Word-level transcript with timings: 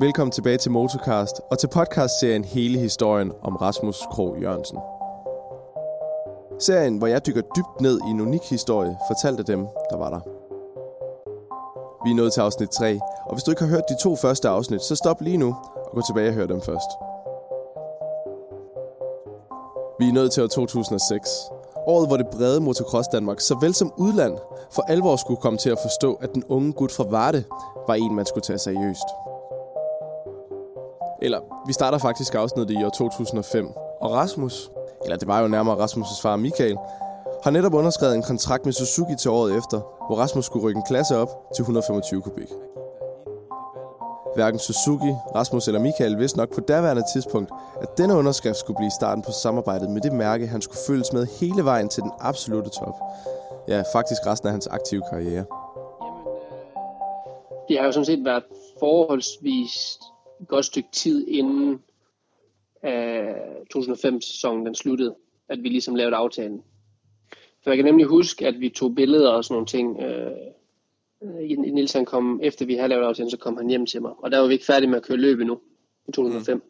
Velkommen 0.00 0.32
tilbage 0.32 0.58
til 0.58 0.70
Motocast 0.70 1.40
og 1.50 1.58
til 1.58 1.66
podcastserien 1.66 2.44
Hele 2.44 2.78
historien 2.78 3.32
om 3.42 3.56
Rasmus 3.56 4.02
Krog 4.10 4.36
Jørgensen. 4.40 4.78
Serien, 6.58 6.98
hvor 6.98 7.06
jeg 7.06 7.26
dykker 7.26 7.42
dybt 7.56 7.80
ned 7.80 8.00
i 8.06 8.10
en 8.10 8.20
unik 8.20 8.50
historie, 8.50 8.96
fortalt 9.08 9.38
af 9.38 9.44
dem, 9.44 9.66
der 9.90 9.96
var 9.96 10.10
der. 10.10 10.20
Vi 12.04 12.10
er 12.10 12.14
nået 12.14 12.32
til 12.32 12.40
afsnit 12.40 12.70
3, 12.70 13.00
og 13.26 13.34
hvis 13.34 13.42
du 13.42 13.50
ikke 13.50 13.62
har 13.62 13.70
hørt 13.70 13.88
de 13.88 14.02
to 14.02 14.16
første 14.16 14.48
afsnit, 14.48 14.82
så 14.82 14.96
stop 14.96 15.20
lige 15.20 15.36
nu 15.36 15.56
og 15.74 15.90
gå 15.94 16.02
tilbage 16.06 16.28
og 16.28 16.34
hør 16.34 16.46
dem 16.46 16.60
først. 16.60 16.90
Vi 19.98 20.08
er 20.08 20.12
nået 20.12 20.32
til 20.32 20.42
år 20.42 20.46
2006. 20.46 21.28
Året, 21.86 22.08
hvor 22.08 22.16
det 22.16 22.26
brede 22.26 22.60
motocross 22.60 23.08
Danmark, 23.08 23.40
såvel 23.40 23.74
som 23.74 23.92
udland, 23.96 24.38
for 24.70 24.82
alvor 24.82 25.16
skulle 25.16 25.40
komme 25.40 25.58
til 25.58 25.70
at 25.70 25.78
forstå, 25.82 26.14
at 26.14 26.34
den 26.34 26.44
unge 26.48 26.72
gut 26.72 26.92
fra 26.92 27.04
Varde 27.10 27.44
var 27.86 27.94
en, 27.94 28.14
man 28.14 28.26
skulle 28.26 28.42
tage 28.42 28.58
seriøst. 28.58 29.25
Eller, 31.26 31.40
vi 31.66 31.72
starter 31.72 31.98
faktisk 31.98 32.34
afsnittet 32.34 32.80
i 32.80 32.84
år 32.84 32.88
2005. 32.88 33.68
Og 34.00 34.10
Rasmus, 34.12 34.70
eller 35.04 35.16
det 35.16 35.28
var 35.28 35.40
jo 35.40 35.48
nærmere 35.48 35.84
Rasmus' 35.84 36.22
far 36.22 36.36
Michael, 36.36 36.76
har 37.44 37.50
netop 37.50 37.74
underskrevet 37.74 38.14
en 38.14 38.22
kontrakt 38.22 38.64
med 38.64 38.72
Suzuki 38.72 39.14
til 39.22 39.30
året 39.30 39.56
efter, 39.56 39.78
hvor 40.06 40.16
Rasmus 40.16 40.44
skulle 40.44 40.66
rykke 40.66 40.78
en 40.78 40.84
klasse 40.86 41.16
op 41.16 41.28
til 41.56 41.62
125 41.62 42.22
kubik. 42.22 42.48
Hverken 44.34 44.58
Suzuki, 44.58 45.12
Rasmus 45.34 45.66
eller 45.68 45.80
Michael 45.80 46.18
vidste 46.18 46.38
nok 46.38 46.54
på 46.54 46.60
daværende 46.60 47.04
tidspunkt, 47.14 47.50
at 47.82 47.98
denne 47.98 48.14
underskrift 48.14 48.56
skulle 48.56 48.76
blive 48.76 48.90
starten 49.00 49.22
på 49.22 49.32
samarbejdet 49.42 49.90
med 49.90 50.00
det 50.00 50.12
mærke, 50.12 50.46
han 50.46 50.62
skulle 50.62 50.80
følges 50.86 51.12
med 51.12 51.26
hele 51.40 51.64
vejen 51.64 51.88
til 51.88 52.02
den 52.02 52.12
absolute 52.20 52.70
top. 52.70 52.96
Ja, 53.68 53.82
faktisk 53.92 54.26
resten 54.26 54.46
af 54.48 54.52
hans 54.52 54.66
aktive 54.66 55.02
karriere. 55.10 55.44
Øh, 56.02 56.16
det 57.68 57.78
har 57.78 57.86
jo 57.86 57.92
sådan 57.92 58.04
set 58.04 58.24
været 58.24 58.44
forholdsvis 58.78 59.98
et 60.40 60.48
godt 60.48 60.64
stykke 60.64 60.88
tid 60.92 61.28
inden 61.28 61.82
øh, 62.84 63.56
2005-sæsonen 63.76 64.66
den 64.66 64.74
sluttede, 64.74 65.14
at 65.48 65.62
vi 65.62 65.68
ligesom 65.68 65.94
lavede 65.94 66.16
aftalen. 66.16 66.62
For 67.62 67.70
jeg 67.70 67.76
kan 67.76 67.84
nemlig 67.84 68.06
huske, 68.06 68.46
at 68.46 68.60
vi 68.60 68.68
tog 68.68 68.94
billeder 68.94 69.30
og 69.30 69.44
sådan 69.44 69.54
nogle 69.54 69.66
ting. 69.66 70.00
Øh, 70.00 70.30
Nils 71.74 71.92
han 71.92 72.04
kom, 72.04 72.40
efter 72.42 72.66
vi 72.66 72.74
havde 72.74 72.88
lavet 72.88 73.04
aftalen, 73.04 73.30
så 73.30 73.36
kom 73.36 73.56
han 73.56 73.68
hjem 73.68 73.86
til 73.86 74.02
mig. 74.02 74.12
Og 74.18 74.32
der 74.32 74.38
var 74.38 74.46
vi 74.46 74.52
ikke 74.52 74.66
færdige 74.66 74.90
med 74.90 74.96
at 74.96 75.02
køre 75.02 75.16
løbet 75.16 75.46
nu, 75.46 75.60
i 76.08 76.12
2005. 76.12 76.56
Mm. 76.56 76.62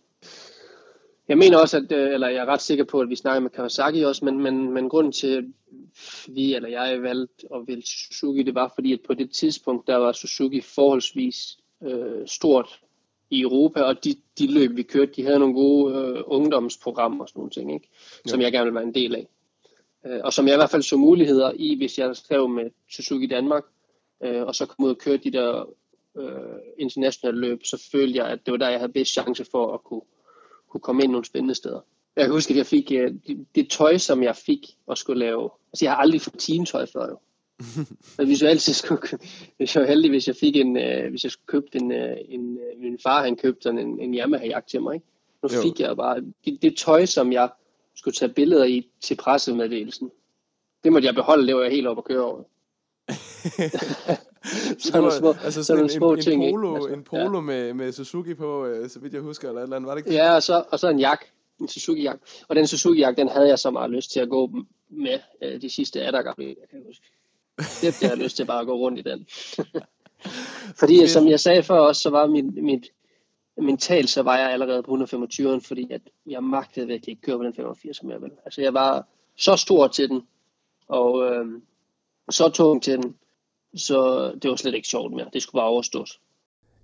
Jeg 1.29 1.39
mener 1.39 1.59
også, 1.59 1.77
at, 1.77 1.93
øh, 1.93 2.15
eller 2.15 2.29
jeg 2.29 2.43
er 2.43 2.47
ret 2.47 2.63
sikker 2.63 2.85
på, 2.85 3.01
at 3.01 3.09
vi 3.09 3.17
snakker 3.17 3.41
med 3.41 3.51
Kawasaki 3.51 4.03
også, 4.03 4.25
men, 4.25 4.41
men, 4.41 4.73
men 4.73 4.89
grunden 4.89 5.13
til, 5.13 5.37
at 5.37 5.45
vi 6.35 6.55
eller 6.55 6.69
jeg 6.69 7.03
valgte 7.03 7.47
at 7.55 7.61
vælge 7.67 7.83
Suzuki, 7.87 8.43
det 8.43 8.55
var 8.55 8.73
fordi, 8.75 8.93
at 8.93 9.01
på 9.07 9.15
det 9.15 9.31
tidspunkt, 9.31 9.87
der 9.87 9.97
var 9.97 10.13
Suzuki 10.13 10.61
forholdsvis 10.61 11.59
øh, 11.83 12.27
stort 12.27 12.81
i 13.31 13.41
Europa, 13.41 13.83
og 13.83 14.05
de, 14.05 14.15
de 14.39 14.53
løb, 14.55 14.77
vi 14.77 14.83
kørte, 14.83 15.13
de 15.17 15.23
havde 15.23 15.39
nogle 15.39 15.55
gode 15.55 15.95
øh, 15.95 16.23
ungdomsprogrammer 16.27 17.25
og 17.25 17.29
sådan 17.29 17.41
nogle 17.41 17.51
ting, 17.51 17.75
ikke? 17.75 17.89
som 18.27 18.41
ja. 18.41 18.45
jeg 18.45 18.53
gerne 18.53 18.65
ville 18.65 18.75
være 18.75 18.85
en 18.85 18.95
del 18.95 19.15
af. 19.15 19.29
Øh, 20.07 20.21
og 20.25 20.33
som 20.33 20.47
jeg 20.47 20.55
i 20.55 20.59
hvert 20.59 20.71
fald 20.71 20.83
så 20.83 20.97
muligheder 20.97 21.53
i, 21.55 21.77
hvis 21.77 21.99
jeg 21.99 22.17
skrev 22.17 22.49
med 22.49 22.71
Suzuki 22.91 23.27
Danmark, 23.27 23.65
øh, 24.23 24.43
og 24.43 24.55
så 24.55 24.67
kom 24.67 24.85
ud 24.85 24.91
og 24.91 24.99
kørte 24.99 25.25
de 25.25 25.33
der 25.33 25.69
øh, 26.17 26.59
internationale 26.79 27.41
løb, 27.41 27.65
så 27.65 27.89
følte 27.93 28.19
jeg, 28.19 28.27
at 28.27 28.39
det 28.47 28.53
var 28.53 28.59
der, 28.59 28.69
jeg 28.69 28.79
havde 28.79 28.93
bedst 28.93 29.13
chance 29.13 29.45
for 29.51 29.75
at 29.75 29.85
kunne, 29.85 30.03
kunne 30.69 30.81
komme 30.81 31.03
ind 31.03 31.13
nogle 31.13 31.25
spændende 31.25 31.55
steder. 31.55 31.81
Jeg 32.17 32.25
kan 32.25 32.35
huske, 32.35 32.51
at 32.51 32.59
jeg 32.59 32.67
fik 32.67 32.93
øh, 32.93 33.15
det, 33.27 33.47
det 33.55 33.71
tøj, 33.71 33.99
som 33.99 34.23
jeg 34.23 34.37
fik 34.37 34.77
og 34.87 34.99
skulle 34.99 35.19
lave. 35.19 35.51
Altså, 35.73 35.85
jeg 35.85 35.93
har 35.93 35.97
aldrig 35.97 36.21
fået 36.21 36.39
teamtøj 36.39 36.87
før 36.87 37.09
jo. 37.09 37.19
Men 38.19 38.27
hvis 38.27 38.43
jeg 38.43 38.51
altid 38.51 38.73
skulle, 38.73 39.19
hvis 39.57 39.75
jeg 39.75 39.81
var 39.83 39.89
heldig, 39.89 40.11
hvis 40.11 40.27
jeg 40.27 40.37
fik 40.37 40.57
en, 40.57 40.77
øh, 40.77 41.11
hvis 41.11 41.25
jeg 41.25 41.33
skulle 41.33 41.47
købe 41.47 41.67
en, 41.75 41.93
øh, 41.93 42.17
en, 42.29 42.59
øh, 42.59 42.81
min 42.81 42.99
far 43.03 43.23
han 43.23 43.37
købte 43.37 43.63
sådan 43.63 43.79
en, 43.79 44.01
en 44.01 44.15
Yamaha-jakke 44.15 44.69
til 44.69 44.83
mig, 44.83 44.95
ikke? 44.95 45.07
Nu 45.43 45.49
jo. 45.55 45.63
fik 45.63 45.81
jeg 45.81 45.97
bare 45.97 46.21
det, 46.45 46.63
det, 46.63 46.77
tøj, 46.77 47.07
som 47.07 47.33
jeg 47.33 47.51
skulle 47.95 48.15
tage 48.15 48.33
billeder 48.33 48.65
i 48.65 48.89
til 49.01 49.15
pressemeddelelsen. 49.15 50.11
Det 50.85 50.93
måtte 50.93 51.07
jeg 51.07 51.15
beholde, 51.15 51.47
det 51.47 51.57
var 51.57 51.63
jeg 51.63 51.71
helt 51.71 51.87
op 51.87 51.99
at 51.99 52.05
køre 52.05 52.25
over. 52.25 52.43
sådan 54.79 55.01
nogle 55.01 55.13
små, 55.13 55.35
altså 55.45 55.65
sådan 55.65 55.83
en, 55.83 55.91
små 55.91 56.13
en, 56.13 56.21
ting, 56.21 56.45
en 56.45 56.55
polo, 56.55 56.75
altså, 56.75 56.89
en 56.89 57.05
polo 57.05 57.39
ja. 57.39 57.41
med, 57.41 57.75
med 57.75 57.93
Suzuki 57.93 58.35
på, 58.35 58.67
øh, 58.67 58.91
så 58.91 58.99
vidt 59.01 59.15
jeg 59.15 59.23
husker, 59.23 59.49
eller 59.49 59.61
et 59.61 59.65
eller 59.65 59.77
andet, 59.77 59.89
var 59.89 59.95
det 59.95 60.01
ikke 60.01 60.11
det? 60.11 60.17
Ja, 60.17 60.35
og 60.35 60.43
så, 60.43 60.65
og 60.71 60.79
så 60.79 60.89
en 60.89 61.01
jak, 61.01 61.25
en 61.61 61.69
Suzuki-jak. 61.69 62.19
Og 62.49 62.57
den 62.57 62.65
Suzuki-jak, 62.65 63.17
den 63.17 63.29
havde 63.29 63.49
jeg 63.49 63.59
så 63.59 63.71
meget 63.71 63.91
lyst 63.91 64.11
til 64.11 64.21
at 64.21 64.29
gå 64.29 64.51
med 64.89 65.19
øh, 65.43 65.61
de 65.61 65.71
sidste 65.71 66.03
18 66.03 66.25
gange, 66.25 66.47
jeg 66.47 66.69
kan 66.71 66.83
huske. 66.87 67.07
Det 67.59 68.03
jeg 68.03 68.11
har 68.11 68.17
lyst 68.17 68.37
til 68.37 68.47
bare 68.47 68.61
at 68.61 68.67
gå 68.67 68.77
rundt 68.77 68.99
i 68.99 69.03
den. 69.03 69.27
fordi 70.81 71.07
som 71.09 71.29
jeg 71.29 71.41
sagde 71.41 71.63
før 71.63 71.79
også, 71.79 72.01
så 72.01 72.11
var 72.11 72.27
mit, 72.27 72.65
mit 72.65 72.93
mentalt, 73.63 74.11
så 74.11 74.23
var 74.23 74.39
jeg 74.39 74.53
allerede 74.53 74.83
på 74.83 74.95
125'eren, 74.95 75.61
fordi 75.69 75.93
at 75.93 76.01
jeg 76.27 76.43
magtede 76.43 76.87
virkelig 76.87 77.13
ikke 77.13 77.23
køre 77.23 77.39
på 77.39 77.45
den 77.45 77.55
85, 77.55 77.97
som 77.97 78.11
jeg 78.11 78.23
ville. 78.23 78.37
Altså 78.45 78.61
jeg 78.61 78.75
var 78.75 79.07
så 79.37 79.57
stor 79.57 79.89
til 79.89 80.09
den, 80.09 80.23
og 80.89 81.25
øh, 81.25 81.47
så 82.31 82.49
tung 82.49 82.83
til 82.83 82.93
den, 82.93 83.15
så 83.77 84.31
det 84.43 84.51
var 84.51 84.57
slet 84.57 84.75
ikke 84.75 84.89
sjovt 84.89 85.13
mere. 85.13 85.27
Det 85.33 85.43
skulle 85.43 85.61
bare 85.61 85.69
overstås. 85.69 86.21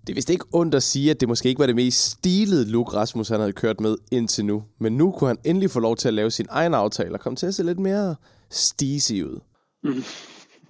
Det 0.07 0.13
er 0.13 0.15
vist 0.15 0.31
ikke 0.31 0.45
ondt 0.53 0.75
at 0.75 0.83
sige, 0.83 1.11
at 1.11 1.21
det 1.21 1.29
måske 1.29 1.49
ikke 1.49 1.59
var 1.59 1.67
det 1.67 1.77
mest 1.77 2.11
stilede 2.11 2.71
look, 2.71 2.95
Rasmus 2.95 3.29
han 3.29 3.41
havde 3.41 3.53
kørt 3.53 3.81
med 3.81 3.97
indtil 4.11 4.45
nu. 4.45 4.65
Men 4.79 4.97
nu 4.97 5.13
kunne 5.13 5.29
han 5.29 5.39
endelig 5.45 5.71
få 5.71 5.81
lov 5.81 5.97
til 5.97 6.09
at 6.09 6.15
lave 6.15 6.31
sin 6.31 6.47
egen 6.51 6.75
aftale 6.75 7.15
og 7.15 7.21
komme 7.21 7.37
til 7.37 7.47
at 7.47 7.55
se 7.55 7.63
lidt 7.63 7.79
mere 7.79 8.17
stisig 8.51 9.27
ud. 9.27 9.41
Mm. 9.83 10.03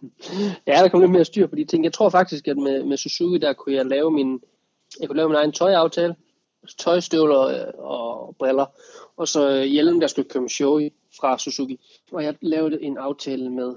ja, 0.66 0.72
der 0.82 0.88
kom 0.88 1.00
lidt 1.00 1.10
mere 1.10 1.24
styr 1.24 1.46
på 1.46 1.56
de 1.56 1.64
ting. 1.64 1.84
Jeg 1.84 1.92
tror 1.92 2.08
faktisk, 2.08 2.48
at 2.48 2.56
med, 2.56 2.84
med 2.84 2.96
Suzuki, 2.96 3.38
der 3.38 3.52
kunne 3.52 3.74
jeg 3.74 3.86
lave 3.86 4.10
min, 4.10 4.40
jeg 5.00 5.08
kunne 5.08 5.16
lave 5.16 5.28
min 5.28 5.36
egen 5.36 5.52
tøjaftale. 5.52 6.16
Tøjstøvler 6.78 7.40
øh, 7.40 7.72
og 7.78 8.36
briller. 8.38 8.66
Og 9.16 9.28
så 9.28 9.62
hjelm, 9.62 10.00
der 10.00 10.06
skulle 10.06 10.28
komme 10.28 10.48
show 10.48 10.80
fra 11.20 11.38
Suzuki. 11.38 11.80
Og 12.12 12.24
jeg 12.24 12.34
lavede 12.40 12.82
en 12.82 12.98
aftale 12.98 13.50
med 13.50 13.74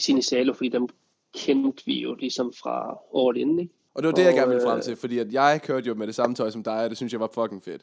Sinisalo, 0.00 0.52
fordi 0.52 0.68
dem 0.68 0.88
kendte 1.34 1.82
vi 1.86 2.00
jo 2.00 2.14
ligesom 2.14 2.52
fra 2.52 2.98
året 3.10 3.36
inden, 3.36 3.58
ikke? 3.58 3.72
Og 3.94 4.02
det 4.02 4.06
var 4.06 4.14
det, 4.14 4.24
jeg 4.24 4.34
gerne 4.34 4.48
ville 4.48 4.62
frem 4.66 4.76
øh, 4.76 4.82
til, 4.82 4.96
fordi 4.96 5.18
at 5.18 5.32
jeg 5.32 5.60
kørte 5.62 5.86
jo 5.86 5.94
med 5.94 6.06
det 6.06 6.14
samme 6.14 6.36
tøj 6.36 6.50
som 6.50 6.62
dig, 6.62 6.84
og 6.84 6.90
det 6.90 6.96
synes 6.96 7.12
jeg 7.12 7.20
var 7.20 7.30
fucking 7.34 7.62
fedt. 7.62 7.82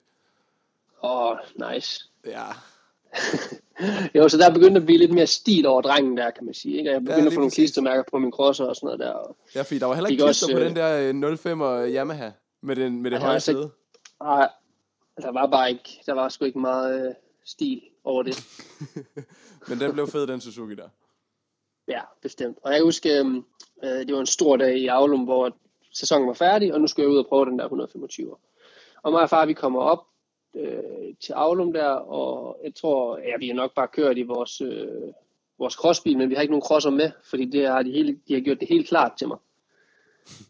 Åh, 1.03 1.31
oh, 1.31 1.37
nice. 1.73 2.09
Ja. 2.25 2.45
Jo, 4.15 4.29
så 4.29 4.37
der 4.37 4.53
begyndte 4.53 4.79
at 4.79 4.85
blive 4.85 4.99
lidt 4.99 5.13
mere 5.13 5.27
stil 5.27 5.65
over 5.65 5.81
drengen 5.81 6.17
der, 6.17 6.31
kan 6.31 6.45
man 6.45 6.53
sige. 6.53 6.77
Ikke? 6.77 6.91
Jeg 6.91 6.99
begyndte 6.99 7.21
ja, 7.21 7.27
at 7.27 7.33
få 7.33 7.39
nogle 7.39 7.51
klistermærker 7.51 8.03
på 8.11 8.17
min 8.17 8.31
crosser 8.31 8.65
og 8.65 8.75
sådan 8.75 8.87
noget 8.87 8.99
der. 8.99 9.35
Ja, 9.55 9.61
fordi 9.61 9.79
der 9.79 9.85
var 9.85 9.93
heller 9.93 10.09
ikke 10.09 10.23
klister 10.23 10.47
også, 10.47 10.57
på 10.57 10.63
den 10.63 10.75
der 10.75 11.35
05 11.37 11.61
øh, 11.61 11.67
og 11.67 11.87
Yamaha 11.89 12.29
med, 12.61 12.75
den, 12.75 13.01
med 13.01 13.11
det 13.11 13.19
høje 13.19 13.33
altså, 13.33 13.51
side. 13.51 13.71
Nej, 14.23 14.49
der 15.21 15.31
var 15.31 15.47
bare 15.47 15.71
ikke, 15.71 16.03
der 16.05 16.13
var 16.13 16.29
sgu 16.29 16.45
ikke 16.45 16.59
meget 16.59 17.07
øh, 17.07 17.13
stil 17.45 17.81
over 18.03 18.23
det. 18.23 18.45
Men 19.67 19.79
den 19.79 19.93
blev 19.93 20.07
fed, 20.07 20.27
den 20.27 20.41
Suzuki 20.41 20.75
der. 20.75 20.89
Ja, 21.87 22.01
bestemt. 22.21 22.57
Og 22.63 22.73
jeg 22.73 22.81
husker, 22.81 23.25
øh, 23.25 23.35
øh, 23.83 24.07
det 24.07 24.13
var 24.13 24.19
en 24.19 24.25
stor 24.25 24.57
dag 24.57 24.77
i 24.77 24.87
Aulum, 24.87 25.23
hvor 25.23 25.55
sæsonen 25.93 26.27
var 26.27 26.33
færdig, 26.33 26.73
og 26.73 26.81
nu 26.81 26.87
skulle 26.87 27.03
jeg 27.03 27.11
ud 27.11 27.17
og 27.17 27.27
prøve 27.27 27.45
den 27.45 27.59
der 27.59 27.65
125. 27.65 28.35
Og 29.03 29.11
mig 29.11 29.21
og 29.21 29.29
far, 29.29 29.45
vi 29.45 29.53
kommer 29.53 29.81
op 29.81 30.05
øh, 30.55 31.15
til 31.19 31.33
Aulum 31.33 31.73
der, 31.73 31.89
og 31.89 32.59
jeg 32.63 32.75
tror, 32.75 33.17
ja, 33.17 33.37
vi 33.39 33.47
har 33.47 33.55
nok 33.55 33.73
bare 33.75 33.87
kørt 33.87 34.17
i 34.17 34.23
vores, 34.23 34.61
øh, 34.61 35.13
vores 35.59 35.73
crossbil, 35.73 36.17
men 36.17 36.29
vi 36.29 36.35
har 36.35 36.41
ikke 36.41 36.51
nogen 36.51 36.67
crosser 36.67 36.89
med, 36.89 37.11
fordi 37.29 37.45
det 37.45 37.67
har 37.67 37.83
de, 37.83 37.91
hele, 37.91 38.19
de 38.27 38.33
har 38.33 38.41
gjort 38.41 38.59
det 38.59 38.67
helt 38.67 38.87
klart 38.87 39.11
til 39.17 39.27
mig. 39.27 39.37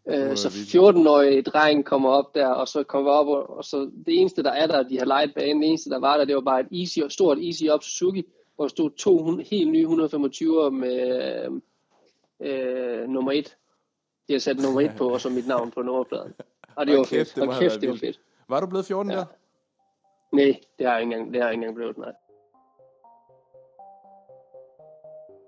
Øh, 0.07 0.37
så 0.37 0.47
14-årig 0.47 1.45
dreng 1.45 1.85
kommer 1.85 2.09
op 2.09 2.35
der, 2.35 2.47
og 2.47 2.67
så 2.67 2.83
kommer 2.83 3.11
op, 3.11 3.27
og, 3.27 3.57
og 3.57 3.63
så 3.63 3.91
det 4.05 4.19
eneste, 4.19 4.43
der 4.43 4.51
er 4.51 4.67
der, 4.67 4.83
de 4.83 4.97
har 4.97 5.05
lejet 5.05 5.33
banen, 5.33 5.61
det 5.61 5.67
eneste, 5.67 5.89
der 5.89 5.99
var 5.99 6.17
der, 6.17 6.25
det 6.25 6.35
var 6.35 6.41
bare 6.41 6.59
et 6.59 6.67
easy, 6.79 6.99
stort 7.09 7.37
easy 7.37 7.63
up 7.73 7.83
Suzuki, 7.83 8.23
hvor 8.55 8.65
der 8.65 8.69
stod 8.69 8.89
to 8.89 9.37
helt 9.51 9.71
nye 9.71 9.81
125 9.81 10.71
med 10.71 11.61
øh, 12.39 13.07
nummer 13.07 13.31
1. 13.31 13.57
De 14.27 14.33
har 14.33 14.39
sat 14.39 14.59
nummer 14.59 14.81
1 14.81 14.91
på, 14.97 15.09
og 15.09 15.21
så 15.21 15.29
mit 15.29 15.47
navn 15.47 15.71
på 15.71 15.81
nummerpladen. 15.81 16.33
Og 16.75 16.87
det 16.87 16.97
var 16.97 17.03
kæft, 17.03 17.33
fedt. 17.33 17.35
Det 17.35 17.43
og 17.43 17.59
kæft, 17.59 17.81
det 17.81 17.89
var 17.89 17.95
fedt. 17.95 18.19
Var 18.49 18.59
du 18.59 18.67
blevet 18.67 18.85
14 18.85 19.11
ja. 19.11 19.17
der? 19.17 19.25
Nej, 20.33 20.59
det 20.79 20.87
har 20.87 20.93
jeg 20.93 21.01
ikke 21.01 21.13
engang, 21.13 21.33
det 21.33 21.41
har 21.41 21.47
jeg 21.47 21.53
ikke 21.53 21.61
engang 21.61 21.75
blevet, 21.75 21.97
nej. 21.97 22.11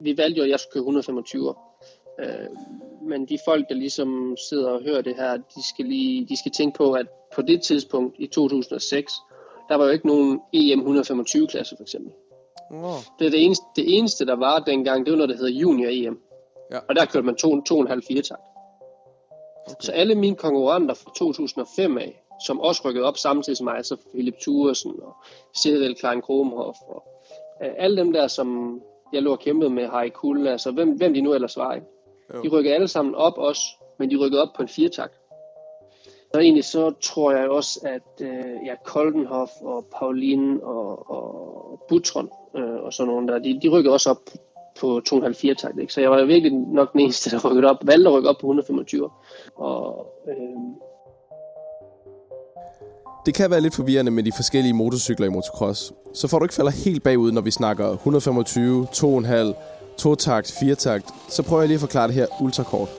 Vi 0.02 0.18
valgte 0.18 0.38
jo, 0.38 0.44
at 0.44 0.50
jeg 0.50 0.60
skulle 0.60 0.74
køre 0.74 0.82
125 0.82 1.56
øh, 2.20 2.50
men 3.02 3.26
de 3.26 3.40
folk, 3.46 3.70
der 3.70 3.76
ligesom 3.76 4.38
sidder 4.50 4.70
og 4.70 4.84
hører 4.84 5.02
det 5.02 5.16
her, 5.16 5.38
de 5.38 5.70
skal, 5.70 5.86
lige, 5.86 6.26
de 6.26 6.40
skal 6.40 6.52
tænke 6.52 6.78
på, 6.78 6.94
at 6.94 7.08
på 7.36 7.42
det 7.42 7.62
tidspunkt 7.62 8.16
i 8.20 8.28
2006, 8.28 9.14
der 9.70 9.76
var 9.76 9.86
jo 9.86 9.92
ikke 9.92 10.08
nogen 10.08 10.42
EM 10.54 10.80
125 10.80 11.48
klasse 11.48 11.76
for 11.78 11.84
eksempel. 11.84 12.14
Wow. 12.72 12.92
Det, 13.20 13.28
er 13.28 13.32
det, 13.32 13.46
eneste, 13.46 13.66
det 13.76 13.98
eneste, 13.98 14.26
der 14.26 14.36
var 14.36 14.60
dengang, 14.60 15.06
det 15.06 15.12
var 15.12 15.18
noget, 15.18 15.30
der 15.30 15.36
hedder 15.36 15.60
Junior 15.60 15.90
EM. 15.92 16.20
Ja. 16.72 16.80
Og 16.90 16.96
der 16.96 17.06
kørte 17.06 17.26
man 17.26 17.36
2,5-4 17.46 18.22
takt. 18.22 18.42
Okay. 19.66 19.76
Så 19.80 19.92
alle 19.92 20.16
mine 20.16 20.36
konkurrenter 20.36 20.94
fra 20.94 21.12
2005 21.16 21.98
af, 21.98 22.25
som 22.46 22.60
også 22.60 22.82
rykkede 22.86 23.06
op 23.06 23.18
samtidig 23.18 23.58
som 23.58 23.66
mig, 23.66 23.76
altså 23.76 23.98
Philip 24.14 24.36
Thuresen 24.42 24.94
og 25.02 25.16
Cyril 25.58 25.96
Klein 25.96 26.22
Kromhoff 26.22 26.78
og 26.88 27.04
uh, 27.62 27.72
alle 27.78 27.98
dem 27.98 28.14
der, 28.14 28.28
som 28.28 28.82
jeg 29.14 29.22
lå 29.22 29.32
og 29.32 29.40
kæmpede 29.40 29.70
med, 29.70 29.88
Harry 29.88 30.10
Kuhl, 30.10 30.48
altså 30.48 30.72
hvem, 30.72 30.90
hvem 30.90 31.14
de 31.14 31.22
nu 31.22 31.34
ellers 31.34 31.58
var, 31.58 31.74
ikke? 31.74 31.88
De 32.44 32.48
rykkede 32.50 32.74
alle 32.74 32.88
sammen 32.88 33.16
op 33.16 33.38
også, 33.38 33.62
men 34.00 34.12
de 34.12 34.16
rykkede 34.16 34.42
op 34.42 34.54
på 34.56 34.62
en 34.62 34.68
firetakt. 34.68 35.20
Så 36.34 36.40
egentlig 36.40 36.64
så 36.64 36.94
tror 37.02 37.32
jeg 37.32 37.50
også, 37.50 37.80
at 37.84 38.28
øh, 38.28 38.66
ja, 38.66 38.76
Koldenhoff 38.86 39.52
og 39.62 39.86
Pauline 40.00 40.64
og, 40.64 41.10
og 41.10 41.86
Butron 41.90 42.30
øh, 42.56 42.84
og 42.84 42.94
sådan 42.94 43.14
nogle 43.14 43.28
der, 43.28 43.40
de, 43.40 43.60
de 43.62 43.70
rykker 43.70 43.92
også 43.92 44.10
op 44.10 44.18
på 44.80 45.02
2,5 45.10 45.54
takt. 45.54 45.80
Ikke? 45.80 45.94
Så 45.94 46.02
jeg 46.02 46.12
var 46.12 46.26
virkelig 46.26 46.52
nok 46.52 46.94
den 46.94 47.02
eneste, 47.02 47.30
der 47.30 47.50
rykkede 47.50 47.70
op, 47.70 47.88
valgte 47.88 48.10
at 48.10 48.16
rykke 48.16 48.30
op 48.30 48.36
på 48.42 48.48
125. 48.48 49.10
Og, 49.56 50.08
øh... 50.28 50.36
Det 53.26 53.34
kan 53.34 53.52
være 53.52 53.62
lidt 53.62 53.76
forvirrende 53.76 54.12
med 54.12 54.24
de 54.24 54.32
forskellige 54.36 54.74
motorcykler 54.74 55.28
i 55.28 55.30
motocross. 55.30 55.94
Så 56.14 56.28
får 56.28 56.40
du 56.40 56.46
ikke 56.46 56.56
falder 56.56 56.72
helt 56.72 57.04
bagud, 57.04 57.32
når 57.32 57.42
vi 57.42 57.52
snakker 57.52 57.90
125, 57.90 58.88
2,5, 58.96 59.54
2-takt, 60.02 60.52
4-takt, 60.52 61.06
så 61.30 61.44
prøver 61.44 61.62
jeg 61.62 61.68
lige 61.68 61.76
at 61.76 61.82
forklare 61.82 62.08
det 62.08 62.16
her 62.16 62.28
ultrakort. 62.42 62.90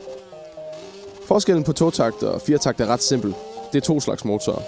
Forskellen 1.26 1.64
på 1.64 1.72
2-takt 1.80 2.22
og 2.22 2.36
4-takt 2.36 2.80
er 2.80 2.86
ret 2.86 3.02
simpel. 3.02 3.34
Det 3.72 3.78
er 3.78 3.82
to 3.82 4.00
slags 4.00 4.24
motorer. 4.24 4.62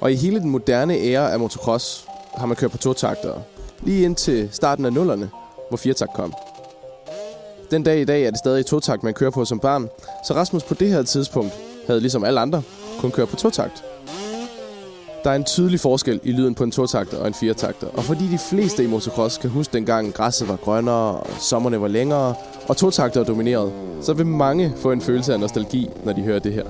Og 0.00 0.12
i 0.12 0.14
hele 0.14 0.40
den 0.40 0.50
moderne 0.50 0.94
æra 0.94 1.32
af 1.32 1.40
motocross 1.40 2.04
har 2.34 2.46
man 2.46 2.56
kørt 2.56 2.70
på 2.70 2.90
2-takter, 2.90 3.34
lige 3.82 4.04
indtil 4.04 4.48
starten 4.52 4.84
af 4.84 4.92
nullerne, 4.92 5.30
hvor 5.68 5.78
4-takt 5.78 6.14
kom. 6.14 6.34
Den 7.70 7.82
dag 7.82 8.00
i 8.00 8.04
dag 8.04 8.24
er 8.24 8.30
det 8.30 8.38
stadig 8.38 8.72
2-takt, 8.72 9.02
man 9.02 9.14
kører 9.14 9.30
på 9.30 9.44
som 9.44 9.60
barn, 9.60 9.88
så 10.26 10.34
Rasmus 10.34 10.62
på 10.62 10.74
det 10.74 10.88
her 10.88 11.02
tidspunkt 11.02 11.52
havde 11.86 12.00
ligesom 12.00 12.24
alle 12.24 12.40
andre 12.40 12.62
kun 13.00 13.10
kørt 13.10 13.28
på 13.28 13.36
2-takt. 13.36 13.84
Der 15.24 15.30
er 15.30 15.34
en 15.34 15.44
tydelig 15.44 15.80
forskel 15.80 16.20
i 16.22 16.32
lyden 16.32 16.54
på 16.54 16.64
en 16.64 16.70
totakter 16.70 17.18
og 17.18 17.26
en 17.26 17.34
firetakter, 17.34 17.86
og 17.86 18.04
fordi 18.04 18.28
de 18.28 18.38
fleste 18.38 18.84
i 18.84 18.86
motocross 18.86 19.38
kan 19.38 19.50
huske 19.50 19.72
dengang 19.72 20.14
græsset 20.14 20.48
var 20.48 20.56
grønnere, 20.56 21.20
og 21.20 21.26
sommerne 21.40 21.80
var 21.80 21.88
længere, 21.88 22.34
og 22.68 22.76
totakter 22.76 23.24
dominerede, 23.24 23.72
så 24.00 24.12
vil 24.12 24.26
mange 24.26 24.72
få 24.76 24.92
en 24.92 25.00
følelse 25.00 25.32
af 25.32 25.40
nostalgi, 25.40 25.90
når 26.04 26.12
de 26.12 26.22
hører 26.22 26.38
det 26.38 26.52
her. 26.52 26.64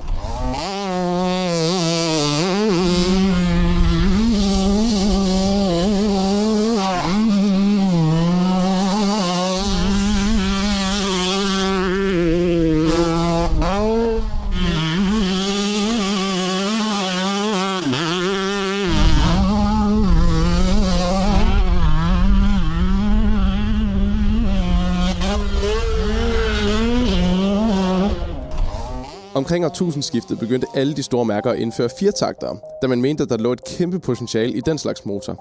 Omkring 29.34 29.60
årtusindskiftet 29.72 30.38
begyndte 30.38 30.66
alle 30.74 30.94
de 30.94 31.02
store 31.02 31.24
mærker 31.24 31.50
at 31.50 31.58
indføre 31.58 31.88
firtakter, 31.98 32.56
da 32.82 32.86
man 32.86 33.00
mente, 33.00 33.22
at 33.22 33.28
der 33.28 33.36
lå 33.36 33.52
et 33.52 33.64
kæmpe 33.64 33.98
potentiale 33.98 34.52
i 34.52 34.60
den 34.60 34.78
slags 34.78 35.04
motor. 35.04 35.32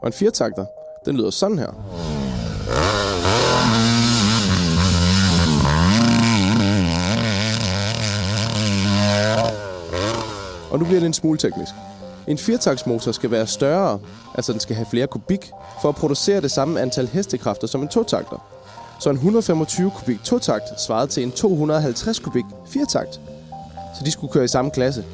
Og 0.00 0.06
en 0.06 0.12
firtakter, 0.12 0.66
den 1.04 1.16
lyder 1.16 1.30
sådan 1.30 1.58
her. 1.58 1.66
Og 10.70 10.78
nu 10.78 10.84
bliver 10.84 11.00
det 11.00 11.06
en 11.06 11.12
smule 11.12 11.38
teknisk. 11.38 11.72
En 12.26 12.38
firtaktsmotor 12.38 13.12
skal 13.12 13.30
være 13.30 13.46
større, 13.46 13.98
altså 14.34 14.52
den 14.52 14.60
skal 14.60 14.76
have 14.76 14.86
flere 14.90 15.06
kubik, 15.06 15.50
for 15.82 15.88
at 15.88 15.94
producere 15.94 16.40
det 16.40 16.50
samme 16.50 16.80
antal 16.80 17.06
hestekræfter 17.06 17.66
som 17.66 17.82
en 17.82 17.88
totakter. 17.88 18.46
Så 19.00 19.10
en 19.10 19.16
125 19.16 19.90
kubik 19.90 20.22
totakt 20.24 20.80
svarede 20.86 21.10
til 21.10 21.22
en 21.22 21.30
250 21.32 22.18
kubik 22.18 22.44
firtakt 22.66 23.20
så 23.98 24.04
de 24.04 24.10
skulle 24.10 24.32
køre 24.32 24.44
i 24.44 24.48
samme 24.48 24.70
klasse. 24.70 25.04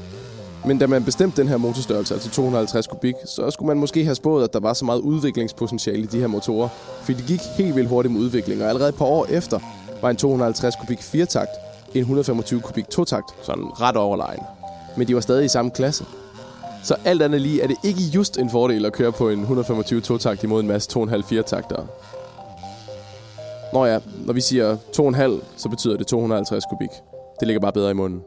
Men 0.66 0.78
da 0.78 0.86
man 0.86 1.04
bestemte 1.04 1.40
den 1.40 1.48
her 1.48 1.56
motorstørrelse, 1.56 2.14
altså 2.14 2.30
250 2.30 2.86
kubik, 2.86 3.14
så 3.26 3.50
skulle 3.50 3.66
man 3.66 3.76
måske 3.76 4.04
have 4.04 4.14
spået, 4.14 4.44
at 4.44 4.52
der 4.52 4.60
var 4.60 4.72
så 4.72 4.84
meget 4.84 5.00
udviklingspotentiale 5.00 6.02
i 6.02 6.06
de 6.06 6.20
her 6.20 6.26
motorer. 6.26 6.68
For 7.02 7.12
det 7.12 7.24
gik 7.26 7.40
helt 7.56 7.76
vildt 7.76 7.88
hurtigt 7.88 8.14
med 8.14 8.20
udvikling, 8.20 8.62
og 8.62 8.68
allerede 8.68 8.88
et 8.88 8.94
par 8.94 9.04
år 9.04 9.26
efter 9.30 9.58
var 10.02 10.10
en 10.10 10.16
250 10.16 10.76
kubik 10.76 11.02
firtakt 11.02 11.50
en 11.94 12.00
125 12.00 12.60
kubik 12.60 12.90
totakt, 12.90 13.34
sådan 13.42 13.64
ret 13.80 13.96
overlegen. 13.96 14.42
Men 14.96 15.08
de 15.08 15.14
var 15.14 15.20
stadig 15.20 15.44
i 15.44 15.48
samme 15.48 15.70
klasse. 15.70 16.04
Så 16.82 16.96
alt 17.04 17.22
andet 17.22 17.40
lige 17.40 17.62
er 17.62 17.66
det 17.66 17.76
ikke 17.84 18.00
just 18.00 18.38
en 18.38 18.50
fordel 18.50 18.84
at 18.86 18.92
køre 18.92 19.12
på 19.12 19.28
en 19.28 19.40
125 19.40 20.00
totakt 20.00 20.44
imod 20.44 20.60
en 20.60 20.68
masse 20.68 20.98
2,5 20.98 21.42
takter. 21.42 21.86
Nå 23.72 23.84
ja, 23.84 23.98
når 24.26 24.32
vi 24.32 24.40
siger 24.40 24.76
2,5, 24.76 25.44
så 25.56 25.68
betyder 25.68 25.96
det 25.96 26.06
250 26.06 26.64
kubik. 26.70 26.90
Det 27.40 27.48
ligger 27.48 27.60
bare 27.60 27.72
bedre 27.72 27.90
i 27.90 27.94
munden 27.94 28.22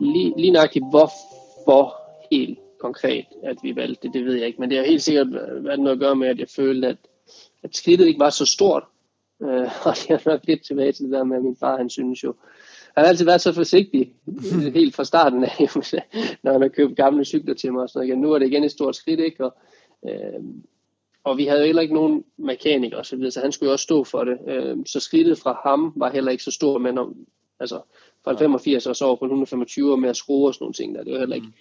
lige, 0.00 0.34
lige 0.36 0.50
nøjagtigt 0.50 0.84
hvorfor 0.90 1.94
helt 2.30 2.58
konkret, 2.80 3.24
at 3.42 3.56
vi 3.62 3.76
valgte 3.76 4.02
det, 4.02 4.14
det 4.14 4.24
ved 4.24 4.34
jeg 4.34 4.46
ikke. 4.46 4.60
Men 4.60 4.70
det 4.70 4.78
har 4.78 4.84
helt 4.84 5.02
sikkert 5.02 5.32
været 5.64 5.80
noget 5.80 5.96
at 5.96 6.00
gøre 6.00 6.16
med, 6.16 6.28
at 6.28 6.38
jeg 6.38 6.48
følte, 6.48 6.88
at, 6.88 6.96
at 7.62 7.76
skridtet 7.76 8.06
ikke 8.06 8.20
var 8.20 8.30
så 8.30 8.46
stort. 8.46 8.84
Øh, 9.42 9.86
og 9.86 9.94
det 9.96 10.10
er 10.10 10.30
nok 10.30 10.40
lidt 10.44 10.66
tilbage 10.66 10.92
til 10.92 11.04
det 11.04 11.12
der 11.12 11.24
med, 11.24 11.36
at 11.36 11.42
min 11.42 11.56
far, 11.60 11.76
han 11.76 11.90
synes 11.90 12.24
jo, 12.24 12.34
han 12.96 13.04
har 13.04 13.08
altid 13.08 13.24
været 13.24 13.40
så 13.40 13.52
forsigtig, 13.52 14.14
helt 14.74 14.94
fra 14.94 15.04
starten 15.04 15.44
af, 15.44 15.58
når 16.42 16.52
han 16.52 16.62
har 16.62 16.68
købt 16.68 16.96
gamle 16.96 17.24
cykler 17.24 17.54
til 17.54 17.72
mig 17.72 17.82
og 17.82 17.88
sådan 17.88 18.08
noget. 18.08 18.22
Nu 18.22 18.32
er 18.32 18.38
det 18.38 18.46
igen 18.46 18.64
et 18.64 18.70
stort 18.70 18.96
skridt, 18.96 19.20
ikke? 19.20 19.44
Og, 19.44 19.54
øh, 20.08 20.44
og 21.24 21.36
vi 21.38 21.46
havde 21.46 21.60
jo 21.60 21.66
heller 21.66 21.82
ikke 21.82 21.94
nogen 21.94 22.24
mekanikere 22.38 23.00
og 23.00 23.06
så 23.06 23.16
videre, 23.16 23.30
så 23.30 23.40
han 23.40 23.52
skulle 23.52 23.68
jo 23.68 23.72
også 23.72 23.82
stå 23.82 24.04
for 24.04 24.24
det. 24.24 24.38
Øh, 24.48 24.76
så 24.86 25.00
skridtet 25.00 25.38
fra 25.38 25.60
ham 25.62 25.92
var 25.96 26.10
heller 26.10 26.30
ikke 26.30 26.44
så 26.44 26.50
stort, 26.50 26.82
men 26.82 26.98
om, 26.98 27.16
altså, 27.60 27.80
fra 28.26 28.34
85 28.34 28.86
og 28.86 28.96
så 28.96 29.04
over 29.04 29.16
på 29.16 29.24
125 29.24 29.96
med 29.96 30.08
at 30.08 30.16
skrue 30.16 30.48
og 30.48 30.54
sådan 30.54 30.64
nogle 30.64 30.74
ting 30.74 30.94
der. 30.94 31.04
Det 31.04 31.12
var 31.12 31.18
heller 31.18 31.36
ikke 31.36 31.46
mm. 31.46 31.52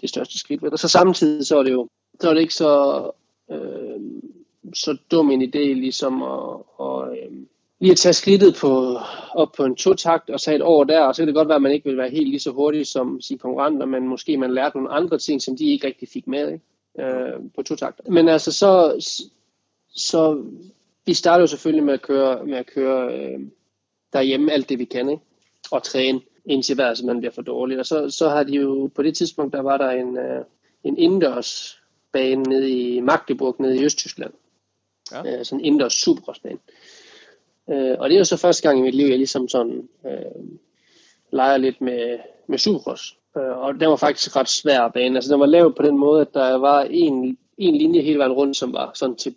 det 0.00 0.08
største 0.08 0.38
skridt 0.38 0.62
det. 0.62 0.80
Så 0.80 0.88
samtidig 0.88 1.46
så 1.46 1.58
er 1.58 1.62
det 1.62 1.72
jo 1.72 1.88
så 2.20 2.30
er 2.30 2.34
det 2.34 2.40
ikke 2.40 2.54
så, 2.54 3.02
øh, 3.50 4.00
så 4.74 4.96
dum 5.10 5.30
en 5.30 5.42
idé 5.42 5.58
ligesom 5.58 6.22
at, 6.22 6.62
og, 6.76 7.16
øh, 7.16 7.32
lige 7.80 7.92
at 7.92 7.98
tage 7.98 8.12
skridtet 8.12 8.56
på, 8.60 8.98
op 9.34 9.52
på 9.56 9.64
en 9.64 9.76
to-takt 9.76 10.30
og 10.30 10.40
tage 10.40 10.54
et 10.54 10.62
år 10.62 10.84
der, 10.84 11.00
og 11.00 11.14
så 11.14 11.22
kan 11.22 11.26
det 11.26 11.34
godt 11.34 11.48
være, 11.48 11.56
at 11.56 11.62
man 11.62 11.72
ikke 11.72 11.88
vil 11.88 11.98
være 11.98 12.10
helt 12.10 12.28
lige 12.28 12.40
så 12.40 12.50
hurtig 12.50 12.86
som 12.86 13.20
sine 13.20 13.38
konkurrenter, 13.38 13.86
men 13.86 14.08
måske 14.08 14.36
man 14.36 14.54
lærte 14.54 14.76
nogle 14.76 14.92
andre 14.92 15.18
ting, 15.18 15.42
som 15.42 15.56
de 15.56 15.72
ikke 15.72 15.86
rigtig 15.86 16.08
fik 16.08 16.26
med 16.26 16.52
ikke? 16.52 16.64
Øh, 17.10 17.40
på 17.54 17.62
to-takt. 17.62 18.00
Men 18.08 18.28
altså 18.28 18.52
så, 18.52 18.94
så 19.88 20.44
vi 21.06 21.14
starter 21.14 21.40
jo 21.40 21.46
selvfølgelig 21.46 21.84
med 21.84 21.94
at 21.94 22.02
køre, 22.02 22.46
med 22.46 22.58
at 22.58 22.66
køre 22.66 23.18
øh, 23.18 23.40
derhjemme 24.12 24.52
alt 24.52 24.68
det 24.68 24.78
vi 24.78 24.84
kan, 24.84 25.10
ikke? 25.10 25.22
Og 25.72 25.82
træne 25.82 26.20
indtil 26.46 26.76
vejret 26.76 26.98
simpelthen 26.98 27.20
bliver 27.20 27.32
for 27.32 27.42
dårligt. 27.42 27.80
Og 27.80 27.86
så, 27.86 28.10
så 28.10 28.28
har 28.28 28.42
de 28.42 28.52
jo, 28.52 28.90
på 28.94 29.02
det 29.02 29.16
tidspunkt, 29.16 29.52
der 29.52 29.60
var 29.60 29.76
der 29.76 29.90
en, 29.90 30.08
uh, 30.08 30.44
en 30.84 30.98
indendørs 30.98 31.78
bane 32.12 32.42
nede 32.42 32.70
i 32.70 33.00
Magdeburg, 33.00 33.56
nede 33.58 33.80
i 33.80 33.84
Østtyskland. 33.84 34.32
Ja. 35.12 35.20
Uh, 35.20 35.44
sådan 35.44 35.60
en 35.60 35.64
indendørs 35.64 35.92
supercrossbane. 35.92 36.58
Uh, 37.66 37.98
og 37.98 38.08
det 38.08 38.14
er 38.14 38.18
jo 38.18 38.24
så 38.24 38.36
første 38.36 38.68
gang 38.68 38.78
i 38.78 38.82
mit 38.82 38.94
liv, 38.94 39.06
jeg 39.06 39.16
ligesom 39.16 39.48
sådan 39.48 39.88
uh, 40.04 40.44
leger 41.32 41.56
lidt 41.56 41.80
med, 41.80 42.18
med 42.46 42.58
supercross. 42.58 43.16
Uh, 43.36 43.42
og 43.42 43.80
den 43.80 43.88
var 43.88 43.96
faktisk 43.96 44.36
ret 44.36 44.48
svær 44.48 44.88
bane. 44.88 45.16
Altså 45.16 45.32
den 45.32 45.40
var 45.40 45.46
lavet 45.46 45.74
på 45.74 45.82
den 45.82 45.98
måde, 45.98 46.20
at 46.20 46.34
der 46.34 46.54
var 46.54 46.82
en, 46.82 47.38
en 47.58 47.76
linje 47.76 48.00
hele 48.00 48.18
vejen 48.18 48.32
rundt, 48.32 48.56
som 48.56 48.72
var 48.72 48.90
sådan 48.94 49.16
til 49.16 49.34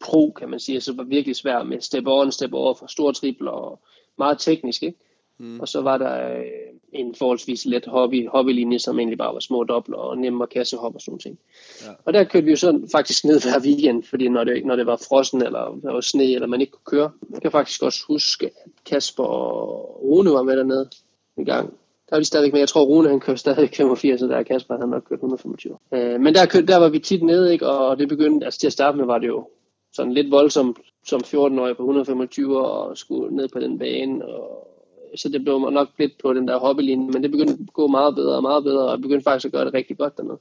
pro, 0.00 0.30
kan 0.30 0.48
man 0.48 0.60
sige. 0.60 0.80
Så 0.80 0.90
det 0.90 0.98
var 0.98 1.04
virkelig 1.04 1.36
svært 1.36 1.66
med 1.66 1.80
step 1.80 2.04
on, 2.06 2.32
step 2.32 2.54
over 2.54 2.74
for 2.74 2.86
store 2.86 3.12
tripler 3.12 3.50
og 3.50 3.80
meget 4.18 4.38
teknisk, 4.38 4.82
ikke? 4.82 4.98
Mm. 5.38 5.60
Og 5.60 5.68
så 5.68 5.80
var 5.80 5.98
der 5.98 6.38
øh, 6.38 6.44
en 6.92 7.14
forholdsvis 7.14 7.66
let 7.66 7.86
hobby, 7.86 8.28
hobbylinje, 8.28 8.78
som 8.78 8.98
egentlig 8.98 9.18
bare 9.18 9.34
var 9.34 9.40
små 9.40 9.64
dobler 9.64 9.98
og 9.98 10.18
nemme 10.18 10.46
kassehop 10.46 10.94
og 10.94 11.00
sådan 11.00 11.18
ting. 11.18 11.38
Ja. 11.86 11.90
Og 12.04 12.12
der 12.12 12.24
kørte 12.24 12.44
vi 12.44 12.50
jo 12.50 12.56
sådan 12.56 12.88
faktisk 12.92 13.24
ned 13.24 13.40
hver 13.42 13.60
weekend, 13.64 14.02
fordi 14.02 14.28
når 14.28 14.44
det, 14.44 14.66
når 14.66 14.76
det 14.76 14.86
var 14.86 14.96
frossen 15.08 15.42
eller 15.42 15.78
der 15.82 15.92
var 15.92 16.00
sne, 16.00 16.24
eller 16.24 16.46
man 16.46 16.60
ikke 16.60 16.72
kunne 16.72 16.98
køre. 16.98 17.10
Jeg 17.32 17.42
kan 17.42 17.50
faktisk 17.50 17.82
også 17.82 18.04
huske, 18.08 18.46
at 18.46 18.70
Kasper 18.86 19.24
og 19.24 20.00
Rune 20.02 20.30
var 20.30 20.42
med 20.42 20.56
dernede 20.56 20.90
en 21.36 21.44
gang. 21.44 21.70
Der 22.10 22.16
var 22.16 22.18
vi 22.18 22.24
stadigvæk 22.24 22.52
med. 22.52 22.60
Jeg 22.60 22.68
tror, 22.68 22.84
Rune 22.84 23.08
han 23.08 23.20
kørte 23.20 23.38
stadig 23.38 23.70
85, 23.76 24.20
så 24.20 24.26
der 24.26 24.42
Kasper 24.42 24.78
han 24.78 24.88
nok 24.88 25.02
kørt 25.08 25.16
125. 25.16 25.76
Øh, 25.92 26.20
men 26.20 26.34
der, 26.34 26.46
kørte, 26.46 26.66
der 26.66 26.76
var 26.76 26.88
vi 26.88 26.98
tit 26.98 27.22
nede, 27.22 27.52
ikke? 27.52 27.66
og 27.68 27.98
det 27.98 28.08
begyndte, 28.08 28.44
altså 28.46 28.60
til 28.60 28.66
at 28.66 28.72
starte 28.72 28.98
med 28.98 29.06
var 29.06 29.18
det 29.18 29.26
jo 29.26 29.48
sådan 29.92 30.12
lidt 30.12 30.30
voldsomt 30.30 30.78
som 31.06 31.20
14-årig 31.24 31.76
på 31.76 31.82
125 31.82 32.66
og 32.66 32.98
skulle 32.98 33.36
ned 33.36 33.48
på 33.48 33.60
den 33.60 33.78
bane 33.78 34.26
og 34.26 34.73
så 35.16 35.28
det 35.28 35.44
blev 35.44 35.58
nok 35.58 35.88
lidt 35.98 36.12
på 36.22 36.32
den 36.32 36.48
der 36.48 36.58
hobbylinje, 36.58 37.10
men 37.12 37.22
det 37.22 37.30
begyndte 37.30 37.52
at 37.52 37.72
gå 37.72 37.86
meget 37.86 38.14
bedre 38.14 38.36
og 38.36 38.42
meget 38.42 38.64
bedre, 38.64 38.84
og 38.84 38.90
jeg 38.90 39.00
begyndte 39.00 39.24
faktisk 39.24 39.46
at 39.46 39.52
gøre 39.52 39.64
det 39.64 39.74
rigtig 39.74 39.98
godt 39.98 40.16
dernede. 40.16 40.38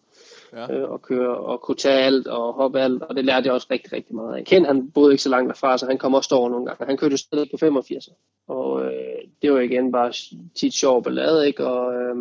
Ja. 0.53 0.73
Øh, 0.73 0.91
og 0.91 1.01
køre 1.01 1.37
og 1.37 1.61
kunne 1.61 1.75
tage 1.75 1.99
alt 1.99 2.27
og 2.27 2.53
hoppe 2.53 2.79
alt, 2.79 3.03
og 3.03 3.15
det 3.15 3.25
lærte 3.25 3.45
jeg 3.45 3.53
også 3.53 3.67
rigtig, 3.71 3.93
rigtig 3.93 4.15
meget 4.15 4.37
af. 4.37 4.45
Ken, 4.45 4.65
han 4.65 4.91
boede 4.91 5.13
ikke 5.13 5.23
så 5.23 5.29
langt 5.29 5.49
derfra, 5.49 5.77
så 5.77 5.85
han 5.85 5.97
kom 5.97 6.13
også 6.13 6.35
over 6.35 6.49
nogle 6.49 6.65
gange. 6.65 6.85
Han 6.85 6.97
kørte 6.97 7.17
stadig 7.17 7.47
på 7.51 7.57
85. 7.57 8.09
Og 8.47 8.85
øh, 8.85 8.91
det 9.41 9.53
var 9.53 9.59
igen 9.59 9.91
bare 9.91 10.11
tit 10.55 10.73
sjov 10.73 11.03
ballade, 11.03 11.47
ikke? 11.47 11.65
Og 11.65 11.93
øh, 11.93 12.15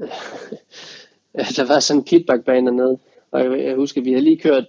der 1.56 1.66
var 1.68 1.80
sådan 1.80 2.00
en 2.00 2.04
pitbackbane 2.04 2.66
dernede, 2.66 2.98
og 3.30 3.40
jeg, 3.44 3.64
jeg 3.64 3.74
husker, 3.76 4.02
vi 4.02 4.12
havde 4.12 4.24
lige 4.24 4.40
kørt 4.40 4.64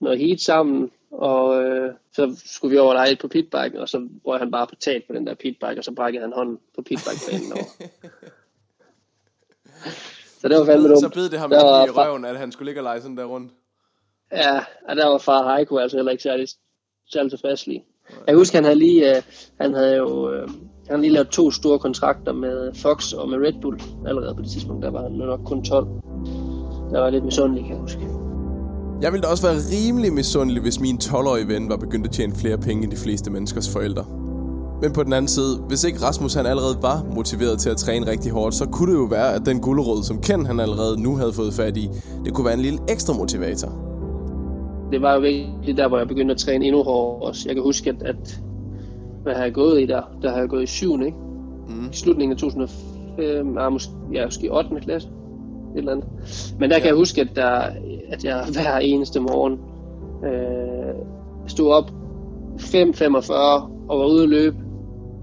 noget 0.00 0.18
heat 0.18 0.40
sammen, 0.40 0.90
og 1.10 1.62
øh, 1.62 1.94
så 2.12 2.36
skulle 2.44 2.72
vi 2.72 2.78
over 2.78 2.94
lege 2.94 3.16
på 3.16 3.28
pitbike, 3.28 3.80
og 3.80 3.88
så 3.88 4.08
røg 4.26 4.38
han 4.38 4.50
bare 4.50 4.66
på 4.66 4.74
taget 4.74 5.02
på 5.08 5.14
den 5.14 5.26
der 5.26 5.34
pitbike, 5.34 5.78
og 5.78 5.84
så 5.84 5.92
brækkede 5.92 6.22
han 6.22 6.32
hånden 6.32 6.58
på 6.74 6.82
pitbikebanen 6.82 7.52
over. 7.52 7.64
så 10.40 10.48
det 10.48 10.58
var 10.58 10.64
fandme 10.64 10.88
dumt. 10.88 11.00
Så 11.00 11.08
bed 11.08 11.30
det 11.30 11.38
ham 11.38 11.50
Der 11.50 11.64
var 11.64 11.86
i 11.86 11.90
røven, 11.90 12.24
at 12.24 12.36
han 12.36 12.52
skulle 12.52 12.66
ligge 12.66 12.80
og 12.80 12.84
lege 12.84 13.00
sådan 13.00 13.16
der 13.16 13.24
rundt. 13.24 13.52
Ja, 14.32 14.64
og 14.88 14.96
der 14.96 15.08
var 15.08 15.18
far 15.18 15.56
Heiko 15.56 15.78
altså 15.78 15.96
heller 15.96 16.12
ikke 16.12 16.22
særlig, 16.22 16.48
særlig 17.12 17.32
tilfredselig. 17.32 17.84
Jeg 18.26 18.36
husker, 18.36 18.58
han 18.58 18.64
havde 18.64 18.78
lige, 18.78 19.16
øh, 19.16 19.22
han 19.60 19.74
havde 19.74 19.96
jo, 19.96 20.32
øh, 20.32 20.48
han 20.48 20.58
havde 20.88 21.00
lige 21.00 21.12
lavet 21.12 21.28
to 21.28 21.50
store 21.50 21.78
kontrakter 21.78 22.32
med 22.32 22.74
Fox 22.74 23.12
og 23.12 23.28
med 23.28 23.38
Red 23.38 23.60
Bull 23.62 23.80
allerede 24.06 24.34
på 24.34 24.42
det 24.42 24.50
tidspunkt. 24.50 24.84
Der 24.84 24.90
var 24.90 25.02
han 25.02 25.12
nok 25.12 25.40
kun 25.44 25.64
12. 25.64 25.86
Der 26.92 27.00
var 27.00 27.10
lidt 27.10 27.24
misundelig, 27.24 27.64
kan 27.64 27.72
jeg 27.72 27.80
huske. 27.80 28.15
Jeg 29.02 29.12
ville 29.12 29.22
da 29.22 29.28
også 29.28 29.46
være 29.46 29.56
rimelig 29.56 30.12
misundelig, 30.12 30.62
hvis 30.62 30.80
min 30.80 30.98
12-årige 31.02 31.48
ven 31.48 31.68
var 31.68 31.76
begyndt 31.76 32.06
at 32.06 32.12
tjene 32.12 32.34
flere 32.34 32.58
penge 32.58 32.82
end 32.84 32.92
de 32.92 32.96
fleste 32.96 33.30
menneskers 33.30 33.72
forældre. 33.72 34.04
Men 34.82 34.92
på 34.92 35.02
den 35.02 35.12
anden 35.12 35.28
side, 35.28 35.56
hvis 35.68 35.84
ikke 35.84 36.02
Rasmus 36.02 36.34
han 36.34 36.46
allerede 36.46 36.76
var 36.82 37.06
motiveret 37.14 37.58
til 37.58 37.70
at 37.70 37.76
træne 37.76 38.06
rigtig 38.06 38.32
hårdt, 38.32 38.54
så 38.54 38.66
kunne 38.66 38.92
det 38.92 38.98
jo 38.98 39.04
være, 39.04 39.34
at 39.34 39.46
den 39.46 39.60
gulerod, 39.60 40.02
som 40.02 40.20
Ken 40.20 40.46
han 40.46 40.60
allerede 40.60 41.02
nu 41.02 41.16
havde 41.16 41.32
fået 41.32 41.52
fat 41.52 41.76
i, 41.76 41.90
det 42.24 42.34
kunne 42.34 42.44
være 42.44 42.54
en 42.54 42.60
lille 42.60 42.78
ekstra 42.88 43.14
motivator. 43.14 43.68
Det 44.92 45.02
var 45.02 45.14
jo 45.14 45.20
virkelig 45.20 45.76
der, 45.76 45.88
hvor 45.88 45.98
jeg 45.98 46.08
begyndte 46.08 46.32
at 46.32 46.38
træne 46.38 46.64
endnu 46.66 46.82
hårdere 46.82 47.28
også. 47.28 47.42
Jeg 47.46 47.54
kan 47.54 47.62
huske, 47.62 47.90
at, 47.90 48.02
at 48.02 48.40
hvad 49.22 49.34
har 49.34 49.42
jeg 49.42 49.52
gået 49.52 49.80
i 49.82 49.86
der? 49.86 50.02
Der 50.22 50.30
har 50.30 50.38
jeg 50.38 50.48
gået 50.48 50.62
i 50.62 50.66
7. 50.66 51.02
Ikke? 51.02 51.16
Mm. 51.68 51.86
I 51.92 51.96
slutningen 51.96 52.32
af 52.32 52.38
2005, 52.38 53.58
ah, 53.58 53.72
måske, 53.72 53.92
ja, 54.12 54.24
måske 54.24 54.52
8. 54.52 54.70
klasse. 54.80 55.08
Et 55.08 55.78
eller 55.78 55.92
andet. 55.92 56.06
Men 56.60 56.70
der 56.70 56.78
kan 56.78 56.86
jeg 56.86 56.94
huske, 56.94 57.20
at, 57.20 57.28
der, 57.36 57.60
at 58.10 58.24
jeg 58.24 58.44
hver 58.52 58.78
eneste 58.78 59.20
morgen 59.20 59.58
øh, 60.24 60.94
stod 61.46 61.72
op 61.72 61.90
5.45 62.60 63.32
og 63.88 63.98
var 63.98 64.06
ude 64.06 64.22
at 64.22 64.28
løbe. 64.28 64.56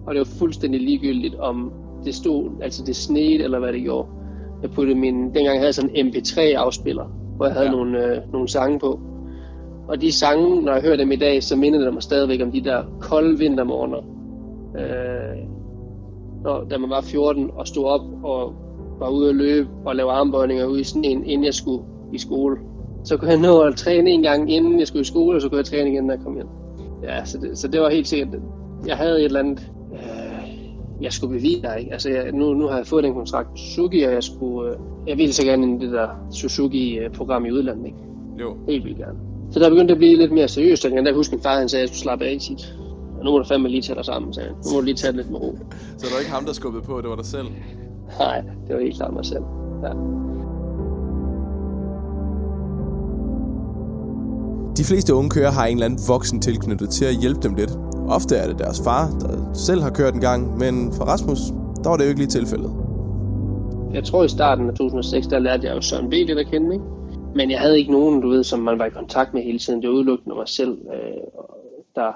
Og 0.06 0.13
det 0.13 0.20
var 0.20 0.38
fuldstændig 0.40 0.82
ligegyldigt, 0.82 1.36
om 1.36 1.74
det 2.06 2.16
stod, 2.16 2.50
altså 2.62 2.84
det 2.86 2.96
sned 2.96 3.40
eller 3.42 3.60
hvad 3.60 3.74
det 3.74 3.82
gjorde. 3.82 4.08
Jeg 4.62 4.72
puttede 4.72 5.00
min, 5.00 5.24
dengang 5.24 5.58
havde 5.58 5.66
jeg 5.66 5.74
sådan 5.74 5.92
en 5.94 6.08
MP3-afspiller, 6.08 7.06
hvor 7.36 7.46
jeg 7.46 7.54
havde 7.54 7.66
ja. 7.66 7.72
nogle, 7.72 8.06
øh, 8.06 8.32
nogle 8.32 8.48
sange 8.48 8.80
på. 8.80 9.00
Og 9.88 10.02
de 10.02 10.12
sange, 10.12 10.62
når 10.62 10.74
jeg 10.74 10.82
hører 10.82 10.98
dem 10.98 11.12
i 11.12 11.16
dag, 11.16 11.44
så 11.44 11.56
minder 11.56 11.80
det 11.80 11.94
mig 11.94 12.04
stadigvæk 12.04 12.42
om 12.42 12.52
de 12.52 12.63
der 12.63 12.84
kolde 13.00 13.38
vintermorgener. 13.38 13.98
Øh, 14.78 15.48
når, 16.44 16.63
da 16.70 16.78
man 16.78 16.90
var 16.90 17.02
14 17.02 17.52
og 17.54 17.68
stod 17.68 17.86
op 17.86 18.02
og 18.24 18.54
var 19.00 19.10
ude 19.10 19.30
at 19.30 19.36
løbe 19.36 19.70
og 19.86 19.96
lave 19.96 20.12
armbøjninger 20.12 20.66
ude 20.66 20.82
i 20.82 20.84
sneen, 20.84 21.25
inden 21.25 21.46
jeg 21.46 21.54
skulle 21.54 21.84
i 22.13 22.18
skole. 22.18 22.58
Så 23.03 23.17
kunne 23.17 23.31
jeg 23.31 23.39
nå 23.39 23.60
at 23.60 23.75
træne 23.75 24.10
en 24.10 24.22
gang, 24.22 24.51
inden 24.51 24.79
jeg 24.79 24.88
skulle 24.88 25.01
i 25.01 25.05
skole, 25.05 25.38
og 25.38 25.41
så 25.41 25.50
kunne 25.50 25.57
jeg 25.57 25.65
træne 25.65 25.91
igen, 25.91 26.03
når 26.03 26.13
jeg 26.13 26.24
kom 26.24 26.36
hjem. 26.36 26.48
Ja, 27.03 27.25
så 27.25 27.38
det, 27.38 27.57
så 27.57 27.67
det 27.67 27.81
var 27.81 27.89
helt 27.89 28.07
sikkert, 28.07 28.29
jeg 28.88 28.98
havde 28.98 29.19
et 29.19 29.25
eller 29.25 29.39
andet, 29.39 29.72
øh, 29.93 31.03
jeg 31.03 31.13
skulle 31.13 31.33
bevise 31.36 31.62
dig, 31.62 31.75
ikke? 31.79 31.93
Altså, 31.93 32.10
jeg, 32.10 32.31
nu, 32.31 32.53
nu 32.53 32.67
har 32.67 32.77
jeg 32.77 32.88
fået 32.88 33.03
den 33.03 33.13
kontrakt 33.13 33.50
med 33.50 33.57
Suzuki, 33.57 34.03
og 34.03 34.13
jeg 34.13 34.24
skulle, 34.24 34.72
øh, 34.72 34.77
jeg 35.07 35.17
ville 35.17 35.33
så 35.33 35.45
gerne 35.45 35.63
ind 35.63 35.83
i 35.83 35.86
det 35.86 35.93
der 35.93 36.07
Suzuki-program 36.31 37.45
i 37.45 37.51
udlandet, 37.51 37.86
ikke? 37.86 37.98
Jo. 38.39 38.57
Helt 38.67 38.86
vildt 38.86 38.98
gerne. 38.98 39.17
Så 39.51 39.60
der 39.60 39.69
begyndte 39.69 39.91
at 39.91 39.98
blive 39.98 40.17
lidt 40.17 40.31
mere 40.31 40.48
seriøst, 40.48 40.86
jeg 40.86 40.91
kan 40.91 41.15
huske, 41.15 41.36
min 41.36 41.43
far 41.43 41.60
han 41.60 41.69
sagde, 41.69 41.81
at 41.83 41.89
jeg 41.89 41.89
skulle 41.89 42.01
slappe 42.01 42.25
af 42.25 42.38
tit. 42.39 42.75
Og 43.19 43.25
nu 43.25 43.31
må 43.31 43.38
du 43.38 43.43
fandme 43.43 43.69
lige 43.69 43.81
tage 43.81 43.95
dig 43.95 44.05
sammen, 44.05 44.33
sagde 44.33 44.50
han. 44.50 44.57
Nu 44.65 44.74
må 44.74 44.79
du 44.79 44.86
lige 44.86 44.95
tage 44.95 45.12
det 45.12 45.17
lidt 45.17 45.31
med 45.31 45.39
ro. 45.39 45.57
Så 45.98 46.05
det 46.05 46.13
var 46.13 46.19
ikke 46.19 46.31
ham, 46.31 46.45
der 46.45 46.53
skubbede 46.53 46.83
på, 46.83 47.01
det 47.01 47.10
var 47.10 47.15
dig 47.15 47.25
selv. 47.25 47.48
Nej, 48.19 48.41
det 48.67 48.75
var 48.75 48.81
helt 48.81 48.95
klart 48.95 49.13
mig 49.13 49.25
selv. 49.25 49.43
Ja. 49.83 49.89
De 54.77 54.84
fleste 54.84 55.13
unge 55.13 55.30
kører 55.30 55.51
har 55.51 55.65
en 55.65 55.77
eller 55.77 55.86
anden 55.86 56.00
voksen 56.08 56.42
tilknyttet 56.42 56.89
til 56.89 57.06
at 57.06 57.15
hjælpe 57.22 57.42
dem 57.42 57.56
lidt. 57.56 57.72
Ofte 58.08 58.36
er 58.36 58.48
det 58.48 58.60
deres 58.60 58.82
far, 58.84 59.03
der 59.22 59.53
selv 59.53 59.82
har 59.82 59.89
kørt 59.89 60.13
en 60.13 60.22
gang, 60.22 60.58
men 60.58 60.94
for 60.98 61.03
Rasmus, 61.03 61.39
der 61.84 61.89
var 61.89 61.98
det 61.98 62.03
jo 62.03 62.10
ikke 62.10 62.22
lige 62.22 62.36
tilfældet. 62.39 62.72
Jeg 63.94 64.03
tror 64.03 64.24
i 64.24 64.27
starten 64.27 64.70
af 64.70 64.75
2006, 64.75 65.27
der 65.27 65.39
lærte 65.39 65.68
jeg 65.68 65.75
jo 65.75 65.82
Søren 65.82 66.10
B. 66.10 66.13
lidt 66.13 66.39
at 66.39 66.48
kende, 66.48 66.74
ikke? 66.74 66.86
Men 67.36 67.51
jeg 67.51 67.60
havde 67.60 67.80
ikke 67.80 67.92
nogen, 67.92 68.22
du 68.22 68.30
ved, 68.30 68.44
som 68.44 68.60
man 68.60 68.80
var 68.80 68.86
i 68.86 68.89
kontakt 68.89 69.34
med 69.34 69.44
hele 69.44 69.60
tiden. 69.60 69.82
Det 69.82 69.89
var 69.89 69.96
udelukkende 69.96 70.36
mig 70.36 70.48
selv, 70.48 70.77
øh, 70.94 71.24
der 71.96 72.12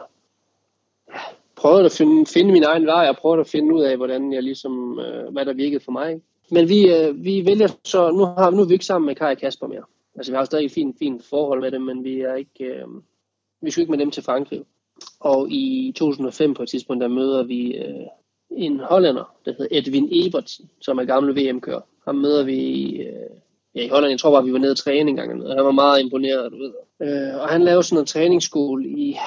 ja, 1.14 1.20
prøvede 1.56 1.86
at 1.86 1.92
finde, 1.92 2.26
finde 2.26 2.52
min 2.52 2.64
egen 2.64 2.86
vej, 2.86 3.10
og 3.10 3.18
prøvede 3.18 3.40
at 3.40 3.48
finde 3.48 3.76
ud 3.76 3.82
af, 3.82 3.98
hvordan 3.98 4.34
jeg 4.34 4.44
ligesom, 4.44 5.00
øh, 5.00 5.34
hvad 5.34 5.46
der 5.46 5.54
virkede 5.54 5.84
for 5.84 5.92
mig. 5.92 6.10
Ikke? 6.10 6.22
Men 6.52 6.70
vi, 6.70 6.94
øh, 6.96 7.24
vi 7.24 7.44
vælger 7.46 7.68
så, 7.84 8.12
nu, 8.12 8.26
har, 8.26 8.50
nu 8.50 8.62
er 8.62 8.68
vi 8.68 8.74
ikke 8.74 8.86
sammen 8.86 9.06
med 9.06 9.16
Kai 9.16 9.32
og 9.32 9.38
Kasper 9.38 9.68
mere. 9.68 9.84
Altså 10.18 10.32
vi 10.32 10.36
har 10.36 10.42
jo 10.42 10.46
stadig 10.46 10.66
et 10.66 10.72
fint, 10.72 10.96
fint 11.00 11.26
forhold 11.26 11.62
med 11.62 11.72
dem, 11.72 11.82
men 11.82 12.04
vi 12.04 12.22
er 12.22 12.36
ikke, 12.36 12.66
øh, 12.66 12.88
vi 13.62 13.72
skal 13.72 13.82
ikke 13.82 13.92
med 13.92 14.00
dem 14.00 14.12
til 14.12 14.24
Frankrig. 14.24 14.64
Og 15.20 15.52
i 15.52 15.94
2005 15.96 16.54
på 16.54 16.64
et 16.64 16.70
tidspunkt, 16.70 17.02
der 17.02 17.08
møder 17.08 17.44
vi 17.44 17.78
øh, 17.78 18.08
en 18.52 18.80
hollænder, 18.80 19.36
der 19.46 19.54
hedder 19.58 19.80
Edwin 19.80 20.10
Ebertsen, 20.12 20.70
som 20.82 20.98
er 20.98 21.04
gammel 21.04 21.36
VM-kører. 21.36 21.82
Ham 22.06 22.16
møder 22.16 22.44
vi 22.44 22.92
øh, 23.02 23.30
ja, 23.76 23.86
i 23.86 23.88
Holland. 23.88 24.12
Jeg 24.12 24.20
tror 24.20 24.32
bare, 24.32 24.46
vi 24.46 24.54
var 24.54 24.60
nede 24.60 24.72
og 24.72 24.78
træne 24.78 25.10
en 25.10 25.16
gang. 25.16 25.44
og. 25.44 25.56
Han 25.56 25.66
var 25.66 25.72
meget 25.72 26.02
imponeret, 26.02 26.52
du 26.52 26.58
ved. 26.58 26.74
Øh, 27.02 27.42
og 27.42 27.50
han 27.50 27.62
lavede 27.62 27.84
sådan 27.84 28.02
en 28.02 28.06
træningsskole 28.06 28.88
i, 28.88 29.18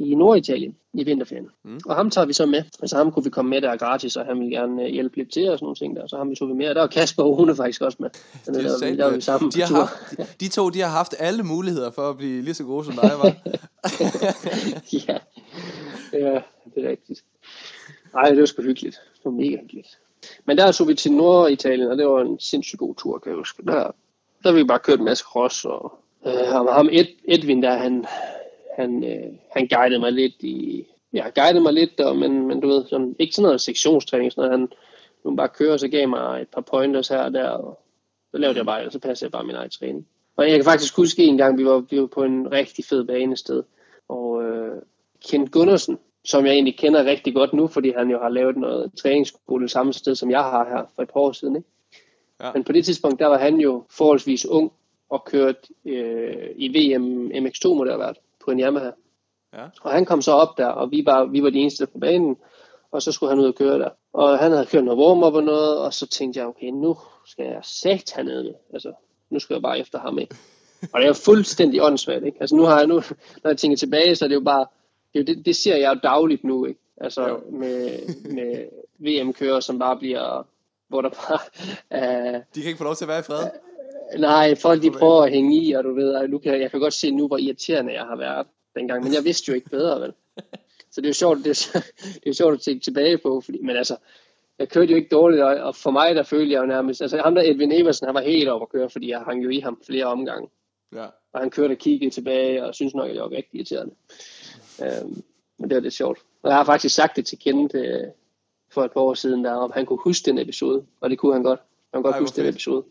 i 0.00 0.14
Norditalien 0.14 0.76
i 0.92 1.04
vinterferien. 1.04 1.48
Mm. 1.64 1.80
Og 1.86 1.96
ham 1.96 2.10
tager 2.10 2.24
vi 2.24 2.32
så 2.32 2.46
med. 2.46 2.62
Altså 2.82 2.96
ham 2.96 3.12
kunne 3.12 3.24
vi 3.24 3.30
komme 3.30 3.48
med 3.48 3.60
der 3.60 3.76
gratis, 3.76 4.16
og 4.16 4.26
han 4.26 4.40
ville 4.40 4.56
gerne 4.56 4.82
øh, 4.82 4.88
hjælpe 4.88 5.16
lidt 5.16 5.32
til 5.32 5.50
og 5.50 5.58
sådan 5.58 5.64
nogle 5.64 5.76
ting 5.76 5.96
der. 5.96 6.06
Så 6.06 6.16
ham 6.16 6.30
vi 6.30 6.34
tog 6.34 6.48
vi 6.48 6.54
med. 6.54 6.68
Og 6.68 6.74
der 6.74 6.80
var 6.80 6.88
Kasper 6.88 7.22
og 7.22 7.38
Rune 7.38 7.56
faktisk 7.56 7.82
også 7.82 7.96
med. 8.00 8.10
Så 8.44 8.52
Det 8.52 8.64
der, 8.64 8.70
er 8.70 8.90
der, 8.90 8.96
der 8.96 9.04
var 9.04 9.14
vi 9.14 9.20
sammen 9.20 9.50
de, 9.50 9.62
har 9.62 9.74
haft, 9.74 10.18
de, 10.18 10.26
de 10.40 10.48
to 10.48 10.70
de 10.70 10.80
har 10.80 10.88
haft 10.88 11.14
alle 11.18 11.42
muligheder 11.42 11.90
for 11.90 12.10
at 12.10 12.16
blive 12.16 12.42
lige 12.42 12.54
så 12.54 12.64
gode 12.64 12.84
som 12.84 12.94
dig, 12.94 13.10
var. 13.22 13.24
ja. 15.08 15.18
ja, 16.12 16.40
det 16.74 16.84
er 16.84 16.90
rigtigt. 16.90 17.24
Nej, 18.14 18.30
det 18.30 18.40
var 18.40 18.46
sgu 18.46 18.62
hyggeligt. 18.62 19.00
Det 19.14 19.24
var 19.24 19.30
mega 19.30 19.56
hyggeligt. 19.60 19.98
Men 20.46 20.58
der 20.58 20.72
tog 20.72 20.88
vi 20.88 20.94
til 20.94 21.12
Norditalien, 21.12 21.90
og 21.90 21.98
det 21.98 22.06
var 22.06 22.20
en 22.20 22.40
sindssygt 22.40 22.78
god 22.78 22.94
tur, 22.94 23.18
kan 23.18 23.30
jeg 23.30 23.36
huske. 23.36 23.62
Der, 23.66 23.90
der 24.44 24.52
vi 24.52 24.64
bare 24.64 24.78
kørt 24.78 24.98
en 24.98 25.04
masse 25.04 25.24
cross, 25.24 25.64
og 25.64 25.92
øh, 26.26 26.32
ham, 26.32 26.66
ham 26.66 26.88
Ed, 26.92 27.06
Edwin 27.24 27.62
der, 27.62 27.76
han, 27.76 28.06
han, 28.76 29.04
øh, 29.04 29.32
han 29.50 29.68
guidede 29.68 30.00
mig 30.00 30.12
lidt 30.12 30.42
i, 30.42 30.86
ja, 31.12 31.30
guidede 31.34 31.60
mig 31.60 31.72
lidt, 31.72 32.00
og, 32.00 32.16
men, 32.16 32.46
men 32.46 32.60
du 32.60 32.68
ved, 32.68 32.86
sådan, 32.86 33.16
ikke 33.18 33.34
sådan 33.34 33.46
noget 33.46 33.60
sektionstræning, 33.60 34.32
sådan 34.32 34.48
noget, 34.48 34.60
han 34.60 34.68
nu 35.24 35.36
bare 35.36 35.48
køre, 35.48 35.72
og 35.72 35.80
så 35.80 35.88
gav 35.88 36.08
mig 36.08 36.42
et 36.42 36.48
par 36.48 36.60
pointers 36.60 37.08
her 37.08 37.18
og 37.18 37.32
der, 37.32 37.48
og 37.48 37.80
så 38.30 38.38
lavede 38.38 38.58
jeg 38.58 38.66
bare, 38.66 38.86
og 38.86 38.92
så 38.92 38.98
passede 38.98 39.26
jeg 39.26 39.32
bare 39.32 39.44
min 39.44 39.56
egen 39.56 39.70
træning. 39.70 40.06
Og 40.36 40.48
jeg 40.48 40.54
kan 40.54 40.64
faktisk 40.64 40.96
huske 40.96 41.24
en 41.24 41.36
gang, 41.36 41.58
vi 41.58 41.64
var, 41.64 41.78
vi 41.90 42.00
var 42.00 42.06
på 42.06 42.22
en 42.22 42.52
rigtig 42.52 42.84
fed 42.84 43.04
bane 43.04 43.36
sted, 43.36 43.62
og 44.08 44.42
øh, 44.44 44.82
Kent 45.30 45.52
Gundersen, 45.52 45.98
som 46.24 46.46
jeg 46.46 46.52
egentlig 46.52 46.78
kender 46.78 47.04
rigtig 47.04 47.34
godt 47.34 47.52
nu, 47.52 47.66
fordi 47.66 47.92
han 47.96 48.10
jo 48.10 48.18
har 48.18 48.28
lavet 48.28 48.56
noget 48.56 48.92
træningsskole 49.02 49.68
samme 49.68 49.92
sted, 49.92 50.14
som 50.14 50.30
jeg 50.30 50.40
har 50.40 50.68
her 50.68 50.92
for 50.94 51.02
et 51.02 51.08
par 51.08 51.20
år 51.20 51.32
siden. 51.32 51.56
Ikke? 51.56 51.68
Ja. 52.40 52.52
Men 52.52 52.64
på 52.64 52.72
det 52.72 52.84
tidspunkt, 52.84 53.20
der 53.20 53.26
var 53.26 53.38
han 53.38 53.56
jo 53.56 53.84
forholdsvis 53.90 54.46
ung 54.46 54.72
og 55.10 55.24
kørt 55.24 55.68
øh, 55.84 56.48
i 56.56 56.68
VM 56.68 57.30
MX2, 57.30 57.68
må 57.68 57.84
det 57.84 57.92
have 57.92 58.00
været, 58.00 58.16
på 58.44 58.50
en 58.50 58.60
Yamaha. 58.60 58.90
Ja. 59.52 59.64
Og 59.82 59.92
han 59.92 60.04
kom 60.04 60.22
så 60.22 60.32
op 60.32 60.58
der, 60.58 60.66
og 60.66 60.90
vi 60.90 61.02
var, 61.06 61.24
vi 61.24 61.42
var 61.42 61.50
de 61.50 61.58
eneste 61.58 61.86
på 61.86 61.98
banen, 61.98 62.36
og 62.90 63.02
så 63.02 63.12
skulle 63.12 63.30
han 63.30 63.38
ud 63.38 63.46
og 63.46 63.54
køre 63.54 63.78
der. 63.78 63.88
Og 64.12 64.38
han 64.38 64.52
havde 64.52 64.66
kørt 64.66 64.84
noget 64.84 65.00
warm-up 65.00 65.34
og 65.34 65.42
noget, 65.42 65.78
og 65.78 65.94
så 65.94 66.06
tænkte 66.06 66.40
jeg, 66.40 66.46
okay, 66.46 66.66
nu 66.66 66.96
skal 67.26 67.44
jeg 67.44 67.60
sagt 67.62 68.14
hernede 68.16 68.44
med. 68.44 68.54
Altså, 68.72 68.92
nu 69.30 69.38
skal 69.38 69.54
jeg 69.54 69.62
bare 69.62 69.78
efter 69.78 69.98
ham 69.98 70.14
med. 70.14 70.26
Og 70.92 71.00
det 71.00 71.02
er 71.02 71.06
jo 71.06 71.14
fuldstændig 71.14 71.82
åndssvagt, 71.82 72.24
ikke? 72.24 72.38
Altså 72.40 72.56
nu 72.56 72.62
har 72.62 72.78
jeg 72.78 72.86
nu, 72.86 72.94
når 73.42 73.50
jeg 73.50 73.58
tænker 73.58 73.76
tilbage, 73.76 74.16
så 74.16 74.24
er 74.24 74.28
det 74.28 74.34
jo 74.34 74.40
bare, 74.40 74.66
det, 75.14 75.26
det, 75.26 75.46
det 75.46 75.56
ser 75.56 75.76
jeg 75.76 75.94
jo 75.94 76.00
dagligt 76.02 76.44
nu, 76.44 76.64
ikke? 76.64 76.80
Altså 76.96 77.28
Jo. 77.28 77.40
med, 77.50 77.98
med 78.34 78.66
VM-kører, 78.98 79.60
som 79.60 79.78
bare 79.78 79.96
bliver, 79.96 80.46
hvor 80.88 81.00
der 81.02 81.08
bare 81.08 81.38
er, 81.90 82.40
De 82.54 82.60
kan 82.60 82.68
ikke 82.68 82.78
få 82.78 82.84
lov 82.84 82.94
til 82.94 83.04
at 83.04 83.08
være 83.08 83.18
i 83.18 83.22
fred. 83.22 83.48
Nej, 84.18 84.54
folk 84.54 84.82
de 84.82 84.90
prøver 84.90 85.22
at 85.22 85.30
hænge 85.30 85.62
i, 85.64 85.72
og 85.72 85.84
du 85.84 85.94
ved, 85.94 86.14
og 86.14 86.30
nu 86.30 86.38
kan, 86.38 86.60
jeg 86.60 86.70
kan 86.70 86.80
godt 86.80 86.94
se 86.94 87.10
nu, 87.10 87.26
hvor 87.26 87.38
irriterende 87.38 87.92
jeg 87.92 88.02
har 88.04 88.16
været 88.16 88.46
dengang, 88.74 89.04
men 89.04 89.14
jeg 89.14 89.24
vidste 89.24 89.48
jo 89.48 89.54
ikke 89.54 89.70
bedre, 89.70 90.00
vel? 90.00 90.12
Så 90.92 91.00
det 91.00 91.04
er 91.06 91.10
jo 91.10 91.14
sjovt, 91.14 91.38
det 91.38 91.46
er, 91.46 91.78
det 91.94 92.16
er 92.16 92.30
jo 92.30 92.32
sjovt 92.32 92.54
at 92.54 92.60
tænke 92.60 92.84
tilbage 92.84 93.18
på, 93.18 93.40
fordi, 93.40 93.58
men 93.62 93.76
altså, 93.76 93.96
jeg 94.58 94.68
kørte 94.68 94.90
jo 94.90 94.96
ikke 94.96 95.08
dårligt, 95.08 95.42
og, 95.42 95.56
og 95.56 95.76
for 95.76 95.90
mig, 95.90 96.14
der 96.14 96.22
følte 96.22 96.52
jeg 96.52 96.60
jo 96.60 96.66
nærmest, 96.66 97.02
altså 97.02 97.18
ham 97.18 97.34
der 97.34 97.42
Edwin 97.42 97.72
Eversen, 97.72 98.06
han 98.06 98.14
var 98.14 98.20
helt 98.20 98.48
oppe 98.48 98.64
at 98.64 98.68
køre, 98.68 98.90
fordi 98.90 99.10
jeg 99.10 99.20
hang 99.20 99.44
jo 99.44 99.48
i 99.50 99.58
ham 99.60 99.82
flere 99.86 100.04
omgange, 100.04 100.48
Ja. 100.94 101.06
og 101.32 101.40
han 101.40 101.50
kørte 101.50 101.72
og 101.72 101.78
kiggede 101.78 102.10
tilbage, 102.10 102.64
og 102.64 102.74
synes 102.74 102.94
nok, 102.94 103.08
at 103.08 103.14
jeg 103.14 103.22
var 103.22 103.30
rigtig 103.30 103.54
irriterende. 103.54 103.94
Øhm, 104.82 105.22
men 105.58 105.70
det 105.70 105.74
var 105.76 105.80
lidt 105.82 105.94
sjovt. 105.94 106.18
Og 106.42 106.48
jeg 106.48 106.56
har 106.56 106.64
faktisk 106.64 106.94
sagt 106.94 107.16
det 107.16 107.26
til 107.26 107.38
Kent 107.38 107.74
øh, 107.74 108.04
for 108.72 108.84
et 108.84 108.92
par 108.92 109.00
år 109.00 109.14
siden, 109.14 109.44
der, 109.44 109.52
om 109.52 109.72
han 109.74 109.86
kunne 109.86 109.98
huske 110.04 110.26
den 110.26 110.38
episode, 110.38 110.84
og 111.00 111.10
det 111.10 111.18
kunne 111.18 111.32
han 111.32 111.42
godt. 111.42 111.60
Han 111.94 112.02
kunne 112.02 112.02
godt 112.02 112.14
Ej, 112.14 112.20
huske 112.20 112.36
den 112.42 112.48
episode. 112.48 112.84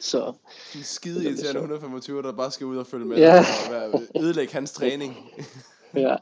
Så 0.00 0.32
En 0.74 0.82
skide 0.82 1.24
irriterende 1.24 1.60
125, 1.60 2.22
der 2.22 2.32
bare 2.32 2.50
skal 2.50 2.66
ud 2.66 2.76
og 2.76 2.86
følge 2.86 3.04
med 3.06 3.16
Ja. 3.16 3.44
og 3.92 4.02
ødelægge 4.20 4.52
hans 4.52 4.72
træning. 4.72 5.16
ja, 5.94 6.16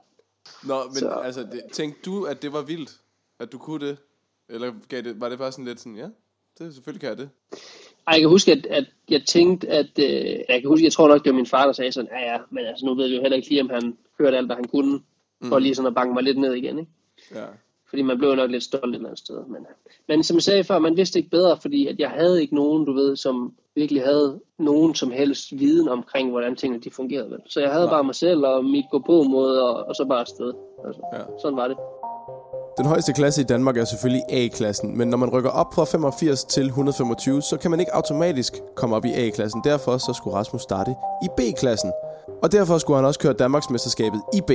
Nå, 0.65 0.85
men 0.85 0.95
Så- 0.95 1.09
altså, 1.09 1.41
det, 1.41 1.63
tænkte 1.73 2.01
du, 2.11 2.25
at 2.25 2.43
det 2.43 2.53
var 2.53 2.63
vildt, 2.63 2.91
at 3.39 3.53
du 3.53 3.59
kunne 3.59 3.89
det? 3.89 3.97
Eller 4.49 4.73
gav 4.89 5.03
det, 5.03 5.21
var 5.21 5.29
det 5.29 5.39
bare 5.39 5.53
sådan 5.53 5.65
lidt 5.65 5.81
sådan, 5.81 5.97
ja, 5.97 6.07
det, 6.59 6.75
selvfølgelig 6.75 7.01
kan 7.01 7.09
jeg 7.09 7.19
det. 7.19 7.31
Ej, 8.07 8.13
jeg 8.13 8.21
kan 8.21 8.29
huske, 8.29 8.53
at, 8.53 8.67
at 8.67 8.85
jeg 9.11 9.23
tænkte, 9.27 9.69
at... 9.69 9.99
Øh, 9.99 10.05
jeg 10.49 10.61
kan 10.61 10.69
huske, 10.69 10.85
jeg 10.85 10.93
tror 10.93 11.09
nok, 11.09 11.25
det 11.25 11.31
var 11.31 11.37
min 11.37 11.47
far, 11.47 11.67
der 11.67 11.73
sagde 11.73 11.93
sådan, 11.93 12.11
ja 12.13 12.33
ja, 12.33 12.39
men 12.51 12.67
altså, 12.67 12.87
nu 12.87 12.95
ved 12.95 13.09
vi 13.09 13.15
jo 13.17 13.21
heller 13.21 13.37
ikke 13.37 13.49
lige, 13.49 13.61
om 13.63 13.71
han 13.71 13.99
hørte 14.19 14.37
alt, 14.37 14.47
hvad 14.47 14.57
han 14.57 14.65
kunne, 14.69 15.01
for 15.45 15.59
lige 15.59 15.75
sådan 15.75 15.87
at 15.87 15.95
banke 15.95 16.15
mig 16.15 16.23
lidt 16.23 16.39
ned 16.39 16.55
igen, 16.55 16.79
ikke? 16.79 16.91
Ja. 17.35 17.45
Fordi 17.89 18.03
man 18.03 18.19
blev 18.19 18.35
nok 18.35 18.51
lidt 18.51 18.65
stolt 18.65 18.85
et 18.85 18.95
eller 18.95 19.09
andet 19.09 19.19
sted. 19.19 19.37
Men, 19.49 19.67
men 20.09 20.25
som 20.25 20.37
jeg 20.37 20.43
sagde 20.43 20.65
før, 20.65 20.79
man 20.79 20.97
vidste 20.97 21.19
ikke 21.19 21.31
bedre, 21.31 21.57
fordi 21.57 21.87
at 21.87 21.99
jeg 21.99 22.11
havde 22.11 22.43
ikke 22.43 22.55
nogen, 22.55 22.85
du 22.85 22.93
ved, 22.93 23.17
som 23.17 23.53
virkelig 23.75 24.03
havde 24.03 24.41
nogen 24.59 24.95
som 24.95 25.11
helst 25.11 25.59
viden 25.59 25.89
omkring, 25.89 26.31
hvordan 26.31 26.57
tingene 26.57 26.83
de 26.83 26.91
fungerede. 26.91 27.31
Vel. 27.31 27.39
Så 27.49 27.61
jeg 27.61 27.71
havde 27.71 27.85
Nej. 27.85 27.95
bare 27.95 28.05
mig 28.05 28.15
selv 28.15 28.47
og 28.47 28.65
mit 28.65 28.85
gå 28.91 28.99
på 28.99 29.23
måde, 29.23 29.63
og, 29.69 29.89
og 29.89 29.95
så 29.95 30.05
bare 30.05 30.21
afsted. 30.21 30.53
Altså, 30.87 31.01
ja. 31.13 31.21
Sådan 31.43 31.57
var 31.57 31.69
det. 31.69 31.77
Den 32.79 32.87
højeste 32.87 33.13
klasse 33.13 33.41
i 33.41 33.45
Danmark 33.45 33.77
er 33.77 33.85
selvfølgelig 33.85 34.23
A-klassen, 34.29 34.99
men 34.99 35.09
når 35.09 35.19
man 35.19 35.31
rykker 35.31 35.51
op 35.51 35.75
fra 35.75 35.85
85 35.85 36.45
til 36.45 36.67
125, 36.67 37.43
så 37.43 37.57
kan 37.57 37.71
man 37.71 37.81
ikke 37.81 37.95
automatisk 37.95 38.53
komme 38.77 38.97
op 38.97 39.05
i 39.05 39.13
A-klassen. 39.13 39.61
Derfor 39.65 39.99
så 39.99 40.13
skulle 40.17 40.37
Rasmus 40.37 40.63
starte 40.63 40.91
i 41.23 41.29
B-klassen. 41.37 41.93
Og 42.43 42.53
derfor 42.53 42.79
skulle 42.79 42.97
han 42.97 43.05
også 43.05 43.21
køre 43.21 43.33
Danmarksmesterskabet 43.33 44.21
i 44.35 44.41
B. 44.41 44.51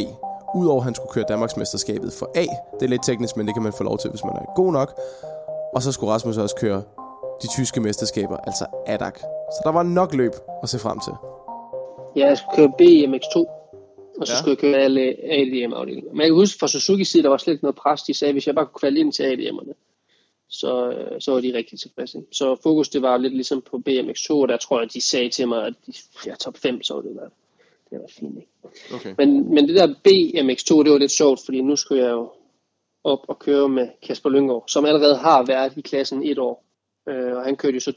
Udover 0.55 0.79
at 0.79 0.83
han 0.83 0.95
skulle 0.95 1.11
køre 1.11 1.25
Danmarksmesterskabet 1.27 2.13
for 2.13 2.31
A. 2.35 2.45
Det 2.79 2.85
er 2.85 2.89
lidt 2.89 3.03
teknisk, 3.03 3.37
men 3.37 3.47
det 3.47 3.55
kan 3.55 3.63
man 3.63 3.73
få 3.73 3.83
lov 3.83 3.97
til, 3.97 4.09
hvis 4.09 4.23
man 4.23 4.35
er 4.35 4.53
god 4.55 4.71
nok. 4.73 4.99
Og 5.75 5.81
så 5.81 5.91
skulle 5.91 6.13
Rasmus 6.13 6.37
også 6.37 6.55
køre 6.55 6.83
de 7.41 7.47
tyske 7.47 7.79
mesterskaber, 7.81 8.37
altså 8.37 8.65
ADAC. 8.87 9.17
Så 9.55 9.61
der 9.63 9.71
var 9.71 9.83
nok 9.83 10.13
løb 10.13 10.31
at 10.63 10.69
se 10.69 10.79
frem 10.79 10.99
til. 10.99 11.13
Ja, 12.15 12.27
jeg 12.27 12.37
skulle 12.37 12.55
køre 12.55 12.71
BMX2, 12.81 13.35
og 14.19 14.27
så 14.27 14.33
ja. 14.33 14.39
skulle 14.39 14.51
jeg 14.51 14.57
køre 14.57 14.77
alle 14.77 15.01
ADM-afdelinger. 15.37 16.11
Men 16.11 16.21
jeg 16.21 16.27
kan 16.27 16.35
huske 16.35 16.59
fra 16.59 16.67
Suzuki 16.67 17.03
side, 17.03 17.23
der 17.23 17.29
var 17.29 17.37
slet 17.37 17.53
ikke 17.53 17.63
noget 17.63 17.75
pres. 17.75 18.03
De 18.03 18.13
sagde, 18.13 18.29
at 18.29 18.35
hvis 18.35 18.47
jeg 18.47 18.55
bare 18.55 18.65
kunne 18.65 18.79
kvalde 18.79 18.99
ind 18.99 19.13
til 19.13 19.23
ADM'erne, 19.23 19.73
så, 20.49 20.93
så 21.19 21.31
var 21.31 21.41
de 21.41 21.53
rigtig 21.53 21.79
tilfredse. 21.79 22.21
Så 22.31 22.55
fokus 22.63 22.89
det 22.89 23.01
var 23.01 23.17
lidt 23.17 23.33
ligesom 23.33 23.61
på 23.61 23.81
BMX2, 23.89 24.31
og 24.31 24.47
der 24.47 24.57
tror 24.57 24.79
jeg, 24.81 24.93
de 24.93 25.01
sagde 25.01 25.29
til 25.29 25.47
mig, 25.47 25.65
at 25.65 25.73
de 25.87 25.93
ja, 26.25 26.35
top 26.35 26.57
5, 26.57 26.83
så 26.83 27.01
det 27.01 27.15
der 27.15 27.29
det 27.93 28.01
var 28.01 28.11
fint. 28.19 28.37
Ikke? 28.37 28.51
Okay. 28.95 29.15
Men, 29.17 29.53
men 29.53 29.67
det 29.67 29.75
der 29.75 29.87
BMX2, 29.87 30.83
det 30.83 30.91
var 30.91 30.97
lidt 30.97 31.11
sjovt, 31.11 31.39
fordi 31.45 31.61
nu 31.61 31.75
skulle 31.75 32.03
jeg 32.03 32.11
jo 32.11 32.31
op 33.03 33.19
og 33.27 33.39
køre 33.39 33.69
med 33.69 33.87
Kasper 34.07 34.29
Lyngård, 34.29 34.63
som 34.67 34.85
allerede 34.85 35.15
har 35.15 35.45
været 35.45 35.77
i 35.77 35.81
klassen 35.81 36.23
et 36.23 36.39
år. 36.39 36.65
Øh, 37.09 37.35
og 37.37 37.43
han 37.43 37.55
kørte 37.55 37.73
jo 37.73 37.79
så 37.79 37.91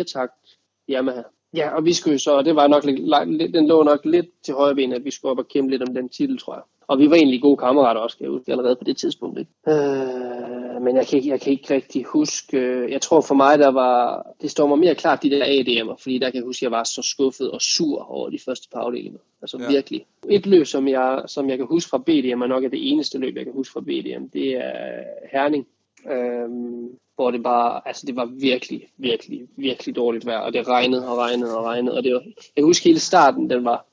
2,5-4 0.00 0.02
takt 0.12 0.58
Yamaha. 0.90 1.22
Ja, 1.56 1.76
og 1.76 1.84
vi 1.84 1.92
skulle 1.92 2.18
så, 2.18 2.36
og 2.36 2.44
det 2.44 2.56
var 2.56 2.66
nok 2.66 2.84
lidt, 2.84 3.54
den 3.54 3.66
lå 3.66 3.82
nok 3.82 4.04
lidt 4.04 4.26
til 4.44 4.54
højre 4.54 4.74
ben, 4.74 4.92
at 4.92 5.04
vi 5.04 5.10
skulle 5.10 5.32
op 5.32 5.38
og 5.38 5.48
kæmpe 5.48 5.70
lidt 5.70 5.82
om 5.82 5.94
den 5.94 6.08
titel, 6.08 6.38
tror 6.38 6.54
jeg. 6.54 6.62
Og 6.86 6.98
vi 6.98 7.10
var 7.10 7.16
egentlig 7.16 7.42
gode 7.42 7.56
kammerater 7.56 8.00
også, 8.00 8.14
skal 8.14 8.24
jeg 8.24 8.30
huske, 8.30 8.52
allerede 8.52 8.76
på 8.76 8.84
det 8.84 8.96
tidspunkt. 8.96 9.38
Ikke? 9.38 9.50
Øh, 9.68 10.82
men 10.82 10.96
jeg 10.96 11.06
kan, 11.06 11.16
ikke, 11.18 11.30
jeg 11.30 11.40
kan 11.40 11.52
ikke 11.52 11.74
rigtig 11.74 12.04
huske, 12.04 12.58
øh, 12.58 12.90
jeg 12.90 13.00
tror 13.00 13.20
for 13.20 13.34
mig, 13.34 13.58
der 13.58 13.68
var, 13.68 14.26
det 14.42 14.50
står 14.50 14.66
mig 14.66 14.78
mere 14.78 14.94
klart, 14.94 15.22
de 15.22 15.30
der 15.30 15.44
ADM'er, 15.44 16.02
fordi 16.02 16.18
der 16.18 16.30
kan 16.30 16.36
jeg 16.36 16.44
huske, 16.44 16.58
at 16.58 16.62
jeg 16.62 16.78
var 16.78 16.84
så 16.84 17.02
skuffet 17.02 17.50
og 17.50 17.62
sur 17.62 18.10
over 18.10 18.30
de 18.30 18.38
første 18.38 18.68
par 18.72 18.80
afdelinger. 18.80 19.18
Altså 19.42 19.58
ja. 19.60 19.68
virkelig. 19.68 20.06
Et 20.28 20.46
løb, 20.46 20.66
som 20.66 20.88
jeg, 20.88 21.22
som 21.26 21.48
jeg 21.48 21.58
kan 21.58 21.66
huske 21.66 21.88
fra 21.88 21.98
BDM, 21.98 22.42
og 22.42 22.48
nok 22.48 22.64
er 22.64 22.68
det 22.68 22.92
eneste 22.92 23.18
løb, 23.18 23.36
jeg 23.36 23.44
kan 23.44 23.54
huske 23.54 23.72
fra 23.72 23.80
BDM, 23.80 24.24
det 24.32 24.56
er 24.56 25.02
Herning. 25.32 25.66
Øhm, 26.10 26.98
hvor 27.14 27.30
det 27.30 27.42
bare, 27.42 27.88
altså 27.88 28.06
det 28.06 28.16
var 28.16 28.24
virkelig, 28.24 28.88
virkelig, 28.96 29.40
virkelig 29.56 29.96
dårligt 29.96 30.26
vejr, 30.26 30.38
og 30.38 30.52
det 30.52 30.68
regnede 30.68 31.08
og 31.08 31.18
regnede 31.18 31.58
og 31.58 31.64
regnede, 31.64 31.96
og 31.96 32.04
det 32.04 32.14
var, 32.14 32.22
jeg 32.56 32.64
husker 32.64 32.90
hele 32.90 33.00
starten, 33.00 33.50
den 33.50 33.64
var 33.64 33.86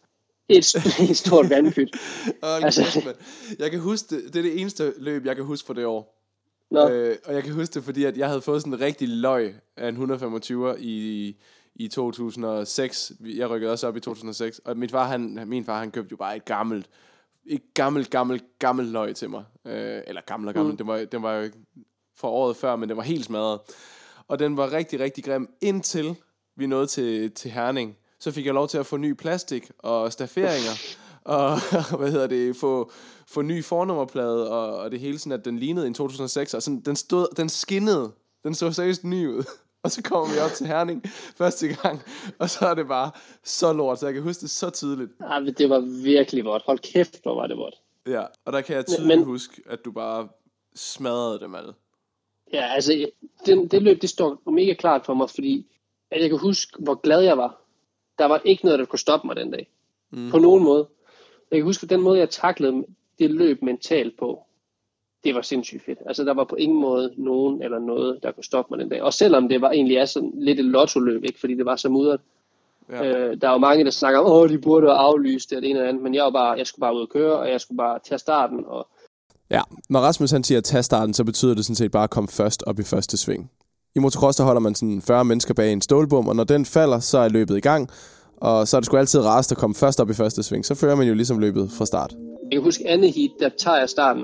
et, 0.50 0.76
et 1.10 1.18
stort 1.18 1.50
vandpyt. 1.50 1.96
altså, 2.44 3.14
jeg 3.60 3.72
kan 3.72 3.80
huske 3.80 4.16
det, 4.16 4.34
det 4.34 4.40
er 4.40 4.44
det 4.44 4.60
eneste 4.60 4.94
løb, 4.98 5.26
jeg 5.26 5.36
kan 5.36 5.46
huske 5.46 5.66
for 5.66 5.74
det 5.74 5.86
år. 5.86 6.16
Nå. 6.72 6.90
Øh, 6.90 7.18
og 7.26 7.34
jeg 7.34 7.44
kan 7.44 7.54
huske 7.54 7.74
det, 7.74 7.84
fordi 7.84 8.04
at 8.04 8.18
jeg 8.18 8.28
havde 8.28 8.42
fået 8.42 8.62
sådan 8.62 8.74
en 8.74 8.80
rigtig 8.80 9.10
løg 9.10 9.56
af 9.78 9.88
en 9.88 9.94
125 9.94 10.76
i, 10.80 11.36
i 11.76 11.88
2006. 11.88 13.12
Jeg 13.20 13.50
rykkede 13.50 13.72
også 13.72 13.88
op 13.88 13.98
i 13.98 14.00
2006. 14.00 14.60
Og 14.60 14.78
min 14.78 14.90
far, 14.90 15.08
han, 15.08 15.44
min 15.46 15.66
far, 15.66 15.80
han 15.80 15.92
købte 15.92 16.12
jo 16.12 16.18
bare 16.18 16.36
et 16.36 16.46
gammelt, 16.46 16.90
et 17.46 17.62
gammelt, 17.74 18.10
gammelt, 18.10 18.44
gammelt 18.60 18.90
løg 18.90 19.16
til 19.16 19.30
mig. 19.30 19.44
Øh, 19.66 20.02
eller 20.08 20.22
gammel 20.22 20.48
og 20.48 20.54
gammel. 20.54 20.72
Mm. 20.72 20.78
Det, 20.78 20.88
var, 20.88 20.98
det 20.98 21.22
var 21.22 21.34
jo 21.34 21.42
ikke 21.42 21.58
fra 22.16 22.30
året 22.30 22.58
før, 22.58 22.76
men 22.76 22.90
det 22.90 22.98
var 22.98 23.04
helt 23.04 23.26
smadret. 23.26 23.60
Og 24.28 24.40
den 24.40 24.58
var 24.58 24.74
rigtig, 24.74 25.00
rigtig 25.00 25.24
grim, 25.24 25.50
indtil 25.62 26.16
vi 26.56 26.68
nåede 26.68 26.88
til, 26.88 27.32
til 27.32 27.52
Herning. 27.52 27.98
Så 28.20 28.32
fik 28.32 28.46
jeg 28.46 28.54
lov 28.54 28.68
til 28.68 28.78
at 28.78 28.86
få 28.86 28.98
ny 28.98 29.14
plastik 29.14 29.72
og 29.78 30.14
stafferinger, 30.14 30.98
og 31.36 31.60
hvad 31.98 32.12
hedder 32.12 32.28
det, 32.28 32.56
få, 32.56 32.92
få 33.28 33.42
ny 33.42 33.64
fornummerplade, 33.64 34.52
og, 34.52 34.78
og 34.78 34.92
det 34.92 35.00
hele 35.00 35.20
sådan, 35.20 35.40
at 35.40 35.46
den 35.46 35.60
lignede 35.60 35.90
i 35.90 35.94
2006, 35.94 36.54
og 36.54 36.64
sådan, 36.64 36.80
den, 36.80 36.96
stod, 36.96 37.28
den 37.38 37.50
skinnede, 37.50 38.12
den 38.44 38.56
så 38.56 38.72
seriøst 38.72 39.04
ny 39.04 39.28
ud. 39.28 39.44
Og 39.84 39.92
så 39.92 40.04
kommer 40.04 40.34
vi 40.34 40.40
op 40.40 40.52
til 40.52 40.68
Herning 40.68 41.06
første 41.36 41.68
gang, 41.68 42.02
og 42.40 42.50
så 42.50 42.66
er 42.66 42.74
det 42.74 42.88
bare 42.88 43.12
så 43.44 43.74
lort, 43.74 44.00
så 44.00 44.06
jeg 44.06 44.14
kan 44.14 44.24
huske 44.24 44.42
det 44.42 44.50
så 44.50 44.70
tydeligt. 44.70 45.12
Ja, 45.22 45.40
men 45.40 45.54
det 45.54 45.70
var 45.70 46.04
virkelig 46.04 46.46
vådt. 46.46 46.64
Hold 46.66 46.80
kæft, 46.80 47.24
hvor 47.24 47.36
var 47.36 47.48
det 47.48 47.58
vådt. 47.58 47.76
Ja, 48.08 48.24
og 48.46 48.54
der 48.54 48.62
kan 48.62 48.76
jeg 48.76 48.86
tydeligt 48.86 49.20
men, 49.20 49.24
huske, 49.24 49.62
at 49.70 49.86
du 49.86 49.92
bare 49.92 50.28
smadrede 50.76 51.40
dem 51.40 51.56
alle. 51.56 51.74
Ja, 52.54 52.74
altså, 52.74 53.10
det, 53.46 53.72
det 53.72 53.82
løb, 53.84 54.02
det 54.02 54.10
står 54.10 54.52
mega 54.52 54.74
klart 54.74 55.06
for 55.06 55.14
mig, 55.14 55.30
fordi 55.30 55.68
at 56.12 56.22
jeg 56.22 56.30
kan 56.30 56.40
huske, 56.40 56.78
hvor 56.80 56.96
glad 56.96 57.22
jeg 57.22 57.38
var. 57.38 57.62
Der 58.20 58.26
var 58.26 58.42
ikke 58.46 58.66
noget, 58.66 58.80
der 58.80 58.86
kunne 58.86 59.00
stoppe 59.00 59.28
mig 59.28 59.36
den 59.36 59.52
dag. 59.52 59.68
Mm. 60.12 60.32
På 60.32 60.40
nogen 60.40 60.64
måde. 60.64 60.88
Jeg 61.52 61.58
kan 61.58 61.64
huske, 61.64 61.84
at 61.84 61.90
den 61.90 62.02
måde, 62.02 62.20
jeg 62.20 62.30
taklede 62.30 62.86
det 63.20 63.32
løb 63.32 63.62
mentalt 63.62 64.18
på, 64.20 64.44
det 65.24 65.36
var 65.36 65.42
sindssygt 65.42 65.84
fedt. 65.86 66.00
Altså, 66.06 66.24
der 66.24 66.34
var 66.34 66.44
på 66.44 66.56
ingen 66.56 66.82
måde 66.82 67.14
nogen 67.18 67.64
eller 67.64 67.80
noget, 67.80 68.20
der 68.24 68.32
kunne 68.32 68.44
stoppe 68.44 68.74
mig 68.74 68.80
den 68.80 68.90
dag. 68.90 69.02
Og 69.02 69.14
selvom 69.14 69.50
det 69.50 69.62
var 69.62 69.72
egentlig 69.72 69.98
er 69.98 70.06
sådan 70.06 70.32
lidt 70.36 70.60
et 70.60 70.66
lotto-løb, 70.66 71.24
ikke? 71.24 71.40
fordi 71.40 71.56
det 71.56 71.66
var 71.66 71.76
så 71.76 71.90
mudret. 71.90 72.20
Ja. 72.90 73.06
Øh, 73.06 73.42
der 73.42 73.48
er 73.48 73.52
jo 73.52 73.58
mange, 73.58 73.86
der 73.86 73.92
snakker 73.92 74.20
om, 74.20 74.32
åh, 74.32 74.50
de 74.50 74.58
burde 74.58 74.88
have 74.88 74.98
aflyst 74.98 75.50
det 75.50 75.56
og 75.56 75.62
det 75.62 75.70
ene 75.70 75.80
eller 75.80 75.90
andet, 75.90 76.04
men 76.04 76.16
jeg, 76.16 76.24
var 76.24 76.30
bare, 76.30 76.58
jeg 76.58 76.68
skulle 76.68 76.82
bare 76.82 76.96
ud 76.96 77.02
og 77.02 77.10
køre, 77.10 77.40
og 77.40 77.50
jeg 77.50 77.62
skulle 77.62 77.78
bare 77.78 78.00
tage 78.04 78.20
starten, 78.20 78.66
og 78.66 78.88
Ja, 79.52 79.62
når 79.90 80.00
Rasmus 80.00 80.32
han 80.32 80.44
siger 80.44 80.58
at 80.58 80.64
tage 80.64 80.84
starten, 80.84 81.14
så 81.14 81.24
betyder 81.24 81.54
det 81.56 81.66
sådan 81.66 81.76
set 81.76 81.92
bare 81.92 82.04
at 82.04 82.10
komme 82.10 82.28
først 82.28 82.64
op 82.68 82.80
i 82.80 82.84
første 82.84 83.18
sving. 83.18 83.52
I 84.00 84.02
motocross 84.02 84.38
der 84.38 84.44
holder 84.44 84.62
man 84.62 84.76
sådan 84.76 85.02
40 85.02 85.26
mennesker 85.26 85.54
bag 85.54 85.74
en 85.74 85.82
stålbom, 85.82 86.28
og 86.28 86.36
når 86.36 86.44
den 86.44 86.66
falder, 86.66 87.00
så 87.00 87.18
er 87.18 87.30
løbet 87.30 87.58
i 87.58 87.60
gang. 87.60 87.90
Og 88.38 88.68
så 88.68 88.78
er 88.78 88.80
det 88.82 88.86
sgu 88.86 88.98
altid 88.98 89.20
rast 89.20 89.52
at 89.52 89.58
komme 89.58 89.76
først 89.76 90.00
op 90.00 90.10
i 90.10 90.14
første 90.14 90.44
sving. 90.44 90.66
Så 90.66 90.76
fører 90.76 90.96
man 90.96 91.08
jo 91.08 91.14
ligesom 91.14 91.40
løbet 91.40 91.72
fra 91.78 91.86
start. 91.86 92.16
Jeg 92.42 92.52
kan 92.52 92.64
huske 92.64 92.88
andet 92.88 93.12
heat, 93.14 93.32
der 93.40 93.50
tager 93.58 93.78
jeg 93.78 93.90
starten. 93.90 94.24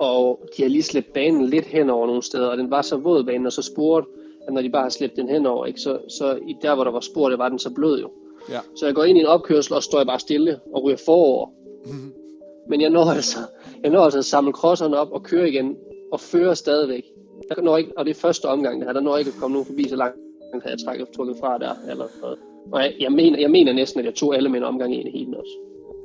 Og 0.00 0.40
de 0.56 0.62
har 0.62 0.68
lige 0.68 0.82
slæbt 0.82 1.12
banen 1.14 1.46
lidt 1.46 1.64
hen 1.64 1.90
over 1.90 2.06
nogle 2.06 2.22
steder, 2.22 2.46
og 2.46 2.56
den 2.56 2.70
var 2.70 2.82
så 2.82 2.96
våd 2.96 3.24
banen, 3.24 3.46
og 3.46 3.52
så 3.52 3.62
spurgt, 3.62 4.06
at 4.46 4.54
når 4.54 4.62
de 4.62 4.70
bare 4.70 4.82
har 4.82 4.88
slæbt 4.88 5.16
den 5.16 5.28
henover, 5.28 5.66
ikke, 5.66 5.80
så, 5.80 5.98
så 6.18 6.38
i 6.48 6.54
der, 6.62 6.74
hvor 6.74 6.84
der 6.84 6.90
var 6.90 7.00
spor, 7.00 7.28
det 7.28 7.38
var 7.38 7.48
den 7.48 7.58
så 7.58 7.70
blød 7.70 8.00
jo. 8.00 8.10
Ja. 8.50 8.60
Så 8.76 8.86
jeg 8.86 8.94
går 8.94 9.04
ind 9.04 9.18
i 9.18 9.20
en 9.20 9.26
opkørsel, 9.26 9.74
og 9.74 9.82
står 9.82 9.98
jeg 9.98 10.06
bare 10.06 10.20
stille 10.20 10.60
og 10.74 10.84
ryger 10.84 10.98
forover. 11.04 11.48
Men 12.68 12.80
jeg 12.80 12.90
når 12.90 13.10
altså, 13.10 13.38
jeg 13.82 13.90
når 13.90 14.04
altså 14.04 14.18
at 14.18 14.24
samle 14.24 14.52
crosserne 14.52 14.98
op 14.98 15.12
og 15.12 15.22
køre 15.22 15.48
igen, 15.48 15.76
og 16.12 16.20
føre 16.20 16.56
stadigvæk. 16.56 17.04
Jeg 17.50 17.64
når 17.64 17.76
ikke, 17.76 17.92
og 17.98 18.04
det 18.04 18.10
er 18.10 18.20
første 18.20 18.44
omgang, 18.46 18.80
der, 18.80 18.86
her, 18.86 18.92
der 18.92 19.00
når 19.00 19.16
ikke 19.16 19.28
at 19.28 19.40
komme 19.40 19.52
nogen 19.54 19.66
forbi 19.66 19.88
så 19.88 19.96
langt, 19.96 20.16
at 20.54 20.70
jeg 20.70 20.78
trækket 20.84 21.08
trukket 21.16 21.36
fra 21.40 21.58
der. 21.58 21.74
Eller. 21.90 22.06
Og 22.72 22.80
jeg, 22.82 22.92
jeg, 23.00 23.12
mener, 23.12 23.38
jeg 23.40 23.50
mener 23.50 23.72
næsten, 23.72 24.00
at 24.00 24.06
jeg 24.06 24.14
tog 24.14 24.36
alle 24.36 24.48
mine 24.48 24.66
omgang 24.66 24.94
i 24.94 25.00
en 25.00 25.12
hele 25.12 25.38
også. 25.38 25.52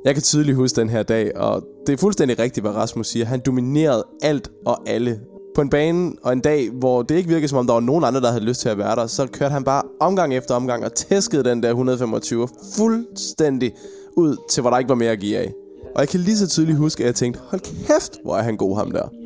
Jeg 0.04 0.14
kan 0.14 0.22
tydeligt 0.22 0.56
huske 0.56 0.80
den 0.80 0.88
her 0.88 1.02
dag, 1.02 1.36
og 1.36 1.64
det 1.86 1.92
er 1.92 1.96
fuldstændig 1.96 2.38
rigtigt, 2.38 2.64
hvad 2.64 2.72
Rasmus 2.74 3.06
siger. 3.06 3.26
Han 3.26 3.40
dominerede 3.46 4.04
alt 4.22 4.50
og 4.66 4.88
alle. 4.88 5.20
På 5.54 5.60
en 5.60 5.70
bane 5.70 6.12
og 6.22 6.32
en 6.32 6.40
dag, 6.40 6.70
hvor 6.70 7.02
det 7.02 7.16
ikke 7.16 7.28
virkede 7.28 7.48
som 7.48 7.58
om, 7.58 7.66
der 7.66 7.72
var 7.74 7.80
nogen 7.80 8.04
andre, 8.04 8.20
der 8.20 8.30
havde 8.30 8.44
lyst 8.44 8.60
til 8.60 8.68
at 8.68 8.78
være 8.78 8.96
der, 8.96 9.06
så 9.06 9.26
kørte 9.26 9.52
han 9.52 9.64
bare 9.64 9.82
omgang 10.00 10.34
efter 10.34 10.54
omgang 10.54 10.84
og 10.84 10.94
tæskede 10.94 11.44
den 11.44 11.62
der 11.62 11.68
125 11.68 12.48
fuldstændig 12.76 13.72
ud 14.16 14.36
til, 14.50 14.60
hvor 14.60 14.70
der 14.70 14.78
ikke 14.78 14.88
var 14.88 14.94
mere 14.94 15.10
at 15.10 15.20
give 15.20 15.38
af. 15.38 15.52
Og 15.94 16.00
jeg 16.00 16.08
kan 16.08 16.20
lige 16.20 16.36
så 16.36 16.48
tydeligt 16.48 16.78
huske, 16.78 17.02
at 17.02 17.06
jeg 17.06 17.14
tænkte, 17.14 17.40
hold 17.50 17.60
kæft, 17.86 18.18
hvor 18.24 18.36
er 18.36 18.42
han 18.42 18.56
god 18.56 18.76
ham 18.76 18.90
der. 18.90 19.19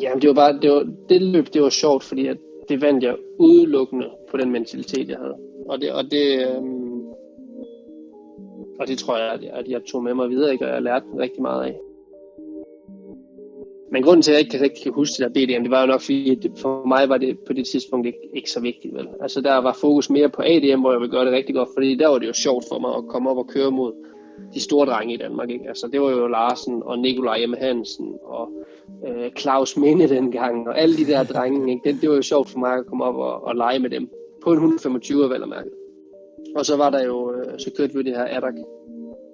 Ja, 0.00 0.12
det 0.22 0.28
var 0.28 0.34
bare, 0.34 0.58
det, 0.62 0.70
var, 0.70 0.86
det 1.08 1.22
løb, 1.22 1.46
det 1.52 1.62
var 1.62 1.68
sjovt, 1.68 2.04
fordi 2.04 2.26
at 2.26 2.36
det 2.68 2.82
vandt 2.82 3.04
jeg 3.04 3.16
udelukkende 3.38 4.06
på 4.30 4.36
den 4.36 4.50
mentalitet, 4.50 5.08
jeg 5.08 5.16
havde. 5.18 5.36
Og 5.68 5.80
det, 5.80 5.92
og 5.92 6.04
det, 6.10 6.48
øhm, 6.48 6.96
og 8.80 8.88
det 8.88 8.98
tror 8.98 9.16
jeg, 9.16 9.32
at 9.32 9.42
jeg, 9.42 9.50
at 9.52 9.68
jeg 9.68 9.80
tog 9.84 10.02
med 10.02 10.14
mig 10.14 10.30
videre, 10.30 10.52
ikke? 10.52 10.64
og 10.66 10.74
jeg 10.74 10.82
lærte 10.82 11.06
rigtig 11.18 11.42
meget 11.42 11.64
af. 11.64 11.76
Men 13.92 14.02
grunden 14.02 14.22
til, 14.22 14.30
at 14.32 14.34
jeg 14.34 14.44
ikke 14.44 14.64
rigtig 14.64 14.82
kan 14.82 14.92
huske 14.92 15.24
det 15.24 15.34
der 15.34 15.46
BDM, 15.46 15.62
det 15.62 15.70
var 15.70 15.80
jo 15.80 15.86
nok, 15.86 16.00
fordi 16.00 16.34
det, 16.34 16.52
for 16.56 16.86
mig 16.86 17.08
var 17.08 17.18
det 17.18 17.38
på 17.46 17.52
det 17.52 17.66
tidspunkt 17.66 18.06
ikke, 18.06 18.18
ikke 18.34 18.50
så 18.50 18.60
vigtigt. 18.60 18.94
Vel? 18.94 19.08
Altså 19.20 19.40
der 19.40 19.56
var 19.56 19.78
fokus 19.80 20.10
mere 20.10 20.28
på 20.28 20.42
ADM, 20.42 20.80
hvor 20.80 20.92
jeg 20.92 21.00
ville 21.00 21.10
gøre 21.10 21.24
det 21.24 21.32
rigtig 21.32 21.54
godt, 21.54 21.68
fordi 21.76 21.94
der 21.94 22.08
var 22.08 22.18
det 22.18 22.26
jo 22.26 22.32
sjovt 22.32 22.64
for 22.68 22.78
mig 22.78 22.96
at 22.96 23.08
komme 23.08 23.30
op 23.30 23.36
og 23.36 23.48
køre 23.48 23.70
mod 23.70 23.92
de 24.54 24.60
store 24.60 24.86
drenge 24.86 25.14
i 25.14 25.16
Danmark. 25.16 25.50
Ikke? 25.50 25.68
Altså, 25.68 25.88
det 25.92 26.00
var 26.00 26.10
jo 26.10 26.26
Larsen 26.26 26.82
og 26.82 26.98
Nikolaj 26.98 27.46
M. 27.46 27.52
Hansen 27.52 28.14
og 28.22 28.48
øh, 29.06 29.30
Claus 29.38 29.76
Minde 29.76 30.08
dengang, 30.08 30.68
og 30.68 30.80
alle 30.80 30.96
de 30.96 31.04
der 31.04 31.24
drenge. 31.32 31.72
Ikke? 31.72 31.92
Det, 31.92 32.00
det 32.00 32.10
var 32.10 32.16
jo 32.16 32.22
sjovt 32.22 32.48
for 32.48 32.58
mig 32.58 32.72
at 32.72 32.86
komme 32.86 33.04
op 33.04 33.14
og, 33.14 33.44
og 33.44 33.56
lege 33.56 33.78
med 33.78 33.90
dem. 33.90 34.10
På 34.42 34.50
en 34.50 34.56
125 34.56 35.30
vel 35.30 35.42
at 35.42 35.48
mærke. 35.48 35.70
Og 36.56 36.66
så 36.66 36.76
var 36.76 36.90
der 36.90 37.04
jo, 37.04 37.32
øh, 37.32 37.58
så 37.58 37.70
kørte 37.76 37.94
vi 37.94 38.02
det 38.02 38.16
her 38.16 38.24
Adak 38.24 38.54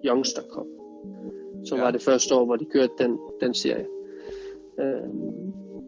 Youngster 0.04 0.42
Cup, 0.42 0.66
som 1.64 1.78
ja. 1.78 1.84
var 1.84 1.90
det 1.90 2.02
første 2.02 2.34
år, 2.34 2.44
hvor 2.44 2.56
de 2.56 2.64
kørte 2.64 2.92
den, 2.98 3.18
den 3.40 3.54
serie. 3.54 3.86
Øh, 4.80 5.08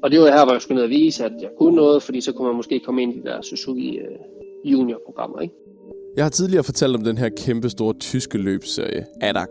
og 0.03 0.11
det 0.11 0.20
var 0.20 0.27
her, 0.27 0.44
hvor 0.44 0.53
jeg 0.53 0.62
skulle 0.62 0.77
ned 0.77 0.85
og 0.85 0.90
vise, 0.90 1.24
at 1.24 1.33
jeg 1.40 1.50
kunne 1.59 1.77
noget, 1.77 2.03
fordi 2.03 2.20
så 2.20 2.33
kunne 2.33 2.46
man 2.46 2.57
måske 2.57 2.81
komme 2.81 3.03
ind 3.03 3.14
i 3.14 3.18
de 3.20 3.24
der 3.24 3.40
Suzuki 3.42 3.98
øh, 3.98 4.18
junior-programmer, 4.64 5.40
ikke? 5.40 5.55
Jeg 6.16 6.24
har 6.24 6.31
tidligere 6.31 6.64
fortalt 6.64 6.96
om 6.96 7.05
den 7.05 7.18
her 7.18 7.29
kæmpe 7.29 7.70
store 7.70 7.94
tyske 7.94 8.38
løbsserie, 8.38 9.07
ADAC. 9.20 9.48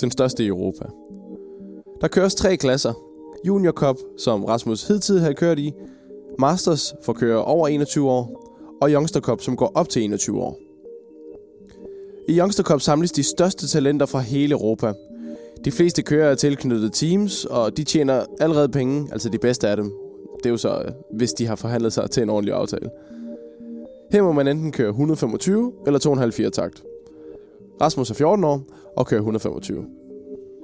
Den 0.00 0.10
største 0.10 0.44
i 0.44 0.46
Europa. 0.46 0.84
Der 2.00 2.08
køres 2.08 2.34
tre 2.34 2.56
klasser. 2.56 2.92
Junior 3.46 3.72
Cup, 3.72 3.96
som 4.18 4.44
Rasmus 4.44 4.88
hidtil 4.88 5.20
havde 5.20 5.34
kørt 5.34 5.58
i, 5.58 5.72
Masters 6.38 6.94
for 7.04 7.12
kører 7.12 7.38
over 7.38 7.68
21 7.68 8.10
år, 8.10 8.44
og 8.80 8.90
Youngster 8.90 9.20
Cup, 9.20 9.40
som 9.40 9.56
går 9.56 9.72
op 9.74 9.88
til 9.88 10.02
21 10.02 10.40
år. 10.40 10.58
I 12.28 12.38
Youngster 12.38 12.62
Cup 12.62 12.80
samles 12.80 13.12
de 13.12 13.22
største 13.22 13.68
talenter 13.68 14.06
fra 14.06 14.20
hele 14.20 14.52
Europa. 14.52 14.92
De 15.64 15.72
fleste 15.72 16.02
kører 16.02 16.30
er 16.30 16.34
tilknyttet 16.34 16.92
teams, 16.92 17.44
og 17.44 17.76
de 17.76 17.84
tjener 17.84 18.24
allerede 18.40 18.68
penge, 18.68 19.08
altså 19.12 19.28
de 19.28 19.38
bedste 19.38 19.68
af 19.68 19.76
dem. 19.76 19.92
Det 20.36 20.46
er 20.46 20.50
jo 20.50 20.56
så, 20.56 20.82
øh, 20.84 20.90
hvis 21.12 21.32
de 21.32 21.46
har 21.46 21.56
forhandlet 21.56 21.92
sig 21.92 22.10
til 22.10 22.22
en 22.22 22.30
ordentlig 22.30 22.54
aftale. 22.54 22.90
Her 24.12 24.22
må 24.22 24.32
man 24.32 24.48
enten 24.48 24.72
køre 24.72 24.88
125 24.88 25.72
eller 25.86 25.98
2,5 26.46 26.50
takt. 26.50 26.84
Rasmus 27.80 28.10
er 28.10 28.14
14 28.14 28.44
år 28.44 28.62
og 28.96 29.06
kører 29.06 29.20
125. 29.20 29.86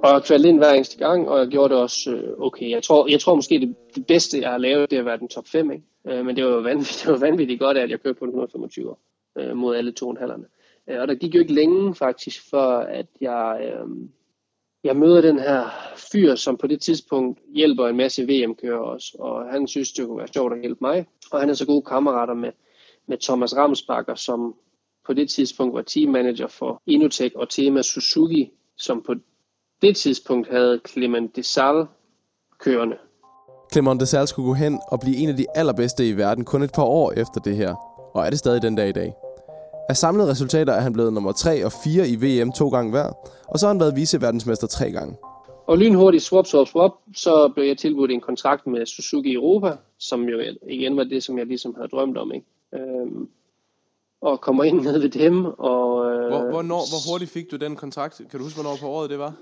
Og 0.03 0.13
jeg 0.13 0.23
kvaldt 0.23 0.45
ind 0.45 0.57
hver 0.57 0.73
eneste 0.73 0.97
gang, 0.97 1.29
og 1.29 1.39
jeg 1.39 1.47
gjorde 1.47 1.73
det 1.73 1.81
også 1.81 2.11
øh, 2.11 2.39
okay. 2.39 2.69
Jeg 2.69 2.83
tror, 2.83 3.07
jeg 3.09 3.19
tror 3.19 3.35
måske, 3.35 3.59
det, 3.59 3.75
det 3.95 4.07
bedste, 4.07 4.41
jeg 4.41 4.49
har 4.49 4.57
lavet, 4.57 4.89
det 4.89 4.97
har 4.97 5.03
været 5.03 5.19
den 5.19 5.27
top 5.27 5.47
5. 5.47 5.71
Ikke? 5.71 5.83
Øh, 6.07 6.25
men 6.25 6.35
det 6.35 6.45
var, 6.45 6.51
jo 6.51 6.59
vanvittigt, 6.59 6.99
det 7.03 7.11
var 7.11 7.17
vanvittigt 7.17 7.59
godt, 7.59 7.77
at 7.77 7.89
jeg 7.89 7.99
kørte 7.99 8.19
på 8.19 8.25
den 8.25 8.33
125 8.33 8.89
år 8.89 8.99
øh, 9.37 9.57
mod 9.57 9.75
alle 9.75 9.91
to 9.91 10.15
halverne. 10.19 10.45
Øh, 10.89 11.01
og 11.01 11.07
der 11.07 11.15
gik 11.15 11.35
jo 11.35 11.39
ikke 11.39 11.53
længe 11.53 11.95
faktisk, 11.95 12.49
for 12.49 12.67
at 12.77 13.05
jeg, 13.21 13.61
øh, 13.63 13.87
jeg 14.83 14.95
møder 14.95 15.21
den 15.21 15.39
her 15.39 15.63
fyr, 16.11 16.35
som 16.35 16.57
på 16.57 16.67
det 16.67 16.81
tidspunkt 16.81 17.39
hjælper 17.55 17.87
en 17.87 17.97
masse 17.97 18.23
VM-kører 18.23 18.79
også. 18.79 19.17
Og 19.19 19.51
han 19.51 19.67
synes, 19.67 19.91
det 19.91 20.07
kunne 20.07 20.17
være 20.17 20.33
sjovt 20.33 20.53
at 20.53 20.59
hjælpe 20.59 20.79
mig. 20.81 21.05
Og 21.31 21.39
han 21.39 21.49
er 21.49 21.53
så 21.53 21.65
gode 21.65 21.81
kammerater 21.81 22.33
med, 22.33 22.51
med 23.07 23.17
Thomas 23.17 23.55
Ramsbakker, 23.55 24.15
som 24.15 24.55
på 25.05 25.13
det 25.13 25.29
tidspunkt 25.29 25.75
var 25.75 25.81
teammanager 25.81 26.47
for 26.47 26.81
Inotech 26.87 27.35
og 27.35 27.49
Tema 27.49 27.81
Suzuki, 27.81 28.51
som 28.77 29.03
på 29.05 29.15
det 29.81 29.95
tidspunkt 29.95 30.49
havde 30.51 30.81
Clement 30.87 31.35
Desal 31.35 31.87
kørende. 32.59 32.97
Clement 33.71 34.01
Desal 34.01 34.27
skulle 34.27 34.45
gå 34.45 34.53
hen 34.53 34.79
og 34.91 34.99
blive 34.99 35.17
en 35.17 35.29
af 35.29 35.37
de 35.37 35.45
allerbedste 35.55 36.09
i 36.09 36.17
verden 36.17 36.45
kun 36.45 36.63
et 36.63 36.71
par 36.71 36.83
år 36.83 37.11
efter 37.11 37.41
det 37.41 37.55
her, 37.55 37.75
og 38.13 38.25
er 38.25 38.29
det 38.29 38.39
stadig 38.39 38.61
den 38.61 38.75
dag 38.75 38.89
i 38.89 38.91
dag. 38.91 39.13
Af 39.89 39.97
samlede 39.97 40.29
resultater 40.29 40.73
er 40.73 40.79
han 40.79 40.93
blevet 40.93 41.13
nummer 41.13 41.31
3 41.31 41.65
og 41.65 41.71
4 41.83 42.07
i 42.07 42.15
VM 42.15 42.51
to 42.51 42.69
gange 42.69 42.91
hver, 42.91 43.11
og 43.47 43.59
så 43.59 43.65
har 43.65 43.73
han 43.73 43.79
været 43.79 43.95
viceverdensmester 43.95 44.67
tre 44.67 44.91
gange. 44.91 45.17
Og 45.67 45.77
lynhurtigt 45.77 46.23
swap, 46.23 46.45
swap, 46.45 46.67
swap, 46.67 46.91
så 47.15 47.51
blev 47.55 47.65
jeg 47.65 47.77
tilbudt 47.77 48.11
en 48.11 48.21
kontrakt 48.21 48.67
med 48.67 48.85
Suzuki 48.85 49.33
Europa, 49.33 49.71
som 49.99 50.23
jo 50.23 50.39
igen 50.69 50.97
var 50.97 51.03
det, 51.03 51.23
som 51.23 51.37
jeg 51.37 51.45
ligesom 51.45 51.75
havde 51.75 51.87
drømt 51.87 52.17
om. 52.17 52.31
Ikke? 52.33 52.45
Øhm, 52.75 53.29
og 54.21 54.41
kommer 54.41 54.63
ind 54.63 54.81
ned 54.81 54.99
ved 54.99 55.09
dem. 55.09 55.45
Og, 55.45 56.11
øh, 56.11 56.27
hvor, 56.27 56.49
hvornår, 56.49 56.81
hvor 56.91 57.11
hurtigt 57.11 57.31
fik 57.31 57.51
du 57.51 57.55
den 57.55 57.75
kontrakt? 57.75 58.21
Kan 58.29 58.39
du 58.39 58.43
huske, 58.43 58.61
hvornår 58.61 58.77
på 58.81 58.87
året 58.87 59.09
det 59.09 59.19
var? 59.19 59.33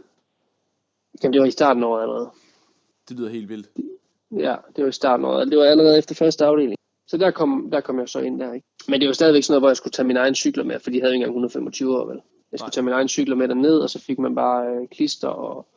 Jamen, 1.23 1.33
det 1.33 1.41
var 1.41 1.47
i 1.47 1.51
starten 1.51 1.83
af 1.83 1.87
året 1.87 2.01
allerede. 2.01 2.29
Det 3.09 3.17
lyder 3.17 3.29
helt 3.29 3.49
vildt. 3.49 3.67
Ja, 4.31 4.55
det 4.75 4.83
var 4.83 4.89
i 4.89 4.91
starten 4.91 5.25
af 5.25 5.29
året. 5.29 5.51
Det 5.51 5.57
var 5.57 5.63
allerede 5.65 5.97
efter 5.97 6.15
første 6.15 6.45
afdeling. 6.45 6.77
Så 7.07 7.17
der 7.17 7.31
kom, 7.31 7.69
der 7.71 7.81
kom 7.81 7.99
jeg 7.99 8.09
så 8.09 8.19
ind 8.19 8.39
der, 8.39 8.53
ikke? 8.53 8.67
Men 8.87 8.99
det 8.99 9.07
var 9.07 9.13
stadigvæk 9.13 9.43
sådan 9.43 9.53
noget, 9.53 9.61
hvor 9.61 9.69
jeg 9.69 9.77
skulle 9.77 9.91
tage 9.91 10.07
min 10.07 10.17
egen 10.17 10.35
cykler 10.35 10.63
med, 10.63 10.79
for 10.79 10.89
de 10.89 11.01
havde 11.01 11.13
ikke 11.13 11.23
engang 11.23 11.29
125 11.29 11.97
år, 11.97 12.05
vel? 12.05 12.21
Jeg 12.51 12.59
skulle 12.59 12.67
Nej. 12.67 12.71
tage 12.71 12.83
min 12.83 12.93
egen 12.93 13.07
cykler 13.07 13.35
med 13.35 13.47
derned, 13.47 13.79
og 13.79 13.89
så 13.89 13.99
fik 13.99 14.19
man 14.19 14.35
bare 14.35 14.67
øh, 14.67 14.87
klister 14.87 15.27
og 15.27 15.67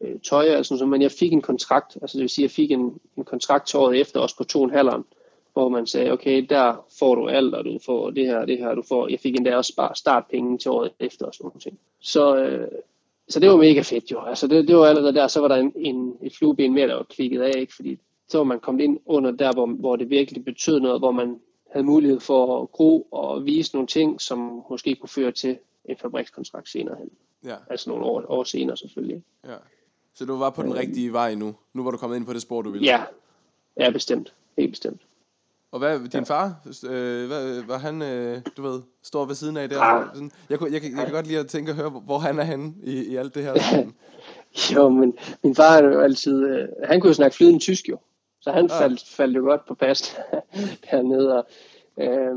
øh, 0.00 0.20
tøj 0.20 0.56
og 0.56 0.66
sådan 0.66 0.78
noget. 0.78 0.90
Men 0.90 1.02
jeg 1.02 1.10
fik 1.12 1.32
en 1.32 1.42
kontrakt, 1.42 1.98
altså 2.02 2.18
det 2.18 2.22
vil 2.22 2.28
sige, 2.28 2.42
jeg 2.42 2.50
fik 2.50 2.70
en, 2.70 3.00
en 3.16 3.24
kontrakt 3.24 3.66
til 3.66 3.78
året 3.78 4.00
efter, 4.00 4.20
også 4.20 4.36
på 4.36 4.44
to 4.44 4.64
en 4.64 4.70
halveren, 4.70 5.04
hvor 5.54 5.68
man 5.68 5.86
sagde, 5.86 6.12
okay, 6.12 6.46
der 6.48 6.86
får 6.98 7.14
du 7.14 7.28
alt, 7.28 7.54
og 7.54 7.64
du 7.64 7.78
får 7.86 8.10
det 8.10 8.26
her, 8.26 8.44
det 8.44 8.58
her, 8.58 8.74
du 8.74 8.82
får, 8.88 9.08
jeg 9.08 9.20
fik 9.20 9.36
endda 9.36 9.56
også 9.56 9.92
startpenge 9.94 10.58
til 10.58 10.70
året 10.70 10.92
efter 11.00 11.26
og 11.26 11.34
sådan 11.34 11.46
noget. 11.46 11.62
ting. 11.62 11.78
Så, 12.00 12.36
øh, 12.36 12.68
så 13.28 13.40
det 13.40 13.50
var 13.50 13.56
mega 13.56 13.80
fedt 13.80 14.10
jo. 14.10 14.20
Altså 14.20 14.46
det, 14.46 14.68
det 14.68 14.76
var 14.76 14.86
allerede 14.86 15.14
der, 15.14 15.26
så 15.28 15.40
var 15.40 15.48
der 15.48 15.56
en, 15.56 15.72
en, 15.76 16.16
et 16.22 16.36
flueben 16.36 16.74
mere, 16.74 16.88
der 16.88 16.94
var 16.94 17.02
klikket 17.02 17.42
af, 17.42 17.52
ikke? 17.56 17.74
fordi 17.74 17.98
så 18.28 18.38
var 18.38 18.44
man 18.44 18.60
kommet 18.60 18.84
ind 18.84 18.98
under 19.06 19.30
der, 19.30 19.52
hvor, 19.52 19.66
hvor 19.66 19.96
det 19.96 20.10
virkelig 20.10 20.44
betød 20.44 20.80
noget, 20.80 21.00
hvor 21.00 21.12
man 21.12 21.40
havde 21.70 21.86
mulighed 21.86 22.20
for 22.20 22.62
at 22.62 22.72
gro 22.72 23.02
og 23.02 23.44
vise 23.44 23.74
nogle 23.74 23.86
ting, 23.86 24.20
som 24.20 24.64
måske 24.70 24.94
kunne 24.94 25.08
føre 25.08 25.32
til 25.32 25.58
en 25.84 25.96
fabrikskontrakt 25.96 26.68
senere 26.68 26.96
hen. 26.98 27.10
Ja. 27.44 27.56
Altså 27.70 27.90
nogle 27.90 28.04
år, 28.04 28.24
år 28.28 28.44
senere 28.44 28.76
selvfølgelig. 28.76 29.22
Ja. 29.44 29.56
Så 30.14 30.24
du 30.24 30.36
var 30.36 30.50
på 30.50 30.62
den 30.62 30.70
øh, 30.70 30.76
rigtige 30.76 31.12
vej 31.12 31.34
nu? 31.34 31.54
Nu 31.72 31.84
var 31.84 31.90
du 31.90 31.96
kommet 31.96 32.16
ind 32.16 32.26
på 32.26 32.32
det 32.32 32.42
spor, 32.42 32.62
du 32.62 32.70
ville? 32.70 32.86
Ja, 32.86 33.04
ja 33.76 33.90
bestemt. 33.90 34.34
Helt 34.58 34.70
bestemt. 34.70 35.00
Og 35.74 35.80
hvad, 35.80 36.00
din 36.00 36.10
ja. 36.14 36.20
far, 36.20 36.46
øh, 36.90 37.26
hvad, 37.26 37.62
var 37.62 37.78
han, 37.78 38.02
øh, 38.02 38.40
du 38.56 38.62
ved, 38.62 38.82
står 39.02 39.24
ved 39.24 39.34
siden 39.34 39.56
af 39.56 39.68
der? 39.68 39.76
Ja. 39.76 40.04
Sådan, 40.14 40.30
jeg, 40.50 40.62
jeg, 40.62 40.72
jeg, 40.72 40.82
jeg, 40.82 41.04
kan 41.04 41.12
godt 41.12 41.26
lide 41.26 41.38
at 41.38 41.46
tænke 41.46 41.72
og 41.72 41.76
høre, 41.76 41.90
hvor 41.90 42.18
han 42.18 42.38
er 42.38 42.42
henne 42.42 42.74
i, 42.82 43.04
i 43.04 43.16
alt 43.16 43.34
det 43.34 43.42
her. 43.42 43.54
jo, 44.74 44.88
men 44.88 45.18
min 45.42 45.54
far 45.54 45.76
er 45.76 45.84
jo 45.84 46.00
altid, 46.00 46.44
øh, 46.44 46.68
han 46.84 47.00
kunne 47.00 47.08
jo 47.08 47.14
snakke 47.14 47.36
flydende 47.36 47.58
tysk 47.58 47.88
jo. 47.88 47.98
Så 48.40 48.52
han 48.52 48.66
ja. 48.66 48.80
faldt, 48.80 49.04
faldt 49.08 49.36
jo 49.36 49.42
godt 49.42 49.66
på 49.66 49.74
pas 49.74 50.16
dernede. 50.90 51.38
Og, 51.38 51.46
øh, 52.00 52.34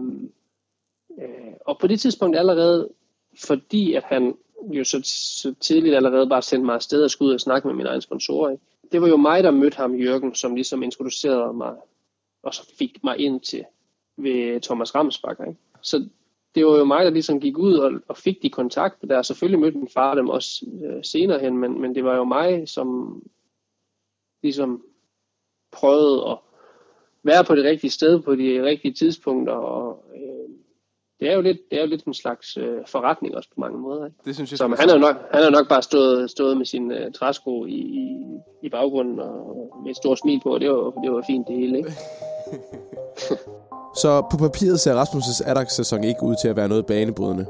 øh, 1.22 1.54
og 1.66 1.80
på 1.80 1.88
det 1.88 2.00
tidspunkt 2.00 2.38
allerede, 2.38 2.90
fordi 3.40 3.94
at 3.94 4.04
han 4.04 4.36
jo 4.72 4.84
så, 4.84 5.02
så 5.04 5.54
tidligt 5.60 5.96
allerede 5.96 6.30
bare 6.30 6.42
sendte 6.42 6.66
mig 6.66 6.76
afsted 6.76 7.04
og 7.04 7.12
skulle 7.12 7.30
ud 7.30 7.34
og 7.34 7.42
snakke 7.42 7.68
med 7.68 7.76
mine 7.76 7.90
egne 7.90 8.02
sponsorer. 8.02 8.50
Ikke? 8.50 8.64
Det 8.92 9.02
var 9.02 9.08
jo 9.08 9.18
mig, 9.18 9.44
der 9.44 9.52
mødte 9.52 9.78
ham, 9.78 9.96
Jørgen, 9.96 10.36
som 10.36 10.56
ligesom 10.56 10.84
introducerede 10.84 11.54
mig 11.54 11.76
og 12.48 12.54
så 12.54 12.76
fik 12.80 13.04
mig 13.04 13.20
ind 13.20 13.42
til 13.42 13.66
ved 14.18 14.62
Thomas 14.62 14.96
Ramsbakker. 14.96 15.46
Ikke? 15.46 15.60
Så 15.82 16.10
det 16.56 16.66
var 16.66 16.78
jo 16.78 16.86
mig, 16.86 17.06
der 17.06 17.12
ligesom 17.12 17.40
gik 17.40 17.58
ud 17.58 17.74
og, 17.74 17.92
og 18.08 18.18
fik 18.18 18.42
de 18.42 18.50
kontakter 18.50 19.08
der. 19.08 19.22
Selvfølgelig 19.22 19.60
mødte 19.60 19.78
min 19.78 19.90
far 19.94 20.16
dem 20.16 20.30
også 20.30 20.66
øh, 20.84 21.04
senere 21.04 21.40
hen, 21.40 21.58
men, 21.58 21.82
men 21.82 21.96
det 21.96 22.04
var 22.04 22.16
jo 22.16 22.24
mig, 22.24 22.70
som 22.70 23.22
ligesom 24.44 24.84
prøvede 25.72 26.30
at 26.30 26.38
være 27.24 27.44
på 27.44 27.56
det 27.56 27.64
rigtige 27.64 27.92
sted 27.92 28.22
på 28.22 28.36
de 28.36 28.64
rigtige 28.64 28.94
tidspunkter. 28.94 29.54
Og, 29.54 29.87
det 31.20 31.30
er 31.30 31.34
jo 31.34 31.42
lidt, 31.42 31.58
det 31.72 31.78
er 31.78 31.82
jo 31.82 31.88
lidt 31.88 32.06
en 32.06 32.14
slags 32.14 32.58
øh, 32.58 32.78
forretning 32.88 33.36
også 33.36 33.50
på 33.50 33.62
mange 33.62 33.80
måder. 33.80 34.06
Ikke? 34.06 34.18
Det 34.26 34.36
synes 34.36 34.52
jeg. 34.52 34.58
Så 34.58 34.76
han 34.80 34.90
har 34.90 34.98
nok, 34.98 35.16
han 35.34 35.44
har 35.44 35.50
nok 35.50 35.70
bare 35.70 35.82
stået, 35.82 36.32
stået 36.32 36.58
med 36.58 36.66
sin 36.66 36.92
øh, 36.92 37.12
træsko 37.12 37.66
i, 37.66 37.80
i, 38.02 38.04
i 38.64 38.70
baggrunden 38.70 39.20
og 39.20 39.72
med 39.84 39.92
et 39.92 39.98
stort 39.98 40.20
smil 40.20 40.40
på, 40.44 40.54
og 40.54 40.60
det 40.60 40.70
var, 40.70 40.92
det 41.04 41.12
var 41.12 41.24
fint 41.28 41.48
det 41.48 41.56
hele. 41.56 41.78
Ikke? 41.78 41.92
Så 44.02 44.28
på 44.32 44.38
papiret 44.38 44.80
ser 44.80 45.04
Rasmus' 45.04 45.50
Adax-sæson 45.50 46.04
ikke 46.04 46.24
ud 46.24 46.36
til 46.42 46.48
at 46.48 46.56
være 46.56 46.68
noget 46.68 46.86
banebrydende. 46.86 47.46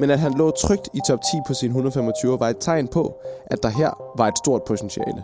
Men 0.00 0.10
at 0.10 0.18
han 0.18 0.34
lå 0.38 0.50
trygt 0.50 0.88
i 0.94 1.00
top 1.08 1.18
10 1.32 1.36
på 1.46 1.54
sin 1.54 1.68
125 1.68 2.40
var 2.40 2.48
et 2.48 2.56
tegn 2.60 2.88
på, 2.88 3.22
at 3.46 3.62
der 3.62 3.68
her 3.68 3.90
var 4.16 4.28
et 4.28 4.38
stort 4.38 4.62
potentiale. 4.64 5.22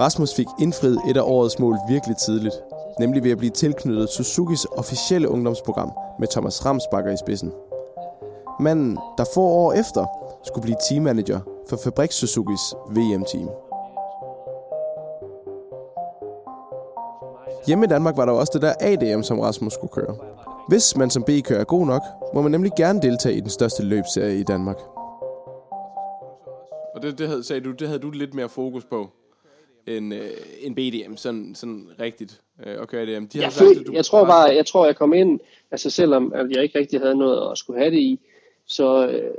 Rasmus 0.00 0.34
fik 0.34 0.46
indfriet 0.60 0.98
et 1.10 1.16
af 1.16 1.22
årets 1.24 1.58
mål 1.58 1.76
virkelig 1.88 2.16
tidligt, 2.16 2.54
nemlig 3.02 3.24
ved 3.24 3.30
at 3.30 3.38
blive 3.38 3.50
tilknyttet 3.50 4.08
Suzukis 4.08 4.66
officielle 4.76 5.28
ungdomsprogram 5.28 5.92
med 6.18 6.28
Thomas 6.28 6.66
Ramsbakker 6.66 7.12
i 7.12 7.16
spidsen. 7.16 7.52
Manden, 8.60 8.98
der 9.18 9.24
få 9.34 9.40
år 9.40 9.72
efter 9.72 10.06
skulle 10.44 10.62
blive 10.62 10.76
teammanager 10.88 11.40
for 11.68 11.76
Fabriks 11.84 12.14
Suzukis 12.14 12.74
VM-team. 12.90 13.48
Hjemme 17.66 17.84
i 17.84 17.88
Danmark 17.88 18.16
var 18.16 18.24
der 18.24 18.32
også 18.32 18.50
det 18.54 18.62
der 18.62 18.74
ADM, 18.80 19.22
som 19.22 19.40
Rasmus 19.40 19.72
skulle 19.72 19.92
køre. 19.92 20.16
Hvis 20.68 20.96
man 20.96 21.10
som 21.10 21.22
B-kører 21.22 21.60
er 21.60 21.64
god 21.64 21.86
nok, 21.86 22.02
må 22.34 22.42
man 22.42 22.50
nemlig 22.50 22.72
gerne 22.76 23.02
deltage 23.02 23.34
i 23.34 23.40
den 23.40 23.50
største 23.50 23.82
løbserie 23.82 24.40
i 24.40 24.42
Danmark. 24.42 24.78
Og 26.94 27.02
det, 27.02 27.18
det 27.18 27.28
havde, 27.28 27.44
sagde 27.44 27.60
du, 27.60 27.70
det 27.72 27.88
havde 27.88 28.00
du 28.00 28.10
lidt 28.10 28.34
mere 28.34 28.48
fokus 28.48 28.84
på 28.84 29.10
end, 29.86 30.14
øh, 30.14 30.30
end 30.60 30.74
BDM, 30.76 31.16
sådan, 31.16 31.54
sådan 31.54 31.90
rigtigt 32.00 32.40
øh, 32.66 32.82
at 32.82 32.88
køre 32.88 33.02
ADM. 33.02 33.26
De 33.26 33.40
jeg, 33.40 33.52
sagt, 33.52 33.76
føl, 33.76 33.86
du 33.86 33.92
jeg 33.92 34.04
tror 34.04 34.24
bare, 34.24 34.54
jeg 34.54 34.66
tror 34.66 34.86
jeg 34.86 34.96
kom 34.96 35.12
ind, 35.12 35.40
altså 35.70 35.90
selvom 35.90 36.32
at 36.32 36.50
jeg 36.50 36.62
ikke 36.62 36.78
rigtig 36.78 37.00
havde 37.00 37.14
noget 37.14 37.50
at 37.50 37.58
skulle 37.58 37.80
have 37.80 37.90
det 37.90 38.00
i, 38.00 38.20
så, 38.66 39.08
øh, 39.08 39.34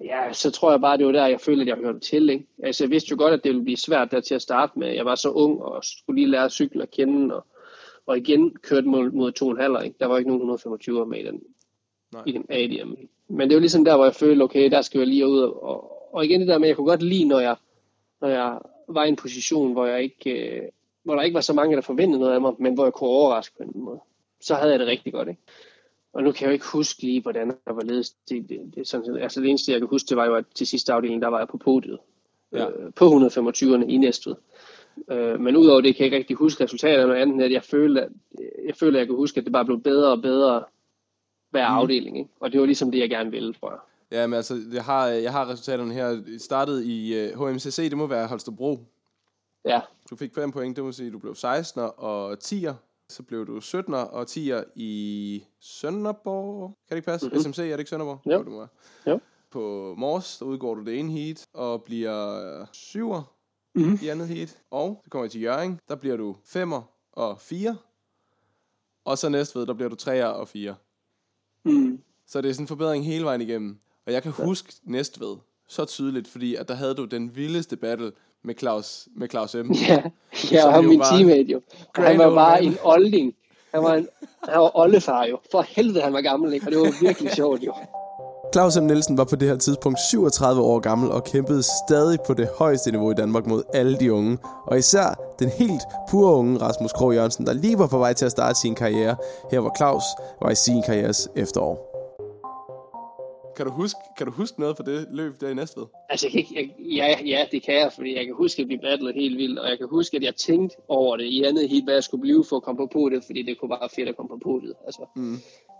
ja, 0.00 0.32
så 0.32 0.50
tror 0.50 0.70
jeg 0.70 0.80
bare, 0.80 0.98
det 0.98 1.06
var 1.06 1.12
der, 1.12 1.26
jeg 1.26 1.40
følte, 1.40 1.62
at 1.62 1.68
jeg 1.68 1.76
hørte 1.76 2.00
til. 2.00 2.30
Ikke? 2.30 2.46
Altså 2.62 2.84
jeg 2.84 2.90
vidste 2.90 3.10
jo 3.10 3.16
godt, 3.18 3.34
at 3.34 3.44
det 3.44 3.50
ville 3.50 3.64
blive 3.64 3.76
svært 3.76 4.10
der 4.10 4.20
til 4.20 4.34
at 4.34 4.42
starte 4.42 4.78
med. 4.78 4.88
Jeg 4.88 5.04
var 5.04 5.14
så 5.14 5.30
ung 5.30 5.62
og 5.62 5.84
skulle 5.84 6.20
lige 6.20 6.30
lære 6.30 6.44
at 6.44 6.52
cykle 6.52 6.82
at 6.82 6.90
kende, 6.90 7.34
og 7.34 7.46
og 8.06 8.18
igen 8.18 8.56
kørte 8.62 8.88
mod, 8.88 9.10
mod 9.10 9.32
to 9.32 9.50
en 9.50 9.56
halv, 9.56 9.76
ikke? 9.84 9.96
Der 10.00 10.06
var 10.06 10.18
ikke 10.18 10.28
nogen 10.28 10.40
125 10.40 11.06
med 11.06 11.18
i 11.18 11.26
den, 11.26 11.42
Nej. 12.12 12.22
i 12.26 12.32
den 12.32 12.46
ADM. 12.48 12.94
Men 13.28 13.48
det 13.48 13.54
var 13.54 13.60
ligesom 13.60 13.84
der, 13.84 13.96
hvor 13.96 14.04
jeg 14.04 14.14
følte, 14.14 14.42
okay, 14.42 14.70
der 14.70 14.82
skal 14.82 14.98
jeg 14.98 15.06
lige 15.06 15.28
ud. 15.28 15.40
Og, 15.40 16.14
og 16.14 16.24
igen 16.24 16.40
det 16.40 16.48
der 16.48 16.58
med, 16.58 16.68
jeg 16.68 16.76
kunne 16.76 16.88
godt 16.88 17.02
lide, 17.02 17.24
når 17.24 17.40
jeg, 17.40 17.56
når 18.20 18.28
jeg 18.28 18.58
var 18.88 19.04
i 19.04 19.08
en 19.08 19.16
position, 19.16 19.72
hvor 19.72 19.86
jeg 19.86 20.02
ikke, 20.02 20.56
øh, 20.56 20.62
hvor 21.02 21.14
der 21.14 21.22
ikke 21.22 21.34
var 21.34 21.40
så 21.40 21.52
mange, 21.52 21.76
der 21.76 21.82
forventede 21.82 22.20
noget 22.20 22.34
af 22.34 22.40
mig, 22.40 22.52
men 22.58 22.74
hvor 22.74 22.84
jeg 22.84 22.92
kunne 22.92 23.10
overraske 23.10 23.56
på 23.56 23.62
en 23.62 23.70
måde. 23.74 24.00
Så 24.40 24.54
havde 24.54 24.70
jeg 24.70 24.78
det 24.78 24.88
rigtig 24.88 25.12
godt, 25.12 25.28
ikke? 25.28 25.40
Og 26.12 26.22
nu 26.22 26.32
kan 26.32 26.42
jeg 26.42 26.48
jo 26.48 26.52
ikke 26.52 26.72
huske 26.72 27.02
lige, 27.02 27.22
hvordan 27.22 27.48
der 27.48 27.72
var 27.72 27.82
ledet. 27.82 28.12
Det, 28.28 28.48
det, 28.48 28.72
det, 28.74 28.88
sådan, 28.88 29.16
altså 29.16 29.40
det 29.40 29.48
eneste, 29.48 29.72
jeg 29.72 29.80
kan 29.80 29.88
huske, 29.88 30.08
det 30.08 30.16
var 30.16 30.26
jo, 30.26 30.34
at 30.34 30.44
til 30.54 30.66
sidste 30.66 30.92
afdeling, 30.92 31.22
der 31.22 31.28
var 31.28 31.38
jeg 31.38 31.48
på 31.48 31.58
podiet. 31.58 31.98
Ja. 32.52 32.70
Øh, 32.70 32.92
på 32.92 33.04
125'erne 33.04 33.84
i 33.84 33.96
Næstved. 33.96 34.34
Øh, 35.10 35.40
men 35.40 35.56
udover 35.56 35.80
det 35.80 35.96
kan 35.96 36.00
jeg 36.00 36.06
ikke 36.06 36.16
rigtig 36.16 36.36
huske 36.36 36.64
resultaterne, 36.64 37.18
andet 37.18 37.44
at 37.44 37.52
jeg 37.52 37.62
føler, 37.62 38.02
at 38.02 38.10
jeg, 38.66 38.76
føler, 38.76 38.98
at 38.98 38.98
jeg 38.98 39.06
kan 39.06 39.16
huske, 39.16 39.38
at 39.38 39.44
det 39.44 39.52
bare 39.52 39.64
blev 39.64 39.80
bedre 39.80 40.12
og 40.12 40.22
bedre 40.22 40.64
hver 41.50 41.68
mm. 41.68 41.74
afdeling. 41.74 42.18
Ikke? 42.18 42.30
Og 42.40 42.52
det 42.52 42.60
var 42.60 42.66
ligesom 42.66 42.90
det, 42.90 42.98
jeg 42.98 43.10
gerne 43.10 43.30
ville, 43.30 43.52
tror 43.52 43.70
jeg. 43.70 43.78
Ja, 44.10 44.26
men 44.26 44.36
altså, 44.36 44.62
jeg 44.72 44.84
har, 44.84 45.06
jeg 45.06 45.32
har 45.32 45.48
resultaterne 45.48 45.94
her. 45.94 46.08
Det 46.08 46.42
startede 46.42 46.86
i 46.86 47.26
uh, 47.34 47.40
øh, 47.42 47.48
HMCC, 47.52 47.76
det 47.90 47.98
må 47.98 48.06
være 48.06 48.26
Holstebro. 48.26 48.78
Ja. 49.64 49.80
Du 50.10 50.16
fik 50.16 50.34
5 50.34 50.52
point, 50.52 50.76
det 50.76 50.84
vil 50.84 50.94
sige, 50.94 51.06
at 51.06 51.12
du 51.12 51.18
blev 51.18 51.34
16 51.34 51.82
og 51.96 52.32
10'er. 52.32 52.72
Så 53.08 53.22
blev 53.22 53.46
du 53.46 53.60
17 53.60 53.94
og 53.94 54.22
10'er 54.30 54.64
i 54.74 55.44
Sønderborg. 55.60 56.68
Kan 56.88 56.94
det 56.94 56.96
ikke 56.96 57.06
passe? 57.06 57.26
Mm-hmm. 57.26 57.40
SMC, 57.42 57.58
er 57.58 57.62
det 57.64 57.78
ikke 57.78 57.88
Sønderborg? 57.90 58.20
Jo. 58.26 58.38
det 58.38 58.46
må. 58.52 58.66
Jo. 59.06 59.20
På 59.50 59.94
Mors, 59.98 60.38
der 60.38 60.44
udgår 60.46 60.74
du 60.74 60.84
det 60.84 60.98
ene 60.98 61.12
heat 61.12 61.46
og 61.52 61.82
bliver 61.82 62.64
7'er 62.64 63.22
Mhm. 63.76 63.98
i 64.02 64.08
andet 64.08 64.28
heat. 64.28 64.58
Og 64.70 65.00
så 65.04 65.10
kommer 65.10 65.24
jeg 65.24 65.30
til 65.30 65.40
Jørgen, 65.42 65.80
der 65.88 65.94
bliver 65.96 66.16
du 66.16 66.36
5'er 66.44 66.80
og 67.12 67.40
4. 67.40 67.76
Og 69.04 69.18
så 69.18 69.28
næstved, 69.28 69.66
der 69.66 69.74
bliver 69.74 69.88
du 69.88 69.96
3'er 70.00 70.24
og 70.24 70.48
4. 70.48 70.74
Mm. 71.64 72.02
Så 72.26 72.40
det 72.40 72.48
er 72.48 72.52
sådan 72.52 72.62
en 72.64 72.68
forbedring 72.68 73.04
hele 73.06 73.24
vejen 73.24 73.40
igennem. 73.40 73.78
Og 74.06 74.12
jeg 74.12 74.22
kan 74.22 74.32
huske 74.32 74.72
Næstved 74.84 75.36
så 75.68 75.84
tydeligt, 75.84 76.28
fordi 76.28 76.54
at 76.54 76.68
der 76.68 76.74
havde 76.74 76.94
du 76.94 77.04
den 77.04 77.36
vildeste 77.36 77.76
battle 77.76 78.12
med 78.44 78.54
Claus, 78.58 79.08
med 79.16 79.28
Claus 79.28 79.54
M. 79.54 79.72
Ja, 79.88 80.02
ja 80.52 80.66
og 80.66 80.72
han 80.72 80.82
jo 80.82 80.88
min 80.88 80.98
var 80.98 81.16
teammate 81.16 81.52
jo. 81.52 81.60
Og 81.96 82.04
han 82.04 82.18
var 82.18 82.34
bare 82.34 82.62
man. 82.62 82.72
en 82.72 82.78
olding. 82.84 83.34
Han 83.74 83.82
var, 83.82 83.94
en, 83.94 84.08
han 84.48 84.60
var 84.60 84.78
oldefar 84.78 85.24
jo. 85.24 85.38
For 85.50 85.64
helvede, 85.68 86.00
han 86.00 86.12
var 86.12 86.20
gammel, 86.20 86.52
ikke? 86.52 86.66
Og 86.66 86.72
det 86.72 86.80
var 86.80 86.94
virkelig 87.00 87.32
sjovt 87.40 87.62
jo. 87.62 87.74
Claus 88.52 88.80
M. 88.80 88.82
Nielsen 88.82 89.18
var 89.18 89.24
på 89.24 89.36
det 89.36 89.48
her 89.48 89.56
tidspunkt 89.56 90.00
37 90.00 90.62
år 90.62 90.78
gammel 90.78 91.10
og 91.10 91.24
kæmpede 91.24 91.62
stadig 91.86 92.18
på 92.26 92.34
det 92.34 92.48
højeste 92.58 92.90
niveau 92.90 93.10
i 93.10 93.14
Danmark 93.14 93.46
mod 93.46 93.62
alle 93.74 93.98
de 93.98 94.12
unge. 94.12 94.38
Og 94.66 94.78
især 94.78 95.34
den 95.38 95.48
helt 95.48 95.82
pure 96.10 96.34
unge 96.34 96.58
Rasmus 96.58 96.92
Krog 96.92 97.14
Jørgensen, 97.14 97.46
der 97.46 97.52
lige 97.52 97.78
var 97.78 97.86
på 97.86 97.98
vej 97.98 98.12
til 98.12 98.24
at 98.24 98.30
starte 98.30 98.60
sin 98.60 98.74
karriere, 98.74 99.16
her 99.50 99.60
hvor 99.60 99.72
Claus 99.76 100.04
var 100.42 100.50
i 100.50 100.54
sin 100.54 100.82
karrieres 100.82 101.28
efterår. 101.36 101.93
Kan 103.56 103.66
du 103.66 103.72
huske, 103.72 103.98
kan 104.18 104.26
du 104.26 104.32
huske 104.32 104.60
noget 104.60 104.76
fra 104.76 104.84
det 104.84 105.06
løb 105.10 105.40
der 105.40 105.48
i 105.48 105.54
Næstved? 105.54 105.84
Altså, 106.08 106.26
jeg 106.34 106.44
kan 106.46 106.56
ikke, 106.56 106.96
jeg, 106.96 107.18
ja, 107.22 107.26
ja, 107.38 107.46
det 107.52 107.62
kan 107.62 107.74
jeg, 107.74 107.92
fordi 107.92 108.16
jeg 108.16 108.24
kan 108.26 108.34
huske, 108.34 108.62
at 108.62 108.68
vi 108.68 108.76
battlede 108.76 109.12
helt 109.14 109.38
vildt, 109.38 109.58
og 109.58 109.68
jeg 109.68 109.78
kan 109.78 109.88
huske, 109.88 110.16
at 110.16 110.22
jeg 110.22 110.34
tænkte 110.36 110.76
over 110.88 111.16
det 111.16 111.24
i 111.24 111.42
andet 111.42 111.68
helt, 111.68 111.84
hvad 111.84 111.94
jeg 111.94 112.04
skulle 112.04 112.20
blive 112.20 112.44
for 112.48 112.56
at 112.56 112.62
komme 112.62 112.76
på 112.78 112.86
podiet, 112.92 113.24
fordi 113.24 113.42
det 113.42 113.58
kunne 113.60 113.68
bare 113.68 113.80
være 113.80 113.88
fedt 113.96 114.08
at 114.08 114.16
komme 114.16 114.28
på 114.28 114.38
podiet. 114.42 114.74
Altså. 114.86 115.02
Mm. 115.16 115.36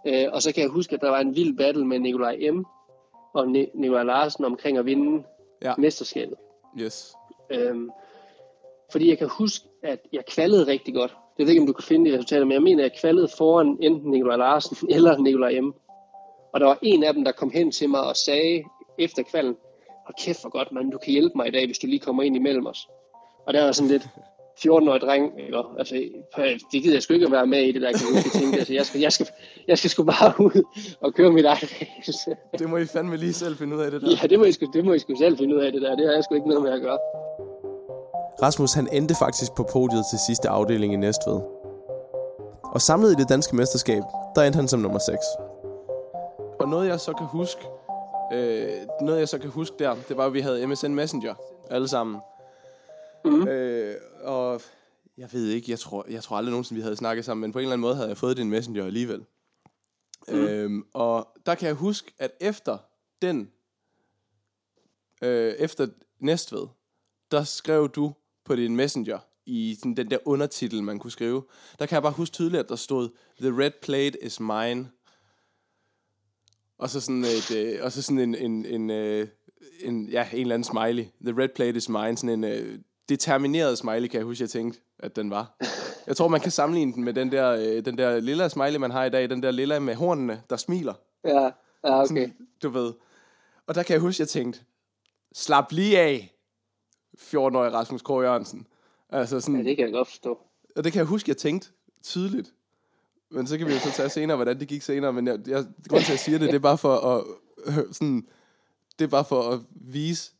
Øh, 0.06 0.26
og 0.32 0.42
så 0.42 0.52
kan 0.54 0.62
jeg 0.62 0.70
huske, 0.70 0.94
at 0.94 1.00
der 1.00 1.08
var 1.10 1.20
en 1.20 1.36
vild 1.36 1.56
battle 1.56 1.86
med 1.86 1.98
Nikolaj 1.98 2.36
M. 2.52 2.64
og 3.34 3.48
Ni- 3.48 3.70
Nikolaj 3.74 4.02
Larsen 4.02 4.44
omkring 4.44 4.78
at 4.78 4.86
vinde 4.86 5.24
Ja. 5.62 5.74
mesterskabet. 5.78 6.36
Yes. 6.80 7.14
Øhm, 7.50 7.90
fordi 8.92 9.08
jeg 9.08 9.18
kan 9.18 9.28
huske, 9.38 9.64
at 9.82 10.00
jeg 10.12 10.24
kvalede 10.26 10.66
rigtig 10.66 10.94
godt. 10.94 11.16
Jeg 11.38 11.46
ved 11.46 11.50
ikke, 11.52 11.60
om 11.60 11.66
du 11.66 11.72
kan 11.72 11.84
finde 11.84 12.10
de 12.10 12.16
resultater, 12.16 12.44
men 12.44 12.52
jeg 12.52 12.62
mener, 12.62 12.84
at 12.84 12.90
jeg 12.90 13.00
kvalede 13.00 13.28
foran 13.38 13.78
enten 13.80 14.10
Nikolaj 14.10 14.36
Larsen 14.36 14.76
eller 14.96 15.18
Nikolaj 15.18 15.60
M. 15.60 15.74
Og 16.54 16.60
der 16.60 16.66
var 16.66 16.78
en 16.82 17.04
af 17.04 17.14
dem, 17.14 17.24
der 17.24 17.32
kom 17.32 17.50
hen 17.50 17.70
til 17.70 17.88
mig 17.88 18.00
og 18.00 18.16
sagde 18.16 18.64
efter 18.98 19.22
kvalden, 19.22 19.56
hold 20.06 20.24
kæft 20.24 20.42
for 20.42 20.48
godt, 20.48 20.72
man, 20.72 20.90
du 20.90 20.98
kan 20.98 21.12
hjælpe 21.12 21.36
mig 21.36 21.48
i 21.48 21.50
dag, 21.50 21.66
hvis 21.66 21.78
du 21.78 21.86
lige 21.86 21.98
kommer 21.98 22.22
ind 22.22 22.36
imellem 22.36 22.66
os. 22.66 22.88
Og 23.46 23.54
der 23.54 23.64
var 23.64 23.72
sådan 23.72 23.90
lidt 23.90 24.08
14-årig 24.58 25.00
dreng, 25.00 25.40
ikke? 25.40 25.58
Altså, 25.78 25.94
det 26.72 26.82
gider 26.82 26.94
jeg 26.94 27.02
sgu 27.02 27.14
ikke 27.14 27.26
at 27.26 27.32
være 27.32 27.46
med 27.46 27.62
i 27.62 27.72
det 27.72 27.82
der, 27.82 27.92
kan 27.92 28.00
jeg 28.14 28.24
tænkte, 28.32 28.58
altså, 28.58 28.74
jeg 28.74 28.86
skal, 28.86 29.00
jeg 29.00 29.12
skal, 29.12 29.26
jeg 29.68 29.78
skal 29.78 29.90
sgu 29.90 30.04
bare 30.04 30.34
ud 30.46 30.62
og 31.00 31.14
køre 31.14 31.32
mit 31.32 31.44
eget 31.44 31.70
race. 31.80 32.36
Det 32.58 32.68
må 32.70 32.76
I 32.76 32.86
fandme 32.86 33.16
lige 33.16 33.32
selv 33.32 33.56
finde 33.56 33.76
ud 33.76 33.80
af 33.82 33.90
det 33.90 34.02
der. 34.02 34.08
Ja, 34.22 34.26
det 34.26 34.38
må, 34.38 34.44
I 34.44 34.52
sgu, 34.52 34.66
det 34.72 34.84
må 34.84 34.92
I 34.92 34.98
sgu 34.98 35.14
selv 35.18 35.38
finde 35.38 35.56
ud 35.56 35.60
af 35.60 35.72
det 35.72 35.82
der, 35.82 35.96
det 35.96 36.06
har 36.06 36.12
jeg 36.12 36.24
sgu 36.24 36.34
ikke 36.34 36.48
noget 36.48 36.62
med 36.62 36.72
at 36.72 36.80
gøre. 36.80 36.98
Rasmus 38.42 38.72
han 38.72 38.88
endte 38.92 39.14
faktisk 39.14 39.52
på 39.56 39.62
podiet 39.72 40.04
til 40.10 40.18
sidste 40.26 40.48
afdeling 40.48 40.92
i 40.92 40.96
Næstved. 40.96 41.40
Og 42.74 42.80
samlet 42.80 43.12
i 43.12 43.14
det 43.14 43.28
danske 43.28 43.56
mesterskab, 43.56 44.02
der 44.34 44.42
endte 44.42 44.56
han 44.56 44.68
som 44.68 44.80
nummer 44.80 44.98
6. 44.98 45.18
Og 46.64 46.70
noget 46.70 46.88
jeg 46.88 47.00
så 47.00 47.12
kan 47.12 47.26
huske, 47.26 47.60
øh, 48.32 48.86
noget 49.00 49.18
jeg 49.18 49.28
så 49.28 49.38
kan 49.38 49.50
huske 49.50 49.76
der, 49.78 49.96
det 50.08 50.16
var 50.16 50.26
at 50.26 50.34
vi 50.34 50.40
havde 50.40 50.66
MSN 50.66 50.94
Messenger 50.94 51.34
alle 51.70 51.88
sammen. 51.88 52.20
Mm. 53.24 53.48
Øh, 53.48 53.96
og 54.22 54.60
jeg 55.16 55.28
ved 55.32 55.48
ikke, 55.48 55.70
jeg 55.70 55.78
tror, 55.78 56.06
jeg 56.10 56.22
tror 56.22 56.36
aldrig 56.36 56.50
nogensinde, 56.50 56.78
vi 56.78 56.82
havde 56.82 56.96
snakket 56.96 57.24
sammen, 57.24 57.40
men 57.40 57.52
på 57.52 57.58
en 57.58 57.62
eller 57.62 57.72
anden 57.72 57.80
måde 57.80 57.94
havde 57.94 58.08
jeg 58.08 58.16
fået 58.16 58.36
din 58.36 58.50
Messenger 58.50 58.84
alligevel. 58.84 59.24
Mm. 60.28 60.34
Øhm, 60.34 60.84
og 60.92 61.28
der 61.46 61.54
kan 61.54 61.66
jeg 61.66 61.74
huske, 61.74 62.12
at 62.18 62.30
efter 62.40 62.78
den, 63.22 63.50
øh, 65.22 65.52
efter 65.52 65.86
Næstved, 66.20 66.66
der 67.30 67.44
skrev 67.44 67.88
du 67.88 68.12
på 68.44 68.56
din 68.56 68.76
messenger, 68.76 69.18
i 69.46 69.74
sådan 69.74 69.96
den 69.96 70.10
der 70.10 70.18
undertitel, 70.24 70.82
man 70.82 70.98
kunne 70.98 71.10
skrive, 71.10 71.44
der 71.78 71.86
kan 71.86 71.94
jeg 71.94 72.02
bare 72.02 72.12
huske 72.12 72.32
tydeligt, 72.32 72.60
at 72.60 72.68
der 72.68 72.76
stod, 72.76 73.08
The 73.40 73.64
red 73.64 73.72
plate 73.82 74.24
is 74.24 74.40
mine. 74.40 74.90
Og 76.78 76.90
så 76.90 77.00
sådan, 77.00 77.24
et, 77.24 77.56
øh, 77.56 77.78
og 77.82 77.92
så 77.92 78.02
sådan 78.02 78.18
en, 78.18 78.34
en, 78.34 78.66
en, 78.66 78.90
øh, 78.90 79.28
en, 79.80 80.08
ja, 80.08 80.28
en 80.32 80.40
eller 80.40 80.54
anden 80.54 80.64
smiley. 80.64 81.04
The 81.24 81.42
red 81.42 81.48
plate 81.48 81.76
is 81.76 81.88
mine. 81.88 82.16
Sådan 82.16 82.44
en 82.44 82.44
øh, 82.44 82.78
determineret 83.08 83.78
smiley, 83.78 84.08
kan 84.08 84.18
jeg 84.18 84.24
huske, 84.24 84.42
jeg 84.42 84.50
tænkte, 84.50 84.80
at 84.98 85.16
den 85.16 85.30
var. 85.30 85.56
Jeg 86.06 86.16
tror, 86.16 86.28
man 86.28 86.40
kan 86.40 86.50
sammenligne 86.50 86.92
den 86.92 87.04
med 87.04 87.14
den 87.14 87.32
der, 87.32 87.50
øh, 87.50 87.84
den 87.84 87.98
der 87.98 88.20
lilla 88.20 88.48
smiley, 88.48 88.76
man 88.76 88.90
har 88.90 89.04
i 89.04 89.10
dag. 89.10 89.30
Den 89.30 89.42
der 89.42 89.50
lilla 89.50 89.78
med 89.78 89.94
hornene, 89.94 90.42
der 90.50 90.56
smiler. 90.56 90.94
Ja, 91.24 91.42
ja 91.44 91.50
okay. 91.84 92.06
Sådan, 92.06 92.36
du 92.62 92.68
ved. 92.68 92.92
Og 93.66 93.74
der 93.74 93.82
kan 93.82 93.92
jeg 93.92 94.00
huske, 94.00 94.20
jeg 94.20 94.28
tænkte, 94.28 94.60
slap 95.34 95.72
lige 95.72 95.98
af, 96.00 96.30
14-årig 97.18 97.72
Rasmus 97.72 98.02
K. 98.02 98.08
Jørgensen. 98.08 98.66
Altså 99.10 99.40
sådan, 99.40 99.56
Ja, 99.56 99.68
det 99.68 99.76
kan 99.76 99.84
jeg 99.84 99.92
godt 99.92 100.08
forstå. 100.08 100.38
og 100.76 100.84
det 100.84 100.92
kan 100.92 100.98
jeg 100.98 101.06
huske, 101.06 101.28
jeg 101.30 101.36
tænkte 101.36 101.68
tydeligt. 102.02 102.54
Men 103.34 103.46
så 103.46 103.58
kan 103.58 103.66
vi 103.66 103.72
jo 103.72 103.78
så 103.78 103.90
tage 103.90 104.08
senere, 104.08 104.36
hvordan 104.36 104.60
det 104.60 104.68
gik 104.68 104.82
senere. 104.82 105.12
Men 105.12 105.26
jeg, 105.26 105.38
jeg, 105.46 105.64
grund 105.88 106.02
til, 106.02 106.06
at 106.06 106.10
jeg 106.10 106.18
siger 106.18 106.38
det, 106.38 106.48
det 106.48 106.54
er 106.54 106.58
bare 106.58 106.78
for 106.78 106.94
at, 106.94 107.24
øh, 107.66 107.92
sådan, 107.92 108.26
det 108.98 109.04
er 109.04 109.08
bare 109.08 109.24
for 109.24 109.42
at 109.42 109.60
vise, 109.70 110.32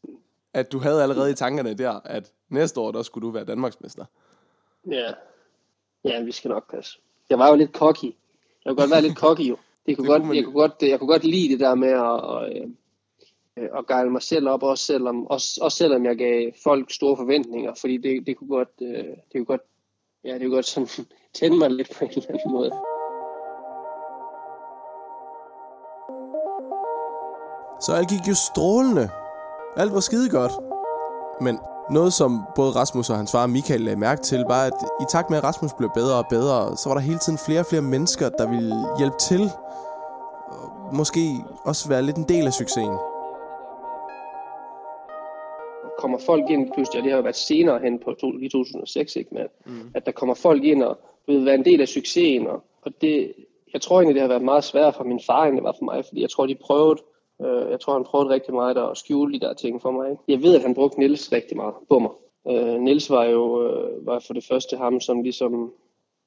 at 0.55 0.73
du 0.73 0.79
havde 0.79 1.03
allerede 1.03 1.31
i 1.31 1.35
tankerne 1.35 1.75
der, 1.75 2.01
at 2.05 2.33
næste 2.49 2.81
år, 2.81 2.93
der 2.93 3.03
skulle 3.03 3.27
du 3.27 3.31
være 3.31 3.45
Danmarksmester. 3.45 4.05
Ja. 4.91 5.13
Ja, 6.05 6.23
vi 6.23 6.33
skal 6.33 6.49
nok 6.49 6.71
passe. 6.71 6.99
Jeg 7.31 7.39
var 7.39 7.49
jo 7.49 7.57
lidt 7.57 7.71
cocky. 7.71 8.05
Jeg 8.05 8.15
kunne 8.71 8.77
godt 8.77 8.91
være 8.91 9.03
lidt 9.03 9.19
cocky 9.19 9.41
jo. 9.41 9.57
Det 9.87 9.97
kunne 9.97 10.05
Det 10.09 10.11
godt, 10.11 10.23
kunne 10.23 10.29
man 10.29 10.37
jeg, 10.37 10.45
kunne 10.45 10.55
godt, 10.55 10.75
jeg 10.81 10.99
kunne 10.99 11.09
godt 11.09 11.25
lide 11.25 11.53
det 11.53 11.61
der 11.61 11.75
med 11.75 11.89
at, 11.89 12.21
at, 12.35 12.63
øh, 12.63 12.69
at, 13.57 13.79
at 13.79 13.87
gejle 13.87 14.11
mig 14.11 14.23
selv 14.23 14.49
op, 14.49 14.63
også 14.63 14.85
selvom, 14.85 15.27
også, 15.27 15.61
også 15.63 15.77
selvom 15.77 16.05
jeg 16.05 16.17
gav 16.17 16.53
folk 16.65 16.91
store 16.91 17.17
forventninger, 17.17 17.75
fordi 17.75 17.97
det, 17.97 18.27
det 18.27 18.37
kunne 18.37 18.49
godt, 18.49 18.73
øh, 18.83 19.05
det 19.05 19.33
kunne 19.33 19.45
godt, 19.45 19.63
ja, 20.25 20.35
det 20.35 20.43
er 20.43 20.49
godt 20.49 20.67
sådan 20.67 20.89
tænde 21.39 21.59
mig 21.59 21.71
lidt 21.71 21.97
på 21.99 22.05
en 22.05 22.11
eller 22.11 22.29
anden 22.29 22.53
måde. 22.53 22.71
Så 27.81 27.93
alt 27.93 28.09
gik 28.09 28.29
jo 28.29 28.35
strålende. 28.35 29.09
Alt 29.77 29.95
var 29.95 30.01
skide 30.01 30.31
godt. 30.31 30.53
Men 31.41 31.59
noget, 31.91 32.13
som 32.13 32.45
både 32.55 32.71
Rasmus 32.71 33.11
og 33.11 33.17
hans 33.17 33.33
far 33.33 33.47
Michael 33.47 33.81
lagde 33.81 33.99
mærke 33.99 34.23
til, 34.23 34.45
var, 34.49 34.63
at 34.65 34.73
i 35.01 35.05
takt 35.09 35.31
med, 35.31 35.39
at 35.39 35.45
Rasmus 35.45 35.73
blev 35.73 35.91
bedre 35.95 36.17
og 36.19 36.27
bedre, 36.31 36.77
så 36.77 36.89
var 36.89 36.95
der 36.95 37.03
hele 37.03 37.19
tiden 37.19 37.39
flere 37.39 37.61
og 37.61 37.67
flere 37.67 37.83
mennesker, 37.83 38.29
der 38.29 38.51
ville 38.51 38.77
hjælpe 38.99 39.17
til. 39.21 39.51
Og 40.49 40.95
måske 40.95 41.45
også 41.65 41.89
være 41.89 42.03
lidt 42.03 42.17
en 42.17 42.29
del 42.29 42.47
af 42.47 42.53
succesen 42.53 43.13
kommer 45.99 46.19
folk 46.19 46.51
ind 46.51 46.73
pludselig, 46.75 47.01
og 47.01 47.05
det 47.05 47.13
har 47.13 47.19
jo 47.19 47.23
været 47.23 47.37
senere 47.37 47.79
hen 47.79 47.99
på 47.99 48.13
to, 48.13 48.39
i 48.39 48.49
2006, 48.49 49.17
ikke, 49.17 49.35
med, 49.35 49.47
mm. 49.67 49.91
at 49.95 50.07
der 50.07 50.13
kommer 50.13 50.35
folk 50.35 50.65
ind 50.65 50.83
og 50.83 50.99
vil 51.27 51.45
være 51.45 51.55
en 51.55 51.65
del 51.65 51.81
af 51.81 51.89
succesen, 51.89 52.47
og, 52.47 52.63
og 52.83 52.93
det, 53.01 53.33
jeg 53.73 53.81
tror 53.81 53.97
egentlig, 53.97 54.15
det 54.15 54.21
har 54.21 54.29
været 54.29 54.45
meget 54.45 54.65
sværere 54.65 54.93
for 54.93 55.05
min 55.05 55.21
far, 55.27 55.47
end 55.47 55.57
det 55.57 55.65
var 55.65 55.77
for 55.79 55.85
mig, 55.85 56.05
fordi 56.05 56.21
jeg 56.21 56.31
tror, 56.31 56.47
de 56.47 56.55
prøvede, 56.55 57.01
øh, 57.43 57.71
jeg 57.71 57.81
tror, 57.81 57.93
han 57.93 58.05
prøvede 58.05 58.31
rigtig 58.31 58.55
meget 58.55 58.77
at 58.77 58.97
skjule 58.97 59.35
de 59.35 59.41
der 59.41 59.55
ting 59.55 59.83
for 59.83 59.91
mig. 59.91 60.17
Jeg 60.29 60.43
ved, 60.43 60.55
at 60.57 60.63
han 60.63 60.75
brugte 60.75 61.01
Nils 61.01 61.33
rigtig 61.33 61.57
meget 61.57 61.75
på 61.89 61.99
mig. 61.99 62.11
Øh, 62.49 62.81
Nils 62.81 63.11
var 63.11 63.25
jo 63.25 63.67
øh, 63.67 64.07
var 64.07 64.19
for 64.19 64.35
det 64.35 64.45
første 64.45 64.77
ham, 64.77 65.01
som 65.01 65.23
ligesom, 65.23 65.73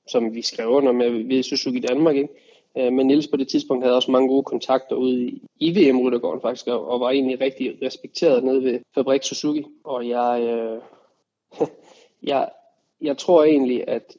som 0.07 0.35
vi 0.35 0.41
skrev 0.41 0.69
under 0.69 0.91
med 0.91 1.09
ved 1.09 1.43
Suzuki 1.43 1.79
Danmark, 1.79 2.15
ikke? 2.15 2.29
Øh, 2.77 2.93
men 2.93 3.07
Nils 3.07 3.27
på 3.27 3.37
det 3.37 3.47
tidspunkt 3.47 3.83
havde 3.83 3.95
også 3.95 4.11
mange 4.11 4.27
gode 4.27 4.43
kontakter 4.43 4.95
ude 4.95 5.39
i, 5.59 5.89
VM 5.89 6.01
Ryttergården 6.01 6.41
faktisk, 6.41 6.67
og 6.67 6.99
var 6.99 7.09
egentlig 7.09 7.41
rigtig 7.41 7.77
respekteret 7.81 8.43
nede 8.43 8.63
ved 8.63 8.79
Fabrik 8.95 9.23
Suzuki. 9.23 9.65
Og 9.83 10.07
jeg, 10.07 10.41
øh, 10.41 10.81
jeg, 12.31 12.49
jeg 13.01 13.17
tror 13.17 13.43
egentlig, 13.43 13.87
at 13.87 14.17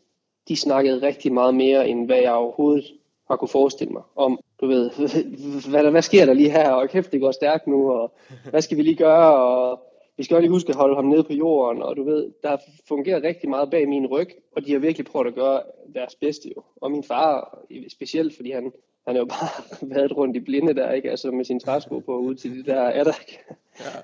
de 0.49 0.57
snakkede 0.57 1.07
rigtig 1.07 1.33
meget 1.33 1.55
mere, 1.55 1.89
end 1.89 2.07
hvad 2.07 2.19
jeg 2.19 2.33
overhovedet 2.33 2.85
har 3.29 3.37
kunne 3.37 3.49
forestille 3.49 3.93
mig 3.93 4.03
om, 4.17 4.39
du 4.61 4.67
ved, 4.67 4.91
hvad, 5.71 5.91
hvad 5.91 6.03
sker 6.03 6.27
der 6.27 6.33
lige 6.33 6.51
her, 6.51 6.71
og 6.71 6.89
kæft, 6.89 7.13
det 7.13 7.21
går 7.21 7.33
stærkt 7.33 7.67
nu, 7.67 7.93
og 7.93 8.13
hvad 8.51 8.63
skal 8.63 8.77
vi 8.77 8.83
lige 8.83 8.97
gøre, 8.97 9.37
og 9.37 9.81
vi 10.19 10.25
skal 10.25 10.35
også 10.35 10.41
lige 10.41 10.51
huske 10.51 10.69
at 10.69 10.77
holde 10.77 10.95
ham 10.95 11.05
nede 11.05 11.25
på 11.25 11.33
jorden, 11.33 11.83
og 11.83 11.97
du 11.97 12.05
ved, 12.05 12.31
der 12.43 12.57
fungerer 12.89 13.23
rigtig 13.23 13.49
meget 13.49 13.71
bag 13.71 13.89
min 13.89 14.07
ryg, 14.07 14.29
og 14.57 14.67
de 14.67 14.73
har 14.73 14.79
virkelig 14.79 15.07
prøvet 15.07 15.27
at 15.27 15.35
gøre 15.35 15.63
deres 15.95 16.15
bedste 16.15 16.49
jo. 16.57 16.63
Og 16.77 16.91
min 16.91 17.05
far 17.05 17.59
specielt, 17.89 18.37
fordi 18.37 18.51
han, 18.51 18.73
han 19.07 19.17
er 19.17 19.21
jo 19.21 19.27
bare 19.27 19.49
været 19.95 20.17
rundt 20.17 20.37
i 20.37 20.41
blinde 20.41 20.75
der, 20.75 20.93
ikke? 20.93 21.11
Altså 21.11 21.31
med 21.31 21.45
sin 21.45 21.61
træsko 21.61 21.99
på 21.99 22.19
ud 22.19 22.35
til 22.35 22.57
de 22.57 22.71
der 22.71 22.83
adak, 22.83 23.31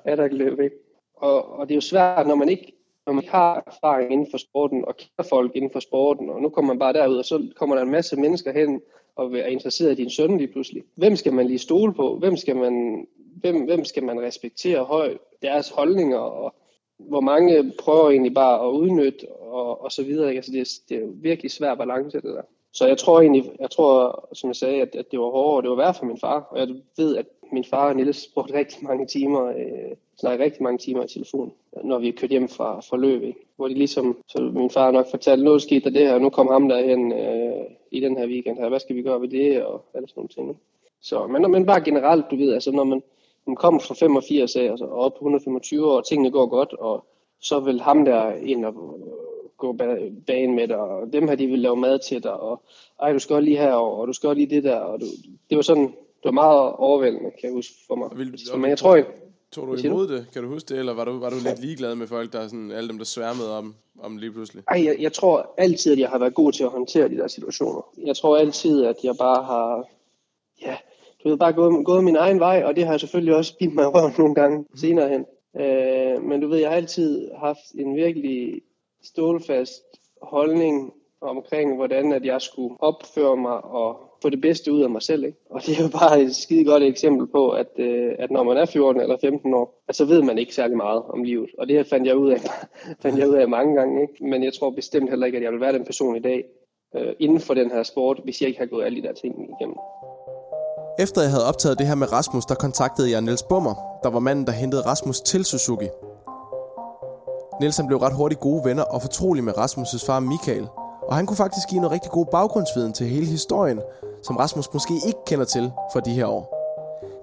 adak 0.04 0.32
løb, 0.32 0.60
ikke? 0.60 0.76
Og, 1.16 1.58
og 1.58 1.68
det 1.68 1.74
er 1.74 1.76
jo 1.76 1.80
svært, 1.80 2.26
når 2.26 2.34
man 2.34 2.48
ikke 2.48 2.72
når 3.06 3.12
man 3.12 3.24
har 3.28 3.62
erfaring 3.66 4.12
inden 4.12 4.26
for 4.30 4.38
sporten, 4.38 4.84
og 4.84 4.96
kender 4.96 5.28
folk 5.28 5.56
inden 5.56 5.70
for 5.70 5.80
sporten, 5.80 6.30
og 6.30 6.42
nu 6.42 6.48
kommer 6.48 6.74
man 6.74 6.78
bare 6.78 6.92
derud, 6.92 7.16
og 7.16 7.24
så 7.24 7.48
kommer 7.56 7.76
der 7.76 7.82
en 7.82 7.90
masse 7.90 8.16
mennesker 8.16 8.52
hen, 8.52 8.80
og 9.16 9.38
er 9.38 9.46
interesseret 9.46 9.92
i 9.92 10.02
din 10.02 10.10
søn 10.10 10.38
lige 10.38 10.52
pludselig. 10.52 10.82
Hvem 10.94 11.16
skal 11.16 11.32
man 11.32 11.46
lige 11.46 11.58
stole 11.58 11.94
på? 11.94 12.16
Hvem 12.18 12.36
skal 12.36 12.56
man, 12.56 13.06
hvem, 13.40 13.64
hvem 13.64 13.84
skal 13.84 14.04
man 14.04 14.20
respektere 14.20 14.84
højt? 14.84 15.18
Deres 15.42 15.68
holdninger, 15.68 16.18
og 16.18 16.54
hvor 16.98 17.20
mange 17.20 17.72
prøver 17.78 18.10
egentlig 18.10 18.34
bare 18.34 18.66
at 18.66 18.70
udnytte 18.70 19.32
og, 19.32 19.84
og 19.84 19.92
så 19.92 20.02
videre. 20.02 20.28
Ikke? 20.28 20.38
Altså 20.38 20.52
det, 20.52 20.68
det 20.88 20.96
er 20.96 21.00
jo 21.00 21.12
virkelig 21.14 21.50
svært 21.50 21.78
balance, 21.78 22.16
det 22.16 22.24
der. 22.24 22.42
Så 22.72 22.86
jeg 22.86 22.98
tror 22.98 23.20
egentlig, 23.20 23.52
jeg 23.60 23.70
tror, 23.70 24.28
som 24.32 24.48
jeg 24.48 24.56
sagde, 24.56 24.82
at, 24.82 24.94
at 24.94 25.10
det 25.10 25.18
var 25.18 25.30
hårdere, 25.30 25.56
og 25.56 25.62
det 25.62 25.70
var 25.70 25.76
værd 25.76 25.94
for 25.94 26.04
min 26.06 26.18
far. 26.18 26.40
Og 26.50 26.58
jeg 26.58 26.68
ved, 26.96 27.16
at 27.16 27.26
min 27.52 27.64
far 27.64 27.88
og 27.88 27.96
Niels 27.96 28.26
brugte 28.34 28.54
rigtig 28.60 28.84
mange 28.84 29.06
timer, 29.06 29.46
øh, 29.46 29.96
snakkede 30.18 30.44
rigtig 30.44 30.62
mange 30.62 30.78
timer 30.78 31.04
i 31.04 31.08
telefon, 31.08 31.52
når 31.84 31.98
vi 31.98 32.10
kørte 32.10 32.30
hjem 32.30 32.48
fra, 32.48 32.80
fra 32.80 32.96
løb. 32.96 33.22
Ikke? 33.22 33.38
Hvor 33.56 33.68
de 33.68 33.74
ligesom, 33.74 34.18
så 34.28 34.50
min 34.54 34.70
far 34.70 34.90
nok 34.90 35.06
fortalte, 35.10 35.44
nu 35.44 35.58
skete 35.58 35.84
der 35.84 35.90
det 35.90 36.08
her, 36.08 36.18
nu 36.18 36.30
kom 36.30 36.48
ham 36.48 36.68
derhen 36.68 37.12
øh, 37.12 37.64
i 37.90 38.00
den 38.00 38.16
her 38.18 38.26
weekend 38.26 38.58
her, 38.58 38.68
hvad 38.68 38.80
skal 38.80 38.96
vi 38.96 39.02
gøre 39.02 39.20
ved 39.20 39.28
det, 39.28 39.64
og 39.64 39.84
alle 39.94 40.08
sådan 40.08 40.20
nogle 40.20 40.28
ting. 40.28 40.48
Ikke? 40.48 40.60
Så, 41.00 41.26
men, 41.26 41.50
men 41.50 41.66
bare 41.66 41.80
generelt, 41.80 42.30
du 42.30 42.36
ved, 42.36 42.52
altså 42.52 42.70
når 42.70 42.84
man, 42.84 43.02
man 43.46 43.56
kommer 43.56 43.80
fra 43.80 43.94
85 43.94 44.56
af, 44.56 44.70
altså 44.70 44.84
op 44.84 45.12
på 45.12 45.18
125 45.18 45.86
år, 45.86 45.96
og 45.96 46.06
tingene 46.08 46.30
går 46.30 46.46
godt, 46.46 46.72
og 46.72 47.06
så 47.40 47.60
vil 47.60 47.80
ham 47.80 48.04
der 48.04 48.32
ind 48.32 48.64
og 48.64 48.74
gå 49.56 49.72
banen 50.26 50.56
med 50.56 50.68
dig, 50.68 50.78
og 50.78 51.12
dem 51.12 51.28
her, 51.28 51.34
de 51.34 51.46
vil 51.46 51.58
lave 51.58 51.76
mad 51.76 51.98
til 51.98 52.22
dig, 52.22 52.32
og 52.32 52.62
ej, 53.02 53.12
du 53.12 53.18
skal 53.18 53.44
lige 53.44 53.56
herover, 53.56 53.96
og 53.96 54.08
du 54.08 54.12
skal 54.12 54.36
lige 54.36 54.50
det 54.50 54.64
der, 54.64 54.76
og 54.76 55.00
du, 55.00 55.06
det 55.50 55.56
var 55.56 55.62
sådan, 55.62 55.86
det 55.86 56.24
var 56.24 56.30
meget 56.30 56.72
overvældende, 56.72 57.30
kan 57.30 57.48
jeg 57.48 57.52
huske 57.52 57.74
for 57.86 57.94
mig. 57.94 58.08
Vil, 58.16 58.38
så, 58.46 58.56
men 58.56 58.70
jeg 58.70 58.78
tror 58.78 58.96
ikke... 58.96 59.10
Tog 59.52 59.66
du 59.66 59.74
imod 59.74 60.08
det? 60.08 60.26
Kan 60.32 60.42
du 60.42 60.48
huske 60.48 60.68
det, 60.68 60.78
eller 60.78 60.94
var 60.94 61.04
du, 61.04 61.18
var 61.18 61.30
du 61.30 61.36
lidt 61.44 61.60
ligeglad 61.60 61.94
med 61.94 62.06
folk, 62.06 62.32
der 62.32 62.40
er 62.40 62.48
sådan, 62.48 62.70
alle 62.70 62.88
dem, 62.88 62.98
der 62.98 63.04
sværmede 63.04 63.58
om, 63.58 63.74
om 64.00 64.16
lige 64.16 64.32
pludselig? 64.32 64.62
Ej, 64.68 64.84
jeg, 64.84 64.96
jeg 65.00 65.12
tror 65.12 65.54
altid, 65.56 65.92
at 65.92 65.98
jeg 65.98 66.08
har 66.08 66.18
været 66.18 66.34
god 66.34 66.52
til 66.52 66.64
at 66.64 66.70
håndtere 66.70 67.08
de 67.08 67.16
der 67.16 67.28
situationer. 67.28 67.82
Jeg 68.06 68.16
tror 68.16 68.36
altid, 68.36 68.84
at 68.84 68.96
jeg 69.04 69.14
bare 69.18 69.42
har, 69.44 69.84
ja, 70.62 70.76
du 71.24 71.28
ved, 71.28 71.38
bare 71.38 71.52
gået, 71.52 71.86
gået 71.86 72.04
min 72.04 72.16
egen 72.16 72.40
vej, 72.40 72.62
og 72.64 72.76
det 72.76 72.84
har 72.84 72.92
jeg 72.92 73.00
selvfølgelig 73.00 73.36
også 73.36 73.58
bidt 73.58 73.74
mig 73.74 73.94
røven 73.94 74.12
nogle 74.18 74.34
gange 74.34 74.64
senere 74.76 75.08
hen. 75.08 75.24
Øh, 75.60 76.22
men 76.22 76.40
du 76.40 76.48
ved, 76.48 76.58
jeg 76.58 76.68
har 76.68 76.76
altid 76.76 77.30
haft 77.38 77.72
en 77.78 77.96
virkelig 77.96 78.62
stålfast 79.02 79.82
holdning 80.22 80.92
omkring, 81.20 81.76
hvordan 81.76 82.12
at 82.12 82.24
jeg 82.24 82.42
skulle 82.42 82.76
opføre 82.80 83.36
mig 83.36 83.64
og 83.64 84.00
få 84.22 84.30
det 84.30 84.40
bedste 84.40 84.72
ud 84.72 84.82
af 84.82 84.90
mig 84.90 85.02
selv. 85.02 85.24
Ikke? 85.24 85.38
Og 85.50 85.60
det 85.66 85.78
er 85.78 85.82
jo 85.82 85.88
bare 85.88 86.22
et 86.22 86.36
skide 86.36 86.64
godt 86.64 86.82
eksempel 86.82 87.26
på, 87.26 87.50
at, 87.50 87.70
øh, 87.78 88.12
at 88.18 88.30
når 88.30 88.42
man 88.42 88.56
er 88.56 88.64
14 88.66 89.02
eller 89.02 89.16
15 89.20 89.54
år, 89.54 89.84
så 89.92 90.04
ved 90.04 90.22
man 90.22 90.38
ikke 90.38 90.54
særlig 90.54 90.76
meget 90.76 91.02
om 91.02 91.22
livet. 91.22 91.50
Og 91.58 91.68
det 91.68 91.86
fandt 91.86 92.06
jeg 92.06 92.16
ud 92.16 92.30
af, 92.30 92.40
fandt 93.02 93.18
jeg 93.18 93.28
ud 93.28 93.34
af 93.34 93.48
mange 93.48 93.74
gange. 93.74 94.02
Ikke? 94.02 94.24
Men 94.24 94.44
jeg 94.44 94.52
tror 94.54 94.70
bestemt 94.70 95.10
heller 95.10 95.26
ikke, 95.26 95.38
at 95.38 95.44
jeg 95.44 95.52
vil 95.52 95.60
være 95.60 95.72
den 95.72 95.84
person 95.84 96.16
i 96.16 96.20
dag 96.20 96.44
øh, 96.96 97.12
inden 97.18 97.40
for 97.40 97.54
den 97.54 97.70
her 97.70 97.82
sport, 97.82 98.20
hvis 98.24 98.40
jeg 98.40 98.48
ikke 98.48 98.60
har 98.60 98.66
gået 98.66 98.84
alle 98.84 99.02
de 99.02 99.06
der 99.06 99.12
ting 99.12 99.34
igennem. 99.60 99.76
Efter 100.98 101.22
jeg 101.22 101.30
havde 101.30 101.46
optaget 101.46 101.78
det 101.78 101.86
her 101.86 101.94
med 101.94 102.12
Rasmus, 102.12 102.46
der 102.46 102.54
kontaktede 102.54 103.10
jeg 103.10 103.20
Niels 103.20 103.42
Bummer, 103.42 103.74
der 104.02 104.10
var 104.10 104.18
manden, 104.18 104.46
der 104.46 104.52
hentede 104.52 104.82
Rasmus 104.82 105.20
til 105.20 105.44
Suzuki. 105.44 105.88
Niels 107.60 107.80
blev 107.86 107.98
ret 107.98 108.14
hurtigt 108.14 108.40
gode 108.40 108.64
venner 108.64 108.82
og 108.82 109.02
fortrolig 109.02 109.44
med 109.44 109.58
Rasmus' 109.58 110.06
far 110.06 110.20
Michael, 110.20 110.68
og 111.08 111.16
han 111.16 111.26
kunne 111.26 111.36
faktisk 111.36 111.68
give 111.68 111.80
noget 111.80 111.92
rigtig 111.92 112.10
god 112.10 112.26
baggrundsviden 112.26 112.92
til 112.92 113.06
hele 113.06 113.26
historien, 113.26 113.80
som 114.22 114.36
Rasmus 114.36 114.72
måske 114.72 114.94
ikke 115.06 115.18
kender 115.26 115.44
til 115.44 115.72
for 115.92 116.00
de 116.00 116.10
her 116.10 116.26
år. 116.26 116.54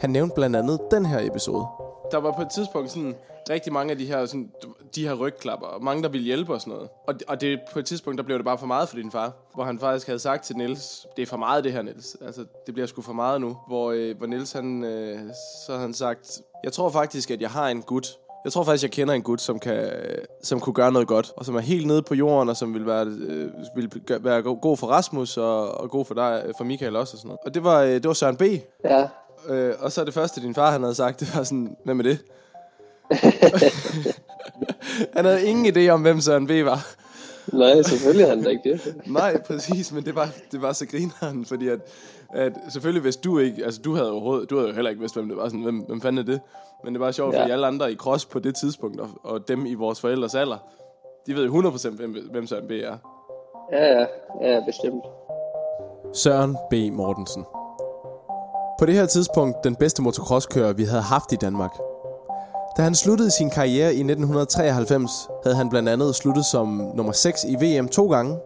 Han 0.02 0.10
nævnte 0.10 0.36
blandt 0.36 0.56
andet 0.56 0.80
den 0.92 1.06
her 1.06 1.20
episode. 1.28 1.66
Der 2.12 2.18
var 2.18 2.32
på 2.32 2.42
et 2.42 2.50
tidspunkt 2.50 2.92
sådan 2.92 3.16
rigtig 3.50 3.74
mange 3.74 3.92
af 3.92 3.98
de 3.98 4.06
her, 4.06 4.26
sådan, 4.26 4.52
de 4.96 5.08
her 5.08 5.14
rygklapper, 5.14 5.68
og 5.68 5.84
mange, 5.84 6.04
der 6.04 6.10
ville 6.10 6.26
hjælpe 6.26 6.54
og 6.54 6.62
sådan 6.62 6.74
noget. 6.74 6.90
Og, 7.08 7.16
og 7.28 7.42
det, 7.42 7.60
på 7.74 7.80
et 7.80 7.86
tidspunkt, 7.86 8.18
der 8.18 8.24
blev 8.24 8.38
det 8.38 8.46
bare 8.46 8.58
for 8.58 8.66
meget 8.66 8.90
for 8.90 8.96
din 8.96 9.12
far, 9.12 9.34
hvor 9.54 9.64
han 9.64 9.80
faktisk 9.80 10.08
havde 10.08 10.20
sagt 10.20 10.44
til 10.44 10.56
Nils 10.58 11.08
det 11.18 11.22
er 11.22 11.26
for 11.26 11.38
meget 11.38 11.64
det 11.64 11.72
her, 11.72 11.82
Nils 11.82 12.18
Altså, 12.26 12.46
det 12.66 12.74
bliver 12.74 12.88
sgu 12.88 13.02
for 13.02 13.14
meget 13.14 13.42
nu. 13.42 13.58
Hvor, 13.68 13.92
øh, 13.92 14.18
hvor 14.18 14.28
Nils 14.28 14.52
han, 14.52 14.84
øh, 14.84 15.20
så 15.66 15.72
havde 15.72 15.82
han 15.82 15.94
sagt, 15.94 16.42
jeg 16.64 16.74
tror 16.74 16.90
faktisk, 16.90 17.32
at 17.32 17.42
jeg 17.42 17.50
har 17.50 17.68
en 17.68 17.82
gut, 17.82 18.08
jeg 18.44 18.54
tror 18.54 18.64
faktisk, 18.64 18.84
jeg 18.84 18.92
kender 18.92 19.14
en 19.14 19.22
gut, 19.22 19.42
som, 19.42 19.60
kan, 19.60 19.92
som 20.44 20.60
kunne 20.60 20.74
gøre 20.74 20.92
noget 20.92 21.08
godt, 21.08 21.32
og 21.36 21.46
som 21.46 21.56
er 21.56 21.60
helt 21.60 21.88
nede 21.88 22.02
på 22.02 22.16
jorden, 22.16 22.50
og 22.50 22.58
som 22.58 22.74
vil 22.74 22.86
være, 22.86 23.06
øh, 23.06 23.50
vil 23.76 23.90
være 24.20 24.42
god 24.42 24.78
for 24.78 24.88
Rasmus, 24.88 25.38
og, 25.38 25.72
og 25.72 25.90
god 25.90 26.06
for 26.06 26.14
dig, 26.14 26.52
for 26.58 26.64
Michael 26.64 26.96
også, 26.96 27.16
og 27.16 27.18
sådan 27.18 27.28
noget. 27.28 27.40
Og 27.46 27.54
det 27.54 27.64
var, 27.64 27.82
øh, 27.82 27.94
det 27.94 28.08
var 28.08 28.14
Søren 28.14 28.38
B. 28.38 28.42
Ja. 28.84 29.08
Øh, 29.48 29.76
og 29.80 29.92
så 29.92 30.04
det 30.06 30.14
første, 30.14 30.42
din 30.42 30.56
far 30.56 30.72
han 30.72 30.82
havde 30.82 30.96
sagt, 30.96 31.20
det 31.20 31.36
var 31.36 31.44
sådan, 31.44 31.76
hvad 31.84 31.94
med 31.94 32.04
det? 32.04 32.20
han 35.16 35.26
havde 35.26 35.46
ingen 35.46 35.76
idé 35.76 35.90
om, 35.90 36.02
hvem 36.02 36.22
Søren 36.22 36.48
B. 36.48 36.50
var. 36.50 36.88
Nej, 37.54 37.82
selvfølgelig 37.82 38.26
havde 38.26 38.36
han 38.36 38.44
da 38.44 38.50
ikke 38.50 38.74
det. 38.74 38.96
Nej, 39.06 39.42
præcis, 39.42 39.92
men 39.92 40.06
det 40.06 40.16
var, 40.16 40.30
det 40.52 40.62
var 40.62 40.74
så 40.74 40.86
grineren, 40.86 41.46
fordi 41.46 41.68
at, 41.68 41.80
at 42.34 42.54
selvfølgelig 42.70 43.02
hvis 43.02 43.16
du 43.16 43.40
ikke, 43.40 43.66
altså 43.66 43.82
du 43.82 43.96
havde 43.96 44.12
overhovedet, 44.12 44.50
du 44.50 44.56
havde 44.56 44.70
jo 44.70 44.76
heller 44.76 44.90
ikke 44.90 45.02
vidst, 45.02 45.16
hvem 45.16 45.28
det 45.28 45.38
var, 45.38 45.46
sådan, 45.46 45.62
hvem, 45.62 45.78
hvem 45.78 46.02
fanden 46.02 46.18
er 46.18 46.32
det? 46.32 46.42
Men 46.84 46.94
det 46.94 47.00
var 47.00 47.12
sjovt, 47.12 47.36
ja. 47.36 47.42
fordi 47.42 47.52
alle 47.52 47.68
andre 47.68 47.92
i 47.92 47.96
cross 47.96 48.26
på 48.26 48.40
det 48.40 48.56
tidspunkt, 48.56 49.00
og, 49.00 49.10
og 49.24 49.48
dem 49.48 49.66
i 49.66 49.74
vores 49.74 50.02
forældres 50.02 50.36
alder, 50.36 50.58
de 51.28 51.36
ved 51.36 51.50
100% 51.50 51.90
hvem, 51.90 52.16
hvem 52.32 52.48
Søren 52.48 52.68
B. 52.68 52.72
er. 52.72 52.98
Ja, 53.72 53.86
ja, 53.86 54.06
ja, 54.42 54.60
bestemt. 54.66 55.04
Søren 56.14 56.58
B. 56.70 56.74
Mortensen. 56.94 57.46
På 58.80 58.86
det 58.86 58.96
her 58.96 59.06
tidspunkt 59.06 59.58
den 59.64 59.76
bedste 59.76 60.02
motocrosskører, 60.02 60.74
vi 60.74 60.84
havde 60.84 61.02
haft 61.02 61.32
i 61.32 61.36
Danmark. 61.36 61.72
Da 62.78 62.82
han 62.82 62.96
sluttede 62.96 63.32
sin 63.32 63.50
karriere 63.50 63.94
i 63.94 64.02
1993, 64.04 65.12
havde 65.44 65.56
han 65.56 65.70
blandt 65.70 65.90
andet 65.90 66.16
sluttet 66.16 66.46
som 66.46 66.92
nummer 66.96 67.12
6 67.12 67.44
i 67.44 67.56
VM 67.56 67.88
to 67.88 68.12
gange. 68.12 68.38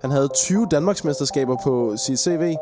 Han 0.00 0.10
havde 0.10 0.28
20 0.28 0.66
Danmarksmesterskaber 0.70 1.56
på 1.64 1.96
sit 1.96 2.18
CV. 2.18 2.54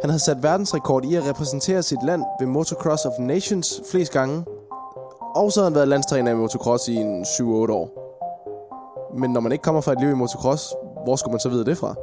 Han 0.00 0.10
havde 0.10 0.24
sat 0.24 0.42
verdensrekord 0.42 1.04
i 1.04 1.14
at 1.14 1.28
repræsentere 1.28 1.82
sit 1.82 2.02
land 2.06 2.22
ved 2.40 2.46
Motocross 2.46 3.04
of 3.04 3.12
Nations 3.18 3.82
flest 3.90 4.12
gange. 4.12 4.44
Og 5.36 5.52
så 5.52 5.60
havde 5.60 5.70
han 5.70 5.74
været 5.74 5.88
landstræner 5.88 6.30
i 6.30 6.34
motocross 6.34 6.88
i 6.88 6.94
en 6.94 7.22
7-8 7.22 7.44
år. 7.72 7.86
Men 9.18 9.30
når 9.30 9.40
man 9.40 9.52
ikke 9.52 9.62
kommer 9.62 9.80
fra 9.80 9.92
et 9.92 10.00
liv 10.00 10.10
i 10.10 10.14
motocross, 10.14 10.74
hvor 11.04 11.16
skulle 11.16 11.32
man 11.32 11.40
så 11.40 11.48
vide 11.48 11.64
det 11.64 11.76
fra? 11.76 11.94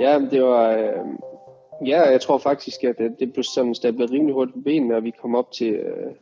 Ja, 0.00 0.20
det 0.30 0.42
var... 0.42 0.70
Øh, 0.70 1.88
ja, 1.88 2.10
jeg 2.10 2.20
tror 2.20 2.38
faktisk, 2.38 2.84
at 2.84 2.98
det, 2.98 3.16
det 3.20 3.32
blev 3.32 3.44
sådan 3.44 3.74
stablet 3.74 4.10
rimelig 4.10 4.34
hurtigt 4.34 4.56
på 4.56 4.60
benene, 4.64 4.96
og 4.96 5.02
vi 5.04 5.12
kom 5.22 5.34
op 5.34 5.52
til, 5.52 5.72
øh, 5.72 6.12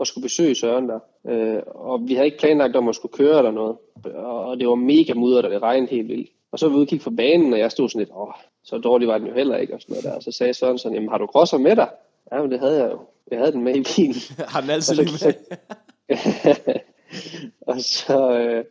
og 0.00 0.06
skulle 0.06 0.22
besøge 0.22 0.54
Søren 0.54 0.88
der. 0.88 0.98
Øh, 1.28 1.62
og 1.66 2.08
vi 2.08 2.14
havde 2.14 2.26
ikke 2.26 2.38
planlagt 2.38 2.76
om 2.76 2.88
at 2.88 2.94
skulle 2.94 3.12
køre 3.12 3.38
eller 3.38 3.50
noget. 3.50 3.76
Og 4.14 4.58
det 4.58 4.68
var 4.68 4.74
mega 4.74 5.14
mudret, 5.14 5.44
og 5.44 5.50
det 5.50 5.62
regnede 5.62 5.90
helt 5.90 6.08
vildt. 6.08 6.30
Og 6.52 6.58
så 6.58 6.66
var 6.66 6.70
vi 6.70 6.76
ude 6.76 6.84
og 6.84 6.88
kigge 6.88 7.02
for 7.02 7.10
banen, 7.10 7.52
og 7.52 7.58
jeg 7.58 7.70
stod 7.70 7.88
sådan 7.88 7.98
lidt, 7.98 8.10
åh, 8.16 8.32
så 8.64 8.78
dårligt 8.78 9.08
var 9.08 9.18
den 9.18 9.26
jo 9.26 9.34
heller 9.34 9.56
ikke. 9.56 9.74
Og, 9.74 9.80
sådan 9.80 9.92
noget 9.92 10.04
der. 10.04 10.12
og 10.12 10.22
så 10.22 10.32
sagde 10.32 10.54
Søren 10.54 10.78
sådan, 10.78 10.94
jamen 10.94 11.10
har 11.10 11.18
du 11.18 11.26
crosser 11.26 11.58
med 11.58 11.76
dig? 11.76 11.88
Ja, 12.32 12.42
men 12.42 12.50
det 12.50 12.60
havde 12.60 12.82
jeg 12.82 12.90
jo. 12.92 12.98
Jeg 13.30 13.38
havde 13.38 13.52
den 13.52 13.64
med 13.64 13.76
i 13.76 13.82
bilen. 13.96 14.14
har 14.52 14.60
den 14.60 14.70
altid 14.70 14.94
lige 14.94 15.08
med? 15.26 15.34
og 17.70 17.80
så, 17.80 18.38
øh, 18.38 18.64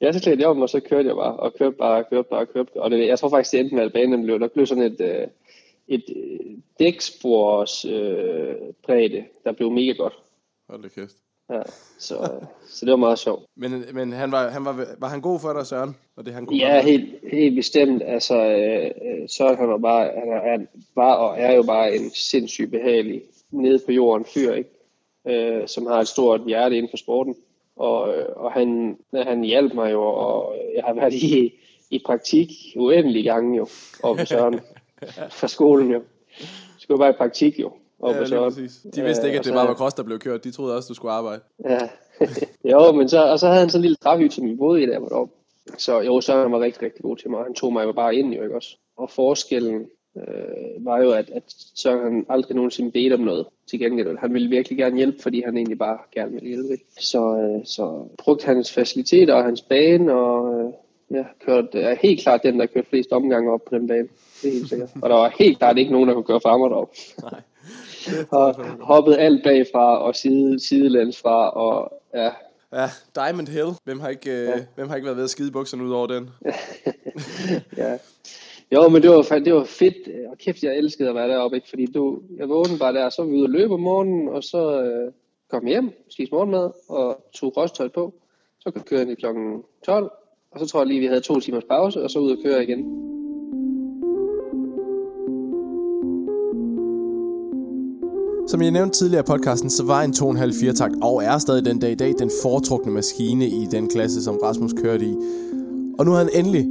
ja, 0.00 0.12
så 0.12 0.20
klædte 0.20 0.42
jeg 0.42 0.50
om, 0.50 0.62
og 0.62 0.68
så 0.68 0.80
kørte 0.80 1.08
jeg 1.08 1.16
bare, 1.16 1.36
og 1.36 1.54
kørte 1.54 1.76
bare, 1.76 2.04
kørte 2.04 2.28
bare, 2.30 2.46
kørte. 2.46 2.70
Og 2.76 2.90
det, 2.90 3.06
jeg 3.06 3.18
tror 3.18 3.28
faktisk, 3.28 3.52
det 3.52 3.60
endte 3.60 3.74
med, 3.74 3.84
at 3.84 3.92
banen 3.92 4.22
blev, 4.24 4.40
der 4.40 4.48
blev 4.48 4.66
sådan 4.66 4.82
et, 4.82 5.00
øh, 5.00 5.26
et 5.88 6.04
øh, 6.16 6.56
dækspors 6.78 7.84
øh, 7.84 8.54
bredde, 8.86 9.24
der 9.44 9.52
blev 9.52 9.70
mega 9.70 9.92
godt. 9.92 10.14
Hold 10.68 10.82
da 10.82 10.88
kæft. 10.88 11.16
Ja, 11.50 11.62
så, 11.98 12.30
så 12.66 12.86
det 12.86 12.90
var 12.90 12.96
meget 12.96 13.18
sjovt. 13.18 13.44
Men, 13.56 13.84
men 13.92 14.12
han 14.12 14.32
var, 14.32 14.48
han 14.48 14.64
var, 14.64 14.86
var 14.98 15.08
han 15.08 15.20
god 15.20 15.40
for 15.40 15.52
dig, 15.52 15.66
Søren? 15.66 15.96
Og 16.16 16.26
det, 16.26 16.34
han 16.34 16.46
kunne 16.46 16.58
ja, 16.58 16.82
helt, 16.82 17.14
helt 17.32 17.56
bestemt. 17.56 18.02
Altså, 18.02 18.36
øh, 18.36 19.28
Søren 19.28 19.56
han 19.56 19.68
var, 19.68 19.78
bare, 19.78 20.10
han, 20.14 20.32
er, 20.32 20.50
han 20.50 20.68
var 20.94 21.14
og 21.14 21.40
er 21.40 21.52
jo 21.52 21.62
bare 21.62 21.96
en 21.96 22.10
sindssygt 22.10 22.70
behagelig 22.70 23.22
nede 23.50 23.82
på 23.86 23.92
jorden 23.92 24.26
fyr, 24.34 24.52
ikke? 24.52 24.70
Øh, 25.28 25.68
som 25.68 25.86
har 25.86 26.00
et 26.00 26.08
stort 26.08 26.40
hjerte 26.46 26.76
inden 26.76 26.90
for 26.90 26.96
sporten. 26.96 27.36
Og, 27.76 28.16
øh, 28.16 28.26
og 28.36 28.52
han, 28.52 28.98
han 29.14 29.44
hjalp 29.44 29.74
mig 29.74 29.92
jo, 29.92 30.02
og 30.02 30.56
jeg 30.74 30.84
har 30.84 30.94
været 30.94 31.14
i, 31.14 31.54
i 31.90 32.02
praktik 32.06 32.48
uendelig 32.76 33.24
gange 33.24 33.56
jo, 33.56 33.66
på 34.02 34.24
Søren 34.24 34.60
fra 35.38 35.48
skolen 35.48 35.90
jo. 35.90 36.02
Så 36.38 36.46
skulle 36.78 36.98
bare 36.98 37.10
i 37.10 37.18
praktik 37.18 37.60
jo 37.60 37.72
ja, 38.12 38.18
på 38.18 38.26
Søren. 38.26 38.52
De 38.94 39.02
vidste 39.02 39.26
ikke, 39.26 39.38
at 39.38 39.44
det 39.44 39.52
bare 39.52 39.68
var 39.68 39.74
cross, 39.74 39.94
der 39.94 40.02
blev 40.02 40.18
kørt. 40.18 40.44
De 40.44 40.50
troede 40.50 40.76
også, 40.76 40.88
du 40.88 40.94
skulle 40.94 41.12
arbejde. 41.12 41.40
Ja, 41.64 41.88
jo, 42.72 42.92
men 42.92 43.08
så, 43.08 43.24
og 43.24 43.38
så 43.38 43.46
havde 43.46 43.60
han 43.60 43.70
sådan 43.70 43.80
en 43.80 43.82
lille 43.82 43.96
træhyt, 43.96 44.32
som 44.32 44.48
vi 44.48 44.54
boede 44.54 44.82
i 44.82 44.86
der, 44.86 44.98
hvor 44.98 45.30
Så 45.78 46.00
jo, 46.00 46.20
Søren 46.20 46.52
var 46.52 46.60
rigtig, 46.60 46.82
rigtig 46.82 47.02
god 47.02 47.16
til 47.16 47.30
mig. 47.30 47.44
Han 47.44 47.54
tog 47.54 47.72
mig 47.72 47.94
bare 47.94 48.14
ind, 48.14 48.34
jo 48.34 48.42
ikke 48.42 48.56
også. 48.56 48.76
Og 48.96 49.10
forskellen 49.10 49.86
øh, 50.16 50.84
var 50.84 51.02
jo, 51.02 51.10
at, 51.10 51.30
at 51.30 51.42
Søren 51.74 52.02
han 52.02 52.26
aldrig 52.28 52.56
nogensinde 52.56 52.90
bedte 52.90 53.14
om 53.14 53.20
noget 53.20 53.46
til 53.70 53.78
gengæld. 53.78 54.18
Han 54.18 54.34
ville 54.34 54.48
virkelig 54.48 54.78
gerne 54.78 54.96
hjælpe, 54.96 55.22
fordi 55.22 55.42
han 55.44 55.56
egentlig 55.56 55.78
bare 55.78 55.98
gerne 56.14 56.32
ville 56.32 56.48
hjælpe. 56.48 56.82
Så, 57.00 57.36
øh, 57.36 57.66
så 57.66 58.08
brugte 58.18 58.46
hans 58.46 58.72
faciliteter 58.72 59.34
og 59.34 59.44
hans 59.44 59.62
bane, 59.62 60.14
og 60.14 60.54
øh, 60.54 60.72
ja, 61.16 61.24
kørte, 61.46 61.80
er 61.80 61.94
helt 61.94 62.20
klart 62.22 62.42
den, 62.42 62.60
der 62.60 62.66
kørte 62.66 62.88
flest 62.88 63.12
omgange 63.12 63.52
op 63.52 63.64
på 63.68 63.78
den 63.78 63.86
bane. 63.86 64.08
Det 64.42 64.48
er 64.48 64.52
helt 64.52 64.68
sikkert. 64.68 64.90
Og 65.02 65.10
der 65.10 65.16
var 65.16 65.34
helt 65.38 65.58
klart 65.58 65.78
ikke 65.78 65.92
nogen, 65.92 66.08
der 66.08 66.14
kunne 66.14 66.24
køre 66.24 66.40
frem 66.40 66.60
og 66.60 66.70
derop. 66.70 66.90
Nej 67.22 67.40
og 68.30 68.54
hoppet 68.80 69.16
alt 69.18 69.42
bagfra 69.44 69.98
og 69.98 70.14
side, 70.14 70.60
sidelæns 70.60 71.20
fra, 71.20 71.50
og 71.50 71.92
ja. 72.14 72.30
Ja, 72.72 72.88
Diamond 73.14 73.48
Hill. 73.48 73.68
Hvem 73.84 74.00
har 74.00 74.08
ikke, 74.08 74.30
øh, 74.30 74.46
ja. 74.46 74.64
hvem 74.74 74.88
har 74.88 74.96
ikke 74.96 75.06
været 75.06 75.16
ved 75.16 75.24
at 75.24 75.30
skide 75.30 75.52
bukserne 75.52 75.84
ud 75.84 75.92
over 75.92 76.06
den? 76.06 76.30
ja. 77.82 77.98
Jo, 78.72 78.88
men 78.88 79.02
det 79.02 79.10
var, 79.10 79.22
det 79.44 79.54
var 79.54 79.64
fedt. 79.64 80.28
Og 80.30 80.38
kæft, 80.38 80.62
jeg 80.62 80.76
elskede 80.76 81.08
at 81.08 81.14
være 81.14 81.28
deroppe, 81.28 81.56
ikke? 81.56 81.68
Fordi 81.68 81.86
du, 81.86 82.20
jeg 82.36 82.48
vågnede 82.48 82.78
bare 82.78 82.94
der, 82.94 83.10
så 83.10 83.22
var 83.22 83.28
vi 83.28 83.36
ude 83.36 83.44
og 83.44 83.50
løbe 83.50 83.74
om 83.74 83.80
morgenen, 83.80 84.28
og 84.28 84.44
så, 84.44 84.82
øh, 84.82 85.12
kom 85.50 85.66
hjem, 85.66 85.90
spise 86.10 86.32
morgenmad 86.32 86.70
og 86.88 87.24
tog 87.34 87.56
rostøj 87.56 87.88
på. 87.88 88.14
Så 88.60 88.70
kunne 88.70 88.84
køre 88.84 89.16
kl. 89.16 89.26
12, 89.84 90.10
og 90.50 90.60
så 90.60 90.66
tror 90.66 90.80
jeg 90.80 90.86
lige, 90.86 91.00
vi 91.00 91.06
havde 91.06 91.20
to 91.20 91.40
timers 91.40 91.64
pause, 91.64 92.02
og 92.02 92.10
så 92.10 92.18
ud 92.18 92.36
og 92.36 92.38
køre 92.44 92.62
igen. 92.62 93.13
Som 98.54 98.62
jeg 98.62 98.70
nævnte 98.70 98.98
tidligere 98.98 99.24
i 99.24 99.26
podcasten, 99.26 99.70
så 99.70 99.84
var 99.84 100.02
en 100.02 100.10
2,5 100.10 100.72
takt 100.72 100.94
og 101.02 101.24
er 101.24 101.38
stadig 101.38 101.64
den 101.64 101.78
dag 101.78 101.90
i 101.90 101.94
dag 101.94 102.14
den 102.18 102.30
foretrukne 102.42 102.92
maskine 102.92 103.46
i 103.48 103.66
den 103.70 103.88
klasse, 103.88 104.24
som 104.24 104.36
Rasmus 104.42 104.72
kørte 104.72 105.04
i. 105.04 105.14
Og 105.98 106.04
nu 106.04 106.10
har 106.10 106.18
han 106.18 106.30
endelig 106.34 106.66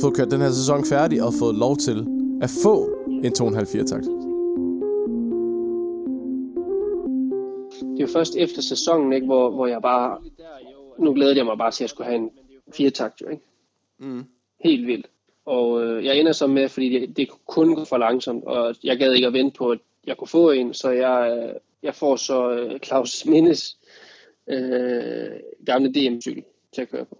fået 0.00 0.16
kørt 0.16 0.30
den 0.30 0.40
her 0.40 0.50
sæson 0.50 0.84
færdig 0.84 1.22
og 1.22 1.32
fået 1.40 1.54
lov 1.54 1.76
til 1.76 2.06
at 2.42 2.50
få 2.62 2.88
en 3.24 3.32
2,5 3.32 3.84
takt. 3.84 4.04
Det 7.80 7.98
er 7.98 8.06
jo 8.06 8.12
først 8.12 8.36
efter 8.36 8.62
sæsonen, 8.62 9.12
ikke, 9.12 9.26
hvor, 9.26 9.50
hvor 9.50 9.66
jeg 9.66 9.82
bare... 9.82 10.18
Nu 10.98 11.12
glæder 11.14 11.34
jeg 11.34 11.44
mig 11.44 11.58
bare 11.58 11.70
til, 11.70 11.76
at 11.76 11.80
jeg 11.80 11.90
skulle 11.90 12.06
have 12.06 12.18
en 12.18 12.30
fire 12.72 12.90
takt, 12.90 13.20
jo, 13.20 13.28
ikke? 13.28 13.42
Mm. 13.98 14.24
Helt 14.64 14.86
vildt. 14.86 15.06
Og 15.46 15.84
øh, 15.84 16.04
jeg 16.04 16.18
ender 16.18 16.32
så 16.32 16.46
med, 16.46 16.68
fordi 16.68 16.88
det, 16.88 17.16
det 17.16 17.28
kunne 17.46 17.76
gå 17.76 17.84
for 17.84 17.98
langsomt, 17.98 18.44
og 18.44 18.74
jeg 18.84 18.98
gad 18.98 19.12
ikke 19.12 19.26
at 19.26 19.32
vente 19.32 19.58
på, 19.58 19.70
at 19.70 19.78
jeg 20.08 20.16
kunne 20.16 20.28
få 20.28 20.50
en, 20.50 20.74
så 20.74 20.90
jeg, 20.90 21.52
jeg 21.82 21.94
får 21.94 22.16
så 22.16 22.50
øh, 22.50 22.80
Claus 22.80 23.26
Mindes 23.26 23.78
øh, 24.48 25.30
gamle 25.66 25.92
DM-cykel 25.92 26.44
til 26.74 26.82
at 26.82 26.90
køre 26.90 27.04
på. 27.04 27.18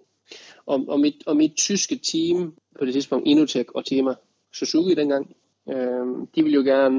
Og, 0.66 0.84
og, 0.88 1.00
mit, 1.00 1.14
og 1.26 1.36
mit 1.36 1.56
tyske 1.56 1.96
team 1.96 2.54
på 2.78 2.84
det 2.84 2.92
tidspunkt, 2.92 3.26
Inotech 3.26 3.68
og 3.74 3.84
Tema 3.84 4.14
Suzuki 4.54 4.94
dengang, 4.94 5.36
øh, 5.68 6.06
de 6.34 6.42
ville 6.42 6.54
jo 6.54 6.62
gerne, 6.62 6.96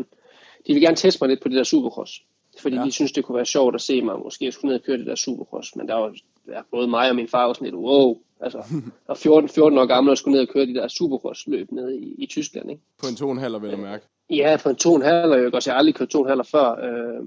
de 0.67 0.73
ville 0.73 0.85
gerne 0.85 0.95
teste 0.95 1.17
mig 1.21 1.29
lidt 1.29 1.41
på 1.41 1.49
det 1.49 1.57
der 1.57 1.63
Supercross. 1.63 2.21
Fordi 2.59 2.75
ja. 2.75 2.83
de 2.83 2.91
synes 2.91 3.11
det 3.11 3.25
kunne 3.25 3.35
være 3.35 3.45
sjovt 3.45 3.75
at 3.75 3.81
se 3.81 4.01
mig, 4.01 4.19
måske 4.19 4.45
jeg 4.45 4.53
skulle 4.53 4.69
ned 4.69 4.79
og 4.79 4.85
køre 4.85 4.97
det 4.97 5.05
der 5.05 5.15
Supercross. 5.15 5.75
Men 5.75 5.87
der 5.87 5.93
var 5.93 6.15
ja, 6.55 6.61
både 6.71 6.87
mig 6.87 7.09
og 7.09 7.15
min 7.15 7.27
far 7.27 7.45
var 7.45 7.53
sådan 7.53 7.65
lidt, 7.65 7.75
wow, 7.75 8.17
altså, 8.41 8.63
og 9.09 9.17
14, 9.17 9.49
14 9.49 9.77
år 9.77 9.85
gammel 9.85 10.11
og 10.11 10.17
skulle 10.17 10.37
ned 10.37 10.47
og 10.47 10.53
køre 10.53 10.65
de 10.65 10.73
der 10.73 10.87
Supercross-løb 10.87 11.71
nede 11.71 11.97
i, 11.97 12.15
i 12.17 12.25
Tyskland. 12.25 12.71
Ikke? 12.71 12.83
På 13.01 13.07
en 13.07 13.39
2,5 13.39 13.57
vil 13.57 13.69
jeg 13.69 13.79
mærke. 13.79 14.05
Ja, 14.29 14.57
på 14.63 14.69
en 14.69 14.75
2,5, 14.75 14.87
og 14.87 15.61
jeg 15.65 15.73
har 15.73 15.73
aldrig 15.73 15.95
kørt 15.95 16.15
2,5 16.15 16.41
før. 16.41 16.71
Øh. 16.71 17.25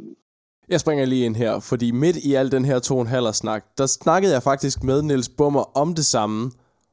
Jeg 0.68 0.80
springer 0.80 1.04
lige 1.04 1.24
ind 1.24 1.36
her, 1.36 1.60
fordi 1.60 1.90
midt 1.90 2.16
i 2.16 2.34
al 2.34 2.52
den 2.52 2.64
her 2.64 3.26
2,5 3.28 3.32
snak, 3.32 3.64
der 3.78 3.86
snakkede 3.86 4.32
jeg 4.32 4.42
faktisk 4.42 4.82
med 4.82 5.02
Niels 5.02 5.28
Bummer 5.28 5.78
om 5.78 5.94
det 5.94 6.06
samme. 6.06 6.50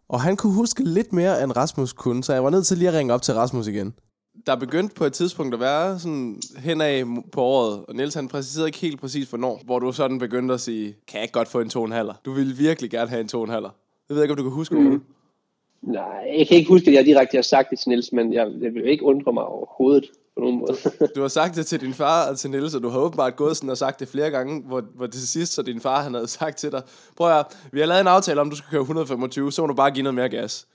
Og 0.09 0.21
han 0.21 0.37
kunne 0.37 0.53
huske 0.53 0.83
lidt 0.83 1.13
mere, 1.13 1.43
end 1.43 1.57
Rasmus 1.57 1.93
kunne, 1.93 2.23
så 2.23 2.33
jeg 2.33 2.43
var 2.43 2.49
nødt 2.49 2.67
til 2.67 2.77
lige 2.77 2.87
at 2.87 2.93
ringe 2.93 3.13
op 3.13 3.21
til 3.21 3.33
Rasmus 3.33 3.67
igen. 3.67 3.93
Der 4.47 4.55
begyndte 4.55 4.95
på 4.95 5.05
et 5.05 5.13
tidspunkt 5.13 5.53
at 5.53 5.59
være 5.59 5.99
sådan 5.99 6.41
henad 6.57 7.21
på 7.31 7.41
året, 7.41 7.85
og 7.87 7.95
Niels 7.95 8.15
han 8.15 8.27
præciserede 8.27 8.67
ikke 8.67 8.79
helt 8.79 9.01
præcis 9.01 9.29
hvornår, 9.29 9.61
hvor 9.65 9.79
du 9.79 9.91
sådan 9.91 10.19
begyndte 10.19 10.53
at 10.53 10.61
sige, 10.61 10.95
kan 11.07 11.17
jeg 11.17 11.23
ikke 11.23 11.33
godt 11.33 11.47
få 11.47 11.59
en 11.59 11.93
2,5? 11.93 12.21
Du 12.25 12.31
ville 12.31 12.55
virkelig 12.55 12.91
gerne 12.91 13.09
have 13.09 13.21
en 13.21 13.29
2,5. 13.51 13.53
Jeg 14.09 14.15
ved 14.15 14.21
ikke, 14.21 14.31
om 14.31 14.37
du 14.37 14.43
kan 14.43 14.51
huske 14.51 14.75
mm. 14.75 15.03
Nej, 15.81 16.37
jeg 16.37 16.47
kan 16.47 16.57
ikke 16.57 16.69
huske, 16.69 16.87
at 16.87 16.93
jeg 16.93 17.05
direkte 17.05 17.37
har 17.37 17.41
sagt 17.41 17.69
det 17.69 17.79
til 17.79 17.89
Niels, 17.89 18.11
men 18.11 18.33
jeg, 18.33 18.47
jeg 18.61 18.73
vil 18.73 18.89
ikke 18.89 19.03
undre 19.03 19.33
mig 19.33 19.43
overhovedet 19.43 20.05
på 20.35 20.39
nogen 20.39 20.59
måde. 20.59 20.77
du 21.15 21.21
har 21.21 21.27
sagt 21.27 21.55
det 21.55 21.65
til 21.65 21.81
din 21.81 21.93
far 21.93 22.29
og 22.29 22.37
til 22.37 22.49
Niels, 22.51 22.75
og 22.75 22.83
du 22.83 22.89
har 22.89 22.99
åbenbart 22.99 23.35
gået 23.35 23.57
sådan 23.57 23.69
og 23.69 23.77
sagt 23.77 23.99
det 23.99 24.07
flere 24.07 24.29
gange, 24.29 24.61
hvor, 24.61 24.83
hvor 24.95 25.05
det 25.05 25.13
til 25.13 25.27
sidst, 25.27 25.53
så 25.53 25.61
din 25.61 25.81
far 25.81 26.03
han 26.03 26.13
havde 26.13 26.27
sagt 26.27 26.57
til 26.57 26.71
dig, 26.71 26.81
prøv 27.15 27.39
at 27.39 27.45
vi 27.71 27.79
har 27.79 27.87
lavet 27.87 28.01
en 28.01 28.07
aftale 28.07 28.41
om, 28.41 28.49
du 28.49 28.55
skal 28.55 28.69
køre 28.69 28.81
125, 28.81 29.51
så 29.51 29.61
må 29.61 29.67
du 29.67 29.73
bare 29.73 29.91
give 29.91 30.03
noget 30.03 30.15
mere 30.15 30.29
gas. 30.29 30.67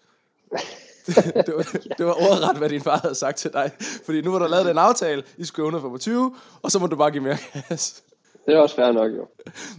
Det, 1.47 1.55
var, 1.57 1.63
det 1.99 2.07
var 2.07 2.13
ordret, 2.13 2.59
hvad 2.59 2.69
din 2.69 2.81
far 2.81 2.99
havde 2.99 3.15
sagt 3.15 3.37
til 3.37 3.53
dig. 3.53 3.71
Fordi 4.05 4.21
nu 4.21 4.31
har 4.31 4.39
du 4.39 4.47
lavet 4.47 4.71
en 4.71 4.79
aftale, 4.79 5.23
I 5.39 5.45
skal 5.45 5.57
køre 5.57 5.67
125, 5.67 6.35
og 6.63 6.71
så 6.71 6.79
må 6.79 6.87
du 6.87 6.97
bare 6.97 7.11
give 7.11 7.23
mere 7.23 7.37
gas. 7.69 8.03
Det 8.47 8.55
er 8.55 8.59
også 8.59 8.77
fair 8.77 8.93
nok, 8.93 9.13
jo. 9.13 9.27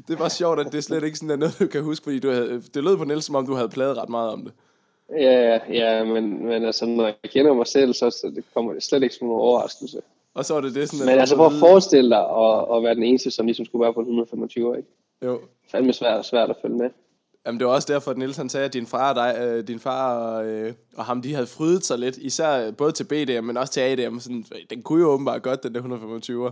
det 0.08 0.20
var 0.20 0.30
sjovt, 0.30 0.60
at 0.60 0.72
det 0.72 0.84
slet 0.84 1.04
ikke 1.04 1.18
sådan 1.18 1.32
er 1.32 1.36
noget, 1.36 1.60
du 1.60 1.68
kan 1.68 1.84
huske, 1.84 2.04
fordi 2.04 2.20
du 2.20 2.30
havde, 2.30 2.62
det 2.74 2.84
lød 2.84 2.98
på 2.98 3.04
Niels, 3.04 3.26
som 3.26 3.36
om 3.36 3.46
du 3.46 3.54
havde 3.54 3.70
pladet 3.70 3.98
ret 3.98 4.10
meget 4.10 4.30
om 4.30 4.44
det. 4.44 4.54
Ja, 5.20 5.60
ja, 5.70 6.04
men, 6.04 6.46
men 6.46 6.66
altså, 6.66 6.86
når 6.86 7.06
jeg 7.06 7.16
kender 7.24 7.54
mig 7.54 7.68
selv, 7.68 7.94
så, 7.94 8.10
så 8.10 8.32
det 8.36 8.44
kommer 8.54 8.74
det 8.74 8.84
slet 8.84 9.04
ikke 9.04 9.16
som 9.16 9.28
en 9.28 9.34
overraskelse. 9.34 10.02
Og 10.34 10.46
så 10.46 10.54
var 10.54 10.62
det 10.62 10.76
det 10.76 10.90
sådan... 10.90 11.06
Men 11.06 11.20
altså, 11.20 11.36
for 11.36 11.46
at 11.46 11.54
forestille 11.60 12.10
dig 12.10 12.20
at, 12.20 12.78
at 12.78 12.84
være 12.84 12.96
den 12.96 13.04
eneste, 13.04 13.32
som 13.32 13.46
ligesom 13.46 13.66
skulle 13.66 13.84
være 13.84 13.94
på 13.94 14.00
125, 14.00 14.78
ikke? 14.78 14.90
Jo. 15.26 15.40
Fandme 15.72 15.94
svært, 15.94 16.26
svært 16.26 16.50
at 16.50 16.56
følge 16.62 16.78
med. 16.78 16.90
Jamen, 17.46 17.60
det 17.60 17.68
var 17.68 17.74
også 17.74 17.94
derfor, 17.94 18.12
at 18.12 18.18
Niels 18.18 18.38
han 18.38 18.50
sagde, 18.50 18.66
at 18.66 18.74
din 18.74 18.88
far 18.88 19.10
og, 19.10 19.16
dig, 19.16 19.36
øh, 19.42 19.68
din 19.68 19.80
far 19.80 20.16
og, 20.16 20.46
øh, 20.46 20.74
og 20.98 21.06
ham, 21.06 21.22
de 21.22 21.34
havde 21.34 21.48
frydet 21.48 21.86
sig 21.86 22.00
lidt, 22.00 22.18
især 22.18 22.72
både 22.72 22.92
til 22.92 23.04
BDM, 23.04 23.44
men 23.44 23.58
også 23.58 23.74
til 23.74 23.82
ADM. 23.82 24.20
Sådan, 24.20 24.46
den 24.70 24.82
kunne 24.82 25.02
jo 25.02 25.10
åbenbart 25.10 25.42
godt, 25.44 25.64
den 25.64 25.76
der 25.76 25.82
125'er. 25.82 26.52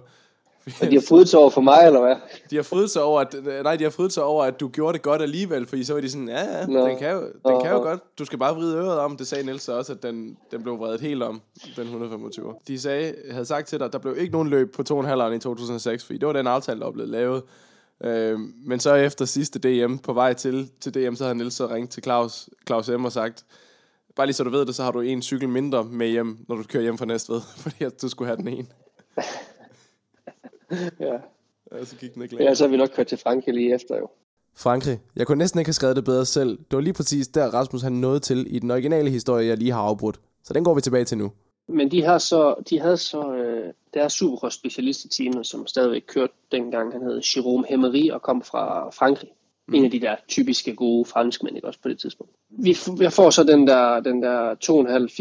Og 0.82 0.92
de 0.92 0.96
har 0.96 1.04
frydet 1.08 1.30
sig 1.30 1.40
over 1.40 1.50
for 1.50 1.62
mig, 1.62 1.82
eller 1.86 2.02
hvad? 2.02 2.16
De 2.50 2.56
har 2.56 2.64
frydet 2.64 2.90
sig 2.90 3.04
over, 3.04 3.22
at, 3.22 3.36
nej, 3.64 3.76
de 3.76 3.84
har 3.84 3.92
frydet 3.92 4.14
sig 4.14 4.24
over, 4.24 4.44
at 4.44 4.60
du 4.60 4.68
gjorde 4.68 4.94
det 4.94 5.02
godt 5.02 5.22
alligevel, 5.22 5.66
fordi 5.66 5.84
så 5.84 5.94
var 5.94 6.02
de 6.02 6.10
sådan, 6.10 6.30
ja, 6.30 6.60
ja, 6.60 6.66
no. 6.66 6.88
den 6.88 6.98
kan 6.98 7.12
jo, 7.12 7.22
den 7.22 7.62
kan 7.62 7.72
jo 7.72 7.78
godt. 7.78 8.00
Du 8.20 8.26
skal 8.26 8.40
bare 8.40 8.56
vride 8.56 8.78
øret 8.78 9.00
om, 9.00 9.18
det 9.18 9.28
sagde 9.28 9.46
Niels 9.46 9.70
også, 9.70 9.94
at 9.94 10.04
den, 10.04 10.38
den 10.52 10.64
blev 10.64 10.80
vredet 10.80 11.02
helt 11.02 11.24
om, 11.24 11.42
den 11.76 11.84
125. 11.84 12.54
De 12.68 12.80
sagde, 12.80 13.14
havde 13.32 13.46
sagt 13.46 13.68
til 13.68 13.80
dig, 13.80 13.94
der 13.94 14.00
blev 14.00 14.18
ikke 14.18 14.32
nogen 14.32 14.48
løb 14.50 14.76
på 14.76 14.84
2,5 14.90 15.32
i 15.32 15.40
2006, 15.40 16.06
fordi 16.06 16.20
det 16.20 16.28
var 16.28 16.34
den 16.34 16.48
aftale, 16.48 16.80
der 16.80 16.92
blev 16.92 17.08
lavet. 17.08 17.44
Øh, 18.04 18.40
men 18.40 18.80
så 18.80 18.94
efter 18.96 19.26
sidste 19.26 19.60
DM, 19.60 19.98
på 19.98 20.14
vej 20.14 20.34
til, 20.34 20.70
til 20.82 20.94
DM, 20.94 21.16
så 21.16 21.24
havde 21.24 21.36
Niels 21.36 21.54
så 21.54 21.68
ringt 21.68 21.92
til 21.92 22.04
Claus, 22.04 22.50
Claus 22.68 22.90
M. 22.90 23.06
og 23.06 23.12
sagt, 23.12 23.46
bare 24.16 24.28
lige 24.28 24.34
så 24.34 24.44
du 24.44 24.50
ved 24.50 24.66
det, 24.66 24.76
så 24.76 24.84
har 24.84 24.92
du 24.92 25.02
en 25.02 25.22
cykel 25.22 25.50
mindre 25.50 25.84
med 25.84 26.08
hjem, 26.08 26.38
når 26.48 26.56
du 26.56 26.64
kører 26.64 26.84
hjem 26.84 26.98
fra 26.98 27.06
Næstved, 27.06 27.42
fordi 27.64 27.84
at 27.84 28.02
du 28.02 28.10
skulle 28.10 28.28
have 28.28 28.38
den 28.38 28.48
ene 28.48 28.68
ja. 31.00 31.14
ja. 31.72 31.86
så 31.86 31.96
gik 31.96 32.14
den 32.14 32.22
ikke 32.22 32.36
længere. 32.36 32.50
Ja, 32.50 32.56
så 32.56 32.64
har 32.64 32.70
vi 32.72 32.78
nok 32.78 32.90
kørt 32.96 33.08
til 33.08 33.18
Frankrig 33.18 33.54
lige 33.54 33.76
efter 33.76 33.98
jo. 33.98 34.10
Frankrig. 34.56 35.00
Jeg 35.16 35.28
kunne 35.28 35.38
næsten 35.38 35.60
ikke 35.60 35.68
have 35.68 35.74
skrevet 35.74 35.96
det 35.96 36.06
bedre 36.06 36.26
selv. 36.26 36.58
Det 36.58 36.76
var 36.76 36.80
lige 36.80 36.94
præcis 36.94 37.28
der, 37.28 37.54
Rasmus 37.54 37.82
han 37.82 37.94
nåede 37.94 38.20
til 38.20 38.56
i 38.56 38.60
den 38.60 38.72
originale 38.72 39.10
historie, 39.10 39.48
jeg 39.48 39.58
lige 39.58 39.72
har 39.72 39.82
afbrudt. 39.82 40.20
Så 40.44 40.54
den 40.54 40.64
går 40.64 40.74
vi 40.74 40.82
tilbage 40.82 41.06
til 41.06 41.18
nu. 41.18 41.32
Men 41.68 41.92
de, 41.92 42.04
har 42.04 42.18
så, 42.18 42.56
de 42.70 42.80
havde 42.80 42.98
så 42.98 43.34
øh, 43.34 43.74
deres 43.94 44.14
supercross 44.14 44.56
specialist 44.56 45.06
i 45.06 45.10
teamet, 45.10 45.48
som 45.48 45.68
stadigvæk 45.68 46.04
kørte 46.08 46.34
dengang. 46.52 46.92
Han 46.92 47.02
hed 47.02 47.22
Jérôme 47.24 47.70
Hemery 47.70 48.10
og 48.12 48.22
kom 48.22 48.42
fra 48.42 48.90
Frankrig. 48.90 49.30
Mm. 49.68 49.74
En 49.74 49.86
af 49.86 49.92
de 49.92 50.00
der 50.00 50.16
typiske 50.28 50.76
gode 50.76 51.06
franskmænd, 51.06 51.56
ikke 51.56 51.68
også 51.68 51.80
på 51.84 51.90
det 51.90 52.00
tidspunkt. 52.00 52.34
Vi, 52.50 52.78
jeg 53.00 53.14
får 53.14 53.30
så 53.30 53.44
den 53.44 53.68
der, 53.68 54.00
den 54.00 54.24
der 54.24 54.56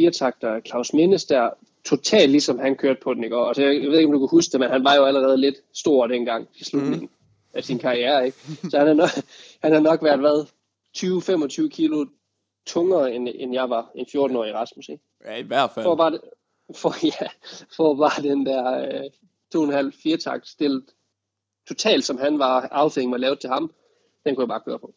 2,5-4 0.08 0.18
takter 0.18 0.60
Claus 0.60 0.92
Mindes 0.92 1.24
der, 1.24 1.50
totalt 1.84 2.30
ligesom 2.30 2.58
han 2.58 2.76
kørte 2.76 3.00
på 3.02 3.14
den 3.14 3.24
i 3.24 3.28
går. 3.28 3.46
Altså, 3.46 3.62
jeg 3.62 3.90
ved 3.90 3.98
ikke, 3.98 4.06
om 4.06 4.12
du 4.12 4.18
kan 4.18 4.28
huske 4.30 4.52
det, 4.52 4.60
men 4.60 4.70
han 4.70 4.84
var 4.84 4.94
jo 4.94 5.04
allerede 5.04 5.36
lidt 5.36 5.56
stor 5.74 6.06
dengang 6.06 6.48
i 6.56 6.64
slutningen 6.64 7.00
mm. 7.00 7.54
af 7.54 7.64
sin 7.64 7.78
karriere. 7.78 8.26
Ikke? 8.26 8.38
Så 8.70 8.78
han 8.78 8.86
har 8.86 8.94
nok, 8.94 9.10
han 9.62 9.72
har 9.72 9.80
nok 9.80 10.02
været, 10.02 10.20
hvad, 10.20 10.46
20-25 10.96 11.68
kilo 11.68 12.06
tungere, 12.66 13.14
end, 13.14 13.28
end 13.34 13.52
jeg 13.52 13.70
var, 13.70 13.90
en 13.94 14.06
14-årig 14.08 14.54
Rasmus. 14.54 14.88
Ikke? 14.88 15.04
Ja, 15.24 15.36
i 15.36 15.42
hvert 15.42 15.70
fald. 15.70 15.84
For 15.84 15.94
bare, 15.94 16.18
for, 16.74 17.06
ja, 17.20 17.28
for 17.76 17.94
bare 17.94 18.22
den 18.22 18.46
der 18.46 18.78
øh, 18.78 19.10
2,5-4 19.54 20.16
takt 20.16 20.48
stillet 20.48 20.84
totalt, 21.68 22.04
som 22.04 22.18
han 22.18 22.38
var, 22.38 22.68
affingen 22.70 23.12
var 23.12 23.18
lavet 23.18 23.40
til 23.40 23.50
ham, 23.50 23.72
den 24.24 24.34
kunne 24.34 24.42
jeg 24.42 24.48
bare 24.48 24.60
køre 24.66 24.78
på. 24.78 24.94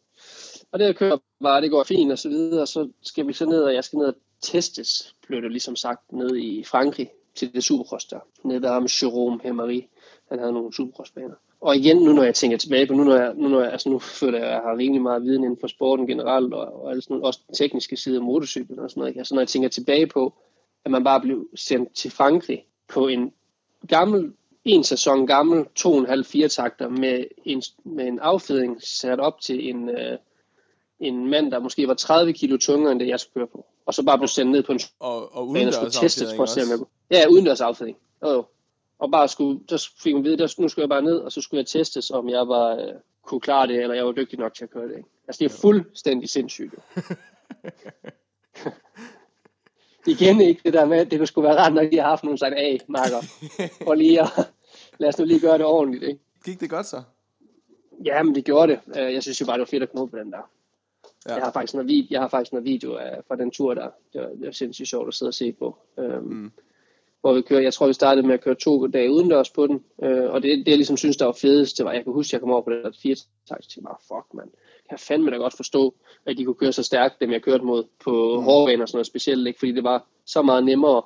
Og 0.72 0.80
det 0.80 0.86
jeg 0.86 0.96
kører 0.96 1.18
bare, 1.44 1.62
det 1.62 1.72
går 1.72 1.84
fint 1.84 2.12
og 2.12 2.20
så 2.20 2.30
videre, 2.30 2.62
og 2.62 2.68
så 2.68 2.90
skal 3.02 3.28
vi 3.28 3.34
så 3.34 3.46
ned, 3.46 3.64
og 3.64 3.74
jeg 3.74 3.84
skal 3.84 3.98
ned 3.98 4.06
og 4.06 4.16
testes, 4.42 5.16
blev 5.28 5.42
det 5.42 5.52
ligesom 5.52 5.76
sagt, 5.76 6.14
ned 6.14 6.38
i 6.38 6.64
Frankrig 6.64 7.12
til 7.36 7.54
det 7.54 7.64
supercross 7.64 8.06
der. 8.06 8.20
Nede 8.44 8.62
ved 8.62 8.70
ham 8.70 8.88
Jerome 9.02 9.40
Hemery. 9.44 9.82
Han 10.30 10.40
havde 10.40 10.54
nogle 10.54 10.74
supercrossbaner. 10.74 11.36
Og 11.62 11.76
igen, 11.76 11.98
nu 11.98 12.14
når 12.14 12.24
jeg 12.24 12.36
tænker 12.36 12.58
tilbage 12.58 12.88
på, 12.88 12.94
nu 12.94 13.04
når 13.04 13.16
jeg, 13.16 13.34
nu, 13.36 13.48
når 13.48 13.62
jeg, 13.62 13.72
altså 13.72 13.90
nu 13.90 14.00
føler 14.00 14.38
jeg, 14.38 14.48
at 14.48 14.54
jeg 14.54 14.62
har 14.62 14.78
rimelig 14.78 15.02
meget 15.02 15.24
viden 15.24 15.44
inden 15.44 15.60
for 15.60 15.68
sporten 15.68 16.08
generelt, 16.08 16.54
og, 16.54 16.84
og 16.84 16.92
altså, 16.92 17.20
også 17.24 17.40
den 17.48 17.56
tekniske 17.56 17.98
side 17.98 18.16
af 18.16 18.22
motorcyklen 18.22 18.80
og 18.80 18.90
sådan 18.90 19.02
noget. 19.02 19.18
Altså 19.18 19.36
når 19.36 19.42
jeg 19.42 19.48
tænker 19.48 19.70
tilbage 19.70 20.08
på, 20.08 20.34
at 20.86 20.92
man 20.92 21.04
bare 21.04 21.22
blev 21.22 21.48
sendt 21.56 21.94
til 21.94 22.12
Frankrig 22.12 22.66
på 22.88 23.08
en 23.08 23.34
gammel, 23.88 24.34
en 24.66 24.84
sæson 24.84 25.28
gammel, 25.28 25.66
2,5-4 25.80 26.48
takter 26.48 26.90
med 26.90 27.26
en, 27.46 27.64
med 27.84 28.08
en 28.08 28.20
affedring 28.20 28.82
sat 28.82 29.20
op 29.20 29.42
til 29.42 29.70
en, 29.70 29.90
øh, 29.90 30.18
en 31.00 31.30
mand, 31.30 31.52
der 31.52 31.60
måske 31.60 31.88
var 31.88 31.94
30 31.94 32.34
kilo 32.34 32.58
tungere 32.58 32.92
end 32.92 33.00
det, 33.00 33.08
jeg 33.08 33.20
skulle 33.20 33.34
køre 33.34 33.48
på 33.48 33.66
og 33.86 33.94
så 33.94 34.04
bare 34.04 34.18
blev 34.18 34.28
sendt 34.28 34.52
ned 34.52 34.64
på 34.64 34.72
en 34.72 34.80
og, 35.00 35.36
og 35.36 35.48
uden 35.48 35.74
skulle 35.74 35.92
testes 35.92 36.36
for 36.36 36.44
at 36.44 36.50
se, 36.50 36.62
om 36.62 36.70
jeg 36.70 36.78
kunne. 36.78 36.88
Ja, 37.12 37.28
udendørs 37.30 37.62
affjedring. 37.62 37.98
Jo, 38.24 38.30
jo. 38.30 38.46
Og 39.00 39.12
bare 39.12 39.28
skulle, 39.28 39.60
så 39.68 39.92
fik 40.04 40.14
man 40.14 40.24
vide, 40.24 40.44
at 40.44 40.56
nu 40.60 40.68
skulle 40.68 40.84
jeg 40.84 40.90
bare 40.90 41.02
ned, 41.02 41.18
og 41.18 41.32
så 41.32 41.42
skulle 41.42 41.60
jeg 41.60 41.68
testes, 41.68 42.12
om 42.12 42.30
jeg 42.30 42.48
var, 42.48 42.76
øh, 42.76 42.94
kunne 43.24 43.42
klare 43.42 43.68
det, 43.68 43.82
eller 43.82 43.96
jeg 43.96 44.06
var 44.06 44.12
dygtig 44.12 44.40
nok 44.40 44.54
til 44.54 44.64
at 44.64 44.70
køre 44.70 44.88
det. 44.88 44.98
Ikke? 44.98 45.10
Altså, 45.28 45.40
det 45.40 45.52
er 45.52 45.58
fuldstændig 45.62 46.30
sindssygt. 46.30 46.74
Igen 50.08 50.42
ikke 50.42 50.62
det 50.66 50.74
der 50.74 50.86
med, 50.86 51.06
det 51.06 51.28
skulle 51.28 51.48
være 51.48 51.58
ret 51.58 51.74
nok, 51.74 51.86
at 51.86 51.94
jeg 51.94 52.04
har 52.04 52.10
haft 52.10 52.24
nogle 52.24 52.38
sagt, 52.38 52.54
af, 52.54 52.80
marker. 52.88 53.18
Og 53.88 53.98
lige 53.98 54.22
at, 54.22 54.28
lad 54.98 55.10
os 55.10 55.20
nu 55.20 55.26
lige 55.26 55.40
gøre 55.40 55.58
det 55.58 55.66
ordentligt. 55.66 56.04
Ikke? 56.04 56.20
Gik 56.46 56.60
det 56.60 56.70
godt 56.70 56.86
så? 56.86 57.02
Ja, 58.06 58.24
men 58.24 58.36
det 58.36 58.46
gjorde 58.46 58.72
det. 58.72 59.00
Øh, 59.00 59.14
jeg 59.14 59.24
synes 59.24 59.42
jo 59.42 59.46
bare, 59.46 59.54
det 59.54 59.60
var 59.60 59.66
fedt 59.66 59.84
at 59.84 59.92
komme 59.92 60.10
på 60.10 60.18
den 60.18 60.32
der. 60.32 60.50
Ja. 61.28 61.34
Jeg, 61.34 61.44
har 61.44 61.52
faktisk 61.52 61.74
noget 61.74 61.88
video, 61.88 62.08
jeg 62.12 62.22
har 62.22 62.28
faktisk 62.28 62.54
noget 62.54 62.66
video 62.66 62.96
af, 62.96 63.22
fra 63.28 63.36
den 63.36 63.52
tur 63.52 63.74
der. 63.74 63.90
Det 64.14 64.22
var, 64.22 64.28
det 64.28 64.46
var 64.46 64.52
sindssygt 64.52 64.90
sjovt 64.90 65.08
at 65.08 65.14
sidde 65.14 65.30
og 65.30 65.34
se 65.34 65.52
på. 65.52 65.78
Øhm, 66.00 66.24
mm. 66.24 66.52
hvor 67.22 67.34
vi 67.34 67.42
kører, 67.42 67.62
jeg 67.62 67.74
tror 67.74 67.88
vi 67.88 67.94
startede 67.94 68.28
med 68.28 68.34
at 68.34 68.44
køre 68.44 68.56
to 68.56 68.88
dage 68.88 69.12
udendørs 69.12 69.50
på 69.50 69.68
den, 69.68 69.84
øh, 70.04 70.30
og 70.32 70.44
det, 70.44 70.58
det 70.58 70.68
jeg 70.68 70.78
ligesom 70.78 70.98
synes 70.98 71.18
der 71.18 71.26
var 71.26 71.38
fedest, 71.42 71.78
det 71.78 71.86
var, 71.86 71.92
jeg 71.92 72.04
kan 72.04 72.14
huske, 72.14 72.30
at 72.30 72.34
jeg 72.34 72.42
kom 72.42 72.52
over 72.52 72.62
på 72.62 72.72
det 72.72 72.84
der 72.84 72.92
fire 73.02 73.16
takt, 73.50 73.70
til 73.70 73.82
bare, 73.82 73.96
fuck 74.02 74.34
man, 74.34 74.50
kan 74.90 75.00
fandme 75.00 75.32
da 75.32 75.36
godt 75.36 75.56
forstå, 75.56 75.94
at 76.26 76.38
de 76.38 76.46
kunne 76.46 76.56
køre 76.56 76.72
så 76.72 76.84
stærkt, 76.84 77.22
dem 77.22 77.32
jeg 77.32 77.42
kørte 77.42 77.66
mod 77.66 77.84
på 78.04 78.38
mm. 78.38 78.44
hårdbaner 78.44 78.82
og 78.82 78.88
sådan 78.88 78.98
noget 78.98 79.08
specielt, 79.08 79.48
ikke? 79.48 79.60
fordi 79.60 79.72
det 79.72 79.84
var 79.84 80.08
så 80.26 80.42
meget 80.42 80.64
nemmere 80.66 81.02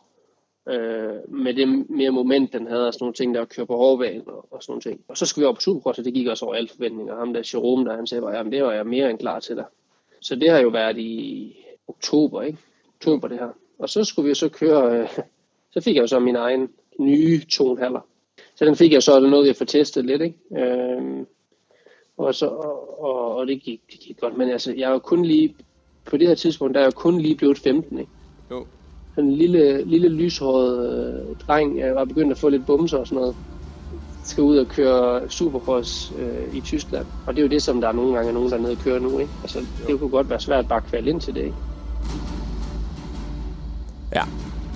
øh, 0.69 1.33
med 1.33 1.53
det 1.53 1.89
mere 1.89 2.11
moment, 2.11 2.53
den 2.53 2.67
havde, 2.67 2.87
og 2.87 2.93
sådan 2.93 3.03
nogle 3.03 3.13
ting, 3.13 3.35
der 3.35 3.45
køre 3.45 3.65
på 3.65 3.75
hårdbanen 3.75 4.23
og, 4.27 4.53
og 4.53 4.63
sådan 4.63 4.71
nogle 4.71 4.81
ting. 4.81 5.01
Og 5.07 5.17
så 5.17 5.25
skulle 5.25 5.43
vi 5.43 5.45
over 5.45 5.55
på 5.55 5.61
Supercross, 5.61 5.99
og 5.99 6.05
det 6.05 6.13
gik 6.13 6.27
også 6.27 6.45
over 6.45 6.55
alle 6.55 6.69
forventninger. 6.69 7.15
Ham 7.15 7.33
der 7.33 7.49
Jerome, 7.53 7.85
der 7.85 7.95
han 7.95 8.07
sagde, 8.07 8.27
at 8.27 8.45
det 8.45 8.63
var 8.63 8.73
jeg 8.73 8.87
mere 8.87 9.09
end 9.09 9.19
klar 9.19 9.39
til 9.39 9.55
dig. 9.55 9.65
Så 10.21 10.35
det 10.35 10.49
har 10.49 10.59
jo 10.59 10.69
været 10.69 10.97
i 10.97 11.55
oktober, 11.87 12.41
ikke? 12.41 12.57
Oktober 12.95 13.27
det 13.27 13.39
her. 13.39 13.49
Og 13.79 13.89
så 13.89 14.03
skulle 14.03 14.29
vi 14.29 14.35
så 14.35 14.49
køre, 14.49 14.99
øh, 14.99 15.09
så 15.73 15.81
fik 15.81 15.95
jeg 15.95 16.01
jo 16.01 16.07
så 16.07 16.19
min 16.19 16.35
egen 16.35 16.69
nye 16.99 17.41
tonhaller. 17.51 18.01
Så 18.55 18.65
den 18.65 18.75
fik 18.75 18.93
jeg 18.93 19.03
så, 19.03 19.19
det 19.19 19.29
noget, 19.29 19.47
jeg 19.47 19.55
får 19.55 19.65
testet 19.65 20.05
lidt, 20.05 20.21
ikke? 20.21 20.37
Øh, 20.57 21.25
og, 22.19 22.35
så, 22.35 22.47
og, 22.47 23.03
og, 23.03 23.35
og 23.35 23.47
det, 23.47 23.61
gik, 23.61 23.81
det 23.91 23.99
gik 23.99 24.19
godt, 24.19 24.37
men 24.37 24.49
altså, 24.49 24.73
jeg 24.77 24.87
er 24.89 24.91
jo 24.91 24.99
kun 24.99 25.25
lige, 25.25 25.55
på 26.05 26.17
det 26.17 26.27
her 26.27 26.35
tidspunkt, 26.35 26.73
der 26.73 26.79
er 26.79 26.83
jeg 26.83 26.93
jo 26.93 26.99
kun 26.99 27.21
lige 27.21 27.35
blevet 27.35 27.57
15, 27.57 27.99
ikke? 27.99 28.11
Jo. 28.51 28.65
en 29.17 29.31
lille, 29.31 29.83
lille 29.85 30.09
lyshåret 30.09 30.93
øh, 30.93 31.35
dreng 31.47 31.79
jeg 31.79 31.95
var 31.95 32.05
begyndt 32.05 32.31
at 32.31 32.37
få 32.37 32.49
lidt 32.49 32.65
bumser 32.65 32.97
og 32.97 33.07
sådan 33.07 33.21
noget. 33.21 33.35
Skal 34.23 34.43
ud 34.43 34.57
og 34.57 34.67
køre 34.67 35.29
Supercross 35.29 36.13
øh, 36.19 36.55
i 36.55 36.61
Tyskland. 36.61 37.05
Og 37.27 37.33
det 37.33 37.39
er 37.39 37.43
jo 37.43 37.49
det, 37.49 37.63
som 37.63 37.81
der 37.81 37.87
er 37.87 37.91
nogle 37.91 38.15
gange 38.15 38.33
nogen, 38.33 38.49
der 38.49 38.57
er 38.57 38.61
nede 38.61 38.71
og 38.71 38.77
kører 38.77 38.99
nu, 38.99 39.19
ikke? 39.19 39.31
Altså, 39.41 39.59
det 39.87 39.99
kunne 39.99 40.09
godt 40.09 40.29
være 40.29 40.39
svært 40.39 40.67
bare 40.67 40.77
at 40.77 40.85
kvalde 40.85 41.09
ind 41.09 41.21
til 41.21 41.35
det, 41.35 41.41
ikke? 41.41 41.55
Ja, 44.15 44.23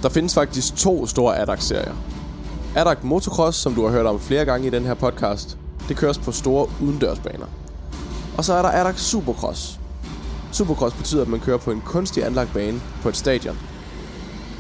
der 0.02 0.10
findes 0.10 0.34
faktisk 0.34 0.76
to 0.76 1.06
store 1.06 1.38
ADAC-serier. 1.38 1.96
ADAC 2.76 2.98
Motocross, 3.04 3.58
som 3.58 3.74
du 3.74 3.86
har 3.86 3.92
hørt 3.92 4.06
om 4.06 4.20
flere 4.20 4.46
gange 4.46 4.68
i 4.68 4.70
den 4.70 4.84
her 4.84 4.94
podcast, 4.94 5.58
det 5.90 5.98
køres 5.98 6.18
på 6.18 6.32
store 6.32 6.68
udendørsbaner. 6.82 7.46
Og 8.38 8.46
så 8.46 8.54
er 8.54 8.62
der 8.62 8.70
Adax 8.70 9.00
Supercross. 9.00 9.80
Supercross 10.52 10.96
betyder, 10.96 11.22
at 11.22 11.28
man 11.28 11.40
kører 11.40 11.58
på 11.58 11.72
en 11.72 11.82
kunstig 11.82 12.26
anlagt 12.26 12.54
bane 12.54 12.82
på 13.02 13.10
et 13.10 13.18
stadion. 13.18 13.58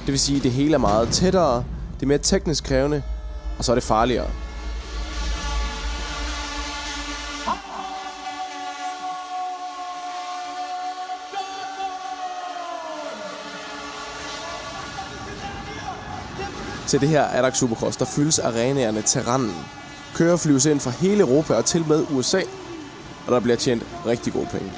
Det 0.05 0.11
vil 0.11 0.19
sige, 0.19 0.37
at 0.37 0.43
det 0.43 0.51
hele 0.51 0.73
er 0.73 0.77
meget 0.77 1.09
tættere, 1.09 1.63
det 1.95 2.03
er 2.03 2.07
mere 2.07 2.17
teknisk 2.17 2.63
krævende, 2.63 3.03
og 3.57 3.65
så 3.65 3.71
er 3.71 3.75
det 3.75 3.83
farligere. 3.83 4.27
Til 16.87 17.01
det 17.01 17.09
her 17.09 17.23
Adax 17.23 17.57
Supercross, 17.57 17.97
der 17.97 18.05
fyldes 18.05 18.39
arenaerne 18.39 19.01
til 19.01 19.21
randen. 19.21 19.82
Kører 20.13 20.37
flyves 20.37 20.65
ind 20.65 20.79
fra 20.79 20.91
hele 20.91 21.21
Europa 21.21 21.53
og 21.53 21.65
til 21.65 21.85
med 21.87 22.05
USA, 22.11 22.41
og 23.27 23.31
der 23.31 23.39
bliver 23.39 23.55
tjent 23.55 23.83
rigtig 24.05 24.33
gode 24.33 24.47
penge. 24.51 24.71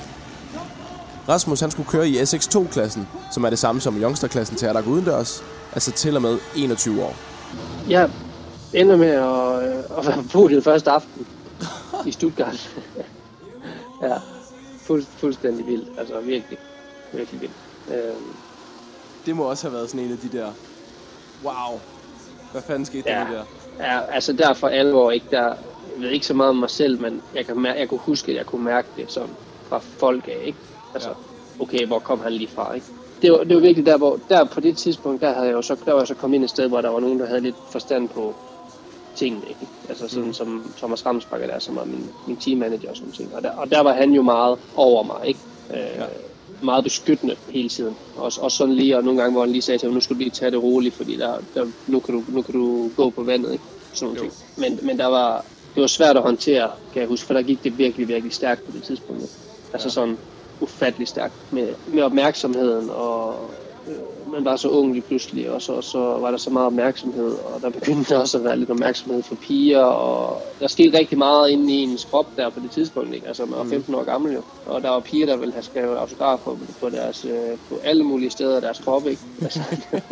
Rasmus 1.29 1.59
han 1.59 1.71
skulle 1.71 1.89
køre 1.89 2.09
i 2.09 2.17
SX2-klassen, 2.17 3.07
som 3.31 3.43
er 3.43 3.49
det 3.49 3.59
samme 3.59 3.81
som 3.81 4.01
Youngster-klassen 4.01 4.57
til 4.57 4.65
ADAC 4.65 4.85
udendørs, 4.87 5.43
altså 5.73 5.91
til 5.91 6.15
og 6.15 6.21
med 6.21 6.39
21 6.55 7.03
år. 7.03 7.15
Jeg 7.89 8.09
ender 8.73 8.97
med 8.97 9.07
at, 9.07 9.77
øh, 9.77 9.97
at 9.97 10.05
være 10.05 10.23
på 10.31 10.47
det 10.47 10.63
første 10.63 10.91
aften 10.91 11.27
i 12.05 12.11
Stuttgart. 12.11 12.69
ja, 14.03 14.17
fuld, 14.81 15.05
fuldstændig 15.17 15.67
vildt. 15.67 15.99
Altså 15.99 16.19
virkelig, 16.19 16.57
virkelig 17.13 17.41
vildt. 17.41 17.55
Øhm. 17.91 18.35
Det 19.25 19.35
må 19.35 19.43
også 19.43 19.67
have 19.67 19.73
været 19.73 19.89
sådan 19.89 20.05
en 20.05 20.11
af 20.11 20.17
de 20.17 20.37
der, 20.37 20.51
wow, 21.43 21.79
hvad 22.51 22.61
fanden 22.61 22.85
skete 22.85 23.09
ja. 23.09 23.19
der? 23.19 23.43
Ja, 23.79 24.01
altså 24.11 24.33
der 24.33 24.53
for 24.53 24.67
alvor 24.67 25.11
ikke 25.11 25.27
der, 25.31 25.43
jeg 25.43 25.57
ved 25.97 26.09
ikke 26.09 26.25
så 26.25 26.33
meget 26.33 26.49
om 26.49 26.55
mig 26.55 26.69
selv, 26.69 27.01
men 27.01 27.21
jeg, 27.33 27.45
kan 27.45 27.59
mærke, 27.61 27.79
jeg 27.79 27.89
kunne 27.89 27.99
huske, 27.99 28.31
at 28.31 28.37
jeg 28.37 28.45
kunne 28.45 28.63
mærke 28.63 28.87
det 28.95 29.11
som 29.11 29.29
fra 29.69 29.79
folk 29.79 30.27
af, 30.27 30.43
ikke? 30.45 30.59
Altså, 30.93 31.09
ja. 31.09 31.15
okay, 31.59 31.85
hvor 31.87 31.99
kom 31.99 32.19
han 32.19 32.33
lige 32.33 32.47
fra, 32.47 32.73
ikke? 32.73 32.87
Det 33.21 33.31
var, 33.31 33.43
det 33.43 33.55
var 33.55 33.61
virkelig 33.61 33.85
der, 33.85 33.97
hvor, 33.97 34.19
der 34.29 34.45
på 34.45 34.59
det 34.59 34.77
tidspunkt, 34.77 35.21
der 35.21 35.33
havde 35.33 35.47
jeg 35.47 35.53
jo 35.53 35.61
så, 35.61 35.75
der 35.85 35.91
var 35.91 35.99
jeg 35.99 36.07
så 36.07 36.15
kommet 36.15 36.35
ind 36.35 36.43
et 36.43 36.49
sted, 36.49 36.67
hvor 36.67 36.81
der 36.81 36.89
var 36.89 36.99
nogen, 36.99 37.19
der 37.19 37.25
havde 37.27 37.41
lidt 37.41 37.57
forstand 37.71 38.09
på 38.09 38.35
tingene, 39.15 39.47
ikke? 39.47 39.67
Altså 39.89 40.07
sådan 40.07 40.25
mm. 40.25 40.33
som 40.33 40.73
Thomas 40.77 41.05
Ramsbakker 41.05 41.47
der, 41.47 41.59
som 41.59 41.75
var 41.75 41.85
min, 41.85 42.11
min 42.25 42.37
teammanager 42.37 42.89
og 42.89 42.97
sådan 42.97 43.11
ting. 43.11 43.35
Og 43.35 43.43
der, 43.43 43.51
og 43.51 43.71
der 43.71 43.79
var 43.81 43.93
han 43.93 44.11
jo 44.11 44.21
meget 44.21 44.59
over 44.73 45.03
mig, 45.03 45.27
ikke? 45.27 45.39
Øh, 45.69 45.77
ja 45.77 46.05
meget 46.63 46.83
beskyttende 46.83 47.35
hele 47.49 47.69
tiden. 47.69 47.95
Og, 48.15 48.31
og 48.41 48.51
sådan 48.51 48.73
lige, 48.73 48.97
og 48.97 49.03
nogle 49.03 49.21
gange, 49.21 49.33
hvor 49.33 49.41
han 49.41 49.51
lige 49.51 49.61
sagde 49.61 49.77
til 49.77 49.89
mig, 49.89 49.93
nu 49.93 50.01
skal 50.01 50.15
du 50.15 50.19
lige 50.19 50.29
tage 50.29 50.51
det 50.51 50.63
roligt, 50.63 50.95
fordi 50.95 51.17
der, 51.17 51.39
der, 51.53 51.71
nu, 51.87 51.99
kan 51.99 52.13
du, 52.15 52.23
nu 52.27 52.41
kan 52.41 52.53
du 52.53 52.91
gå 52.95 53.09
på 53.09 53.23
vandet, 53.23 53.53
ikke? 53.53 53.65
Sådan 53.93 54.15
ting. 54.15 54.33
Men, 54.57 54.79
men 54.83 54.99
der 54.99 55.05
var, 55.05 55.45
det 55.75 55.81
var 55.81 55.87
svært 55.87 56.17
at 56.17 56.23
håndtere, 56.23 56.71
kan 56.93 56.99
jeg 57.01 57.07
huske, 57.07 57.27
for 57.27 57.33
der 57.33 57.41
gik 57.41 57.63
det 57.63 57.77
virkelig, 57.77 58.07
virkelig 58.07 58.33
stærkt 58.33 58.65
på 58.65 58.71
det 58.71 58.83
tidspunkt. 58.83 59.31
Altså 59.73 59.89
sådan 59.89 60.17
ufattelig 60.61 61.07
stærkt 61.07 61.33
med, 61.51 61.75
med 61.87 62.03
opmærksomheden 62.03 62.89
og 62.89 63.51
øh, 63.87 64.14
man 64.35 64.45
var 64.45 64.55
så 64.55 64.69
ung 64.69 64.93
lige 64.93 65.01
pludselig, 65.01 65.51
og 65.51 65.61
så, 65.61 65.81
så 65.81 65.99
var 65.99 66.31
der 66.31 66.37
så 66.37 66.49
meget 66.49 66.65
opmærksomhed, 66.65 67.31
og 67.31 67.61
der 67.61 67.69
begyndte 67.69 68.17
også 68.17 68.37
at 68.37 68.43
være 68.43 68.57
lidt 68.57 68.69
opmærksomhed 68.69 69.23
for 69.23 69.35
piger, 69.35 69.83
og 69.83 70.41
der 70.59 70.67
skete 70.67 70.97
rigtig 70.97 71.17
meget 71.17 71.49
inde 71.49 71.73
i 71.73 71.83
ens 71.83 72.05
krop 72.05 72.27
der 72.37 72.49
på 72.49 72.59
det 72.59 72.71
tidspunkt, 72.71 73.13
ikke? 73.13 73.27
altså 73.27 73.45
man 73.45 73.59
var 73.59 73.63
15 73.63 73.91
mm. 73.91 73.99
år 73.99 74.03
gammel 74.03 74.33
jo, 74.33 74.41
og 74.65 74.81
der 74.81 74.89
var 74.89 74.99
piger, 74.99 75.25
der 75.25 75.37
ville 75.37 75.53
have 75.53 75.63
skrevet 75.63 75.97
autograf 75.97 76.39
på, 76.39 76.57
på, 76.79 76.89
deres, 76.89 77.25
øh, 77.25 77.57
på 77.69 77.79
alle 77.83 78.03
mulige 78.03 78.29
steder 78.29 78.55
af 78.55 78.61
deres 78.61 78.79
krop, 78.79 79.07
ikke? 79.07 79.21
Altså, 79.41 79.59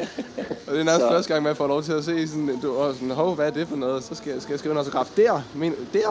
og 0.68 0.74
det 0.74 0.80
er 0.80 0.84
næsten 0.84 1.10
første 1.10 1.34
gang, 1.34 1.44
man 1.44 1.56
får 1.56 1.68
lov 1.68 1.84
til 1.84 1.94
at 1.94 2.04
se 2.04 2.28
sådan, 2.28 2.60
du 2.62 2.76
er 2.76 2.94
sådan, 2.94 3.12
hov, 3.12 3.36
hvad 3.36 3.48
er 3.48 3.52
det 3.52 3.68
for 3.68 3.76
noget? 3.76 4.04
Så 4.04 4.16
skal, 4.16 4.42
skal 4.42 4.54
jeg 4.54 4.60
skrive 4.60 4.72
en 4.72 4.78
autograf 4.78 5.08
der, 5.18 5.42
men 5.56 5.76
der. 5.94 6.10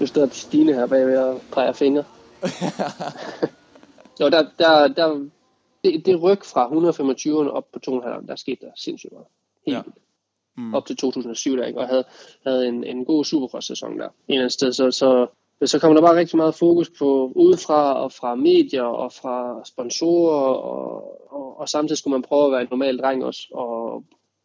nu 0.00 0.06
står 0.06 0.28
Stine 0.32 0.74
her 0.74 0.86
bagved 0.86 1.18
og 1.18 1.40
peger 1.52 1.72
fingre. 1.72 2.04
Så 4.18 4.30
der, 4.30 4.44
der, 4.58 4.88
der, 4.88 5.20
det, 5.84 6.06
det 6.06 6.22
ryg 6.22 6.44
fra 6.44 6.68
125'erne 6.68 7.50
op 7.50 7.72
på 7.72 7.78
2,5, 7.90 8.26
der 8.26 8.36
skete 8.36 8.66
der 8.66 8.72
sindssygt 8.76 9.12
meget. 9.12 9.26
Helt 9.66 9.76
ja. 9.76 9.82
Mm. 10.56 10.74
Op 10.74 10.86
til 10.86 10.96
2007 10.96 11.56
der, 11.56 11.66
ikke? 11.66 11.80
og 11.80 11.88
havde, 11.88 12.04
havde 12.46 12.68
en, 12.68 12.84
en 12.84 13.04
god 13.04 13.24
Supercross-sæson 13.24 13.98
der. 13.98 14.04
En 14.04 14.12
eller 14.28 14.40
anden 14.40 14.50
sted, 14.50 14.72
så, 14.72 14.90
så, 14.90 15.26
så 15.66 15.78
kom 15.78 15.94
der 15.94 16.00
bare 16.00 16.16
rigtig 16.16 16.36
meget 16.36 16.54
fokus 16.54 16.90
på 16.98 17.32
udefra 17.36 17.94
og 18.02 18.12
fra 18.12 18.34
medier 18.34 18.82
og 18.82 19.12
fra 19.12 19.64
sponsorer, 19.64 20.54
og, 20.54 21.32
og, 21.32 21.60
og 21.60 21.68
samtidig 21.68 21.98
skulle 21.98 22.12
man 22.12 22.22
prøve 22.22 22.44
at 22.46 22.52
være 22.52 22.60
en 22.60 22.68
normal 22.70 22.98
dreng 22.98 23.24
også, 23.24 23.48
og 23.54 24.04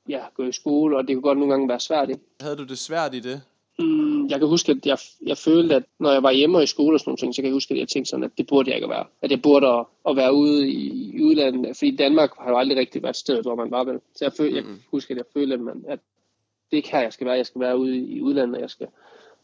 ja, 0.09 0.21
gå 0.35 0.43
i 0.43 0.51
skole, 0.51 0.97
og 0.97 1.07
det 1.07 1.15
kunne 1.15 1.23
godt 1.23 1.37
nogle 1.37 1.53
gange 1.53 1.69
være 1.69 1.79
svært. 1.79 2.09
Ikke? 2.09 2.21
Havde 2.41 2.55
du 2.55 2.63
det 2.63 2.77
svært 2.77 3.13
i 3.13 3.19
det? 3.19 3.41
Mm, 3.79 4.27
jeg 4.27 4.39
kan 4.39 4.47
huske, 4.47 4.71
at 4.71 4.85
jeg, 4.85 4.97
jeg 5.25 5.37
følte, 5.37 5.75
at 5.75 5.83
når 5.99 6.11
jeg 6.11 6.23
var 6.23 6.31
hjemme 6.31 6.57
og 6.57 6.63
i 6.63 6.67
skole 6.67 6.95
og 6.95 6.99
sådan 6.99 7.17
noget, 7.23 7.35
så 7.35 7.41
kan 7.41 7.45
jeg 7.45 7.53
huske, 7.53 7.73
at 7.73 7.79
jeg 7.79 7.87
tænkte 7.87 8.09
sådan, 8.09 8.23
at 8.23 8.31
det 8.37 8.47
burde 8.47 8.69
jeg 8.69 8.77
ikke 8.77 8.89
være. 8.89 9.05
At 9.21 9.31
jeg 9.31 9.41
burde 9.41 9.67
at, 9.67 9.85
at 10.09 10.15
være 10.15 10.33
ude 10.33 10.69
i, 10.69 11.11
i 11.15 11.21
udlandet, 11.21 11.77
fordi 11.77 11.95
Danmark 11.95 12.31
har 12.39 12.49
jo 12.49 12.57
aldrig 12.57 12.77
rigtig 12.77 13.03
været 13.03 13.15
sted, 13.15 13.41
hvor 13.41 13.55
man 13.55 13.71
var 13.71 13.83
vel. 13.83 13.99
Så 14.15 14.25
jeg, 14.25 14.33
følte, 14.33 14.51
mm. 14.51 14.55
jeg 14.55 14.63
kan 14.63 14.83
huske, 14.91 15.11
at 15.11 15.17
jeg 15.17 15.25
følte, 15.33 15.53
at, 15.53 15.59
man, 15.59 15.85
at 15.87 15.99
det 16.71 16.77
ikke 16.77 16.91
her, 16.91 17.01
jeg 17.01 17.13
skal 17.13 17.27
være. 17.27 17.35
Jeg 17.35 17.45
skal 17.45 17.61
være 17.61 17.77
ude 17.77 17.97
i 17.97 18.21
udlandet, 18.21 18.61
jeg 18.61 18.69
skal, 18.69 18.87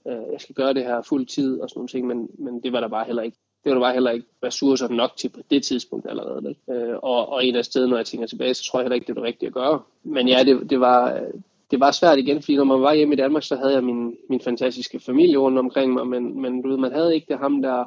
øh, 0.07 0.31
jeg 0.31 0.41
skal 0.41 0.55
gøre 0.55 0.73
det 0.73 0.83
her 0.83 1.01
fuld 1.01 1.25
tid 1.25 1.59
og 1.59 1.69
sådan 1.69 1.79
nogle 1.79 1.89
ting, 1.89 2.07
men, 2.07 2.29
men 2.37 2.63
det 2.63 2.73
var 2.73 2.79
der 2.79 2.87
bare 2.87 3.05
heller 3.05 3.23
ikke. 3.23 3.37
Det 3.63 3.69
var 3.69 3.73
der 3.73 3.81
bare 3.81 3.93
heller 3.93 4.11
ikke 4.11 4.27
ressourcer 4.43 4.87
nok 4.87 5.11
til 5.17 5.29
på 5.29 5.39
det 5.51 5.63
tidspunkt 5.63 6.09
allerede. 6.09 6.55
Øh, 6.69 6.95
og, 7.01 7.29
og 7.29 7.45
en 7.45 7.55
af 7.55 7.65
stederne, 7.65 7.89
når 7.89 7.97
jeg 7.97 8.05
tænker 8.05 8.27
tilbage, 8.27 8.53
så 8.53 8.63
tror 8.63 8.79
jeg 8.79 8.83
heller 8.83 8.95
ikke, 8.95 9.07
det 9.07 9.15
var 9.15 9.23
rigtigt 9.23 9.47
at 9.47 9.53
gøre. 9.53 9.81
Men 10.03 10.27
ja, 10.27 10.43
det, 10.43 10.69
det 10.69 10.79
var 10.79 11.29
det 11.71 11.79
var 11.79 11.91
svært 11.91 12.19
igen, 12.19 12.41
fordi 12.41 12.55
når 12.55 12.63
man 12.63 12.81
var 12.81 12.93
hjemme 12.93 13.13
i 13.13 13.17
Danmark, 13.17 13.43
så 13.43 13.55
havde 13.55 13.73
jeg 13.73 13.83
min, 13.83 14.17
min 14.29 14.41
fantastiske 14.41 14.99
familie 14.99 15.37
rundt 15.37 15.59
omkring 15.59 15.93
mig, 15.93 16.07
men, 16.07 16.41
men 16.41 16.61
du 16.61 16.69
ved, 16.69 16.77
man 16.77 16.91
havde 16.91 17.15
ikke 17.15 17.27
det 17.29 17.39
ham 17.39 17.61
der, 17.61 17.85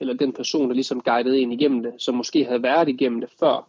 eller 0.00 0.14
den 0.14 0.32
person, 0.32 0.68
der 0.68 0.74
ligesom 0.74 1.00
guidede 1.00 1.38
en 1.38 1.52
igennem 1.52 1.82
det, 1.82 1.92
som 1.98 2.14
måske 2.14 2.44
havde 2.44 2.62
været 2.62 2.88
igennem 2.88 3.20
det 3.20 3.30
før, 3.40 3.68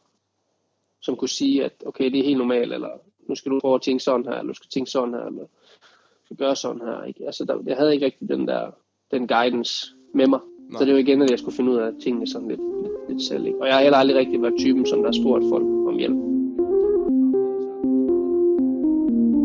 som 1.01 1.15
kunne 1.15 1.29
sige, 1.29 1.65
at 1.65 1.73
okay, 1.85 2.11
det 2.11 2.19
er 2.19 2.23
helt 2.23 2.37
normalt, 2.37 2.73
eller 2.73 2.89
nu 3.29 3.35
skal 3.35 3.51
du 3.51 3.59
prøve 3.59 3.75
at 3.75 3.81
tænke 3.81 4.03
sådan 4.03 4.25
her, 4.25 4.33
eller 4.33 4.53
du 4.53 4.57
skal 4.57 4.69
tænke 4.69 4.91
sådan 4.91 5.13
her, 5.13 5.25
eller 5.25 5.41
du 5.41 6.25
skal 6.25 6.37
gøre 6.37 6.55
sådan 6.55 6.81
her. 6.81 7.03
Ikke? 7.03 7.25
Altså, 7.25 7.45
der, 7.45 7.57
jeg 7.65 7.77
havde 7.77 7.93
ikke 7.93 8.05
rigtig 8.05 8.29
den 8.29 8.47
der, 8.47 8.71
den 9.11 9.27
guidance 9.27 9.89
med 10.13 10.27
mig. 10.27 10.39
Nej. 10.69 10.79
Så 10.79 10.85
det 10.85 10.93
var 10.93 10.99
igen, 10.99 11.21
at 11.21 11.31
jeg 11.31 11.39
skulle 11.39 11.55
finde 11.55 11.71
ud 11.71 11.77
af 11.77 11.91
tingene 12.03 12.27
sådan 12.27 12.47
lidt, 12.47 12.61
lidt, 12.81 13.09
lidt 13.09 13.21
selv. 13.21 13.45
Ikke? 13.45 13.61
Og 13.61 13.67
jeg 13.67 13.75
har 13.75 13.81
heller 13.81 13.97
aldrig 13.97 14.17
rigtig 14.17 14.41
været 14.41 14.59
typen, 14.59 14.85
som 14.85 14.99
der 14.99 15.05
har 15.05 15.21
spurgt 15.21 15.45
folk 15.49 15.63
om 15.63 15.97
hjælp. 15.97 16.32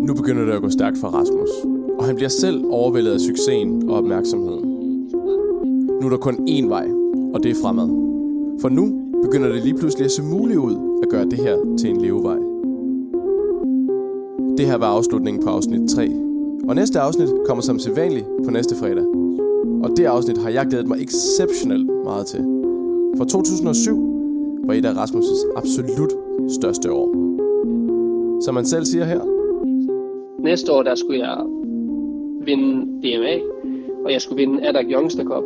Nu 0.09 0.15
begynder 0.15 0.45
det 0.45 0.53
at 0.53 0.63
gå 0.63 0.71
stærkt 0.71 0.99
for 0.99 1.09
Rasmus, 1.09 1.49
og 1.99 2.05
han 2.05 2.17
bliver 2.17 2.29
selv 2.29 2.65
overvældet 2.71 3.13
af 3.13 3.21
succesen 3.21 3.91
og 3.91 3.97
opmærksomheden. 3.97 4.65
Nu 6.01 6.07
er 6.07 6.11
der 6.11 6.17
kun 6.17 6.35
én 6.49 6.69
vej, 6.69 6.89
og 7.35 7.43
det 7.43 7.51
er 7.51 7.55
fremad. 7.63 7.89
For 8.61 8.69
nu 8.69 8.93
begynder 9.23 9.53
det 9.53 9.63
lige 9.63 9.75
pludselig 9.75 10.05
at 10.05 10.11
se 10.11 10.23
muligt 10.23 10.59
ud 10.59 11.01
at 11.03 11.09
gøre 11.09 11.25
det 11.25 11.39
her 11.39 11.57
til 11.79 11.91
en 11.91 12.01
levevej. 12.01 12.37
Det 14.59 14.67
her 14.67 14.77
var 14.77 14.87
afslutningen 14.87 15.43
på 15.43 15.51
afsnit 15.51 15.91
3, 15.91 16.13
og 16.69 16.75
næste 16.75 17.01
afsnit 17.01 17.29
kommer 17.47 17.63
som 17.63 17.79
sædvanligt 17.79 18.27
på 18.45 18.51
næste 18.51 18.75
fredag. 18.75 19.05
Og 19.83 19.91
det 19.97 20.05
afsnit 20.05 20.39
har 20.39 20.51
jeg 20.51 20.67
glædet 20.67 20.89
mig 20.89 20.99
exceptionelt 21.03 21.91
meget 22.05 22.27
til. 22.27 22.41
For 23.17 23.25
2007 23.25 23.99
var 24.67 24.75
et 24.75 24.85
af 24.85 24.93
Rasmus' 24.93 25.57
absolut 25.57 26.13
største 26.61 26.93
år. 26.93 27.09
som 28.45 28.55
man 28.55 28.65
selv 28.65 28.85
siger 28.85 29.05
her. 29.05 29.38
Næste 30.39 30.73
år, 30.73 30.83
der 30.83 30.95
skulle 30.95 31.21
jeg 31.29 31.39
vinde 32.45 32.73
DMA, 33.03 33.35
og 34.05 34.13
jeg 34.13 34.21
skulle 34.21 34.47
vinde 34.47 34.69
Adak 34.69 34.85
Youngster 34.91 35.25
Cup. 35.25 35.45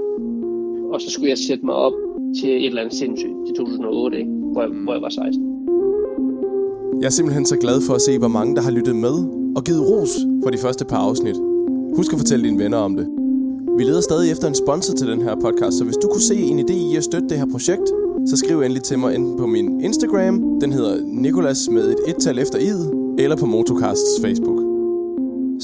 Og 0.92 1.00
så 1.00 1.10
skulle 1.10 1.28
jeg 1.30 1.38
sætte 1.38 1.66
mig 1.66 1.74
op 1.74 1.92
til 2.40 2.50
et 2.50 2.66
eller 2.66 2.80
andet 2.82 2.94
sindssygt 2.94 3.32
til 3.46 3.54
2008, 3.56 4.18
ikke? 4.18 4.30
Hvor, 4.52 4.62
jeg, 4.62 4.70
hvor 4.70 4.92
jeg 4.92 5.02
var 5.02 5.08
16. 5.08 5.52
Jeg 7.00 7.06
er 7.06 7.10
simpelthen 7.10 7.46
så 7.46 7.56
glad 7.56 7.80
for 7.86 7.94
at 7.94 8.00
se, 8.00 8.18
hvor 8.18 8.28
mange 8.28 8.56
der 8.56 8.62
har 8.62 8.70
lyttet 8.70 8.96
med 8.96 9.16
og 9.56 9.64
givet 9.64 9.82
ros 9.90 10.14
for 10.42 10.50
de 10.50 10.58
første 10.58 10.84
par 10.84 10.96
afsnit. 11.08 11.36
Husk 11.96 12.12
at 12.12 12.18
fortælle 12.18 12.44
dine 12.48 12.62
venner 12.64 12.78
om 12.78 12.96
det. 12.96 13.06
Vi 13.78 13.84
leder 13.84 14.00
stadig 14.00 14.32
efter 14.32 14.48
en 14.48 14.54
sponsor 14.54 14.94
til 14.94 15.06
den 15.06 15.22
her 15.22 15.34
podcast, 15.34 15.78
så 15.78 15.84
hvis 15.84 15.96
du 15.96 16.08
kunne 16.08 16.28
se 16.32 16.36
en 16.36 16.58
idé 16.58 16.76
i 16.92 16.96
at 16.96 17.04
støtte 17.04 17.28
det 17.28 17.38
her 17.38 17.46
projekt, 17.46 17.88
så 18.26 18.36
skriv 18.36 18.60
endelig 18.60 18.82
til 18.82 18.98
mig 18.98 19.14
enten 19.14 19.36
på 19.36 19.46
min 19.46 19.80
Instagram, 19.80 20.60
den 20.60 20.72
hedder 20.72 20.96
Nikolas 21.06 21.70
med 21.70 21.84
et 21.90 21.98
et-tal 22.08 22.38
efter 22.38 22.58
id, 22.58 22.80
eller 23.18 23.36
på 23.36 23.46
Motocasts 23.46 24.20
Facebook. 24.24 24.61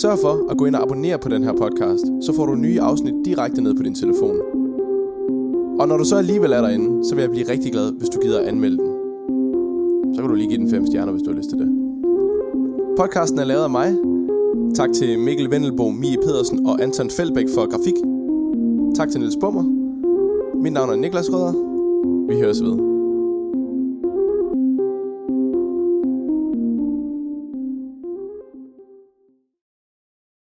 Sørg 0.01 0.19
for 0.19 0.51
at 0.51 0.57
gå 0.59 0.65
ind 0.65 0.75
og 0.75 0.83
abonnere 0.83 1.19
på 1.19 1.29
den 1.29 1.45
her 1.45 1.53
podcast, 1.53 2.07
så 2.23 2.33
får 2.37 2.47
du 2.47 2.55
nye 2.55 2.81
afsnit 2.81 3.15
direkte 3.25 3.63
ned 3.63 3.75
på 3.75 3.83
din 3.83 3.95
telefon. 3.95 4.37
Og 5.81 5.89
når 5.89 5.97
du 5.97 6.05
så 6.05 6.17
alligevel 6.17 6.53
er 6.53 6.61
derinde, 6.61 7.05
så 7.05 7.15
vil 7.15 7.23
jeg 7.23 7.31
blive 7.31 7.49
rigtig 7.49 7.73
glad, 7.73 7.93
hvis 7.93 8.09
du 8.09 8.21
gider 8.21 8.41
at 8.41 8.47
anmelde 8.47 8.79
den. 8.79 8.93
Så 10.15 10.21
kan 10.21 10.29
du 10.31 10.35
lige 10.35 10.49
give 10.49 10.61
den 10.61 10.71
fem 10.71 10.87
stjerner, 10.87 11.13
hvis 11.13 11.23
du 11.23 11.31
har 11.31 11.37
lyst 11.37 11.49
til 11.49 11.59
det. 11.59 11.69
Podcasten 12.97 13.39
er 13.39 13.45
lavet 13.45 13.63
af 13.63 13.71
mig. 13.71 13.97
Tak 14.75 14.93
til 14.93 15.19
Mikkel 15.19 15.51
Vendelbo, 15.51 15.91
Mie 15.91 16.17
Pedersen 16.17 16.67
og 16.67 16.83
Anton 16.83 17.11
Feldbæk 17.11 17.47
for 17.55 17.71
grafik. 17.71 17.99
Tak 18.97 19.09
til 19.11 19.21
Niels 19.21 19.37
Bummer. 19.41 19.65
Mit 20.63 20.73
navn 20.73 20.91
er 20.91 20.97
Niklas 20.97 21.33
Rødder. 21.33 21.53
Vi 22.29 22.41
høres 22.41 22.63
ved. 22.63 22.88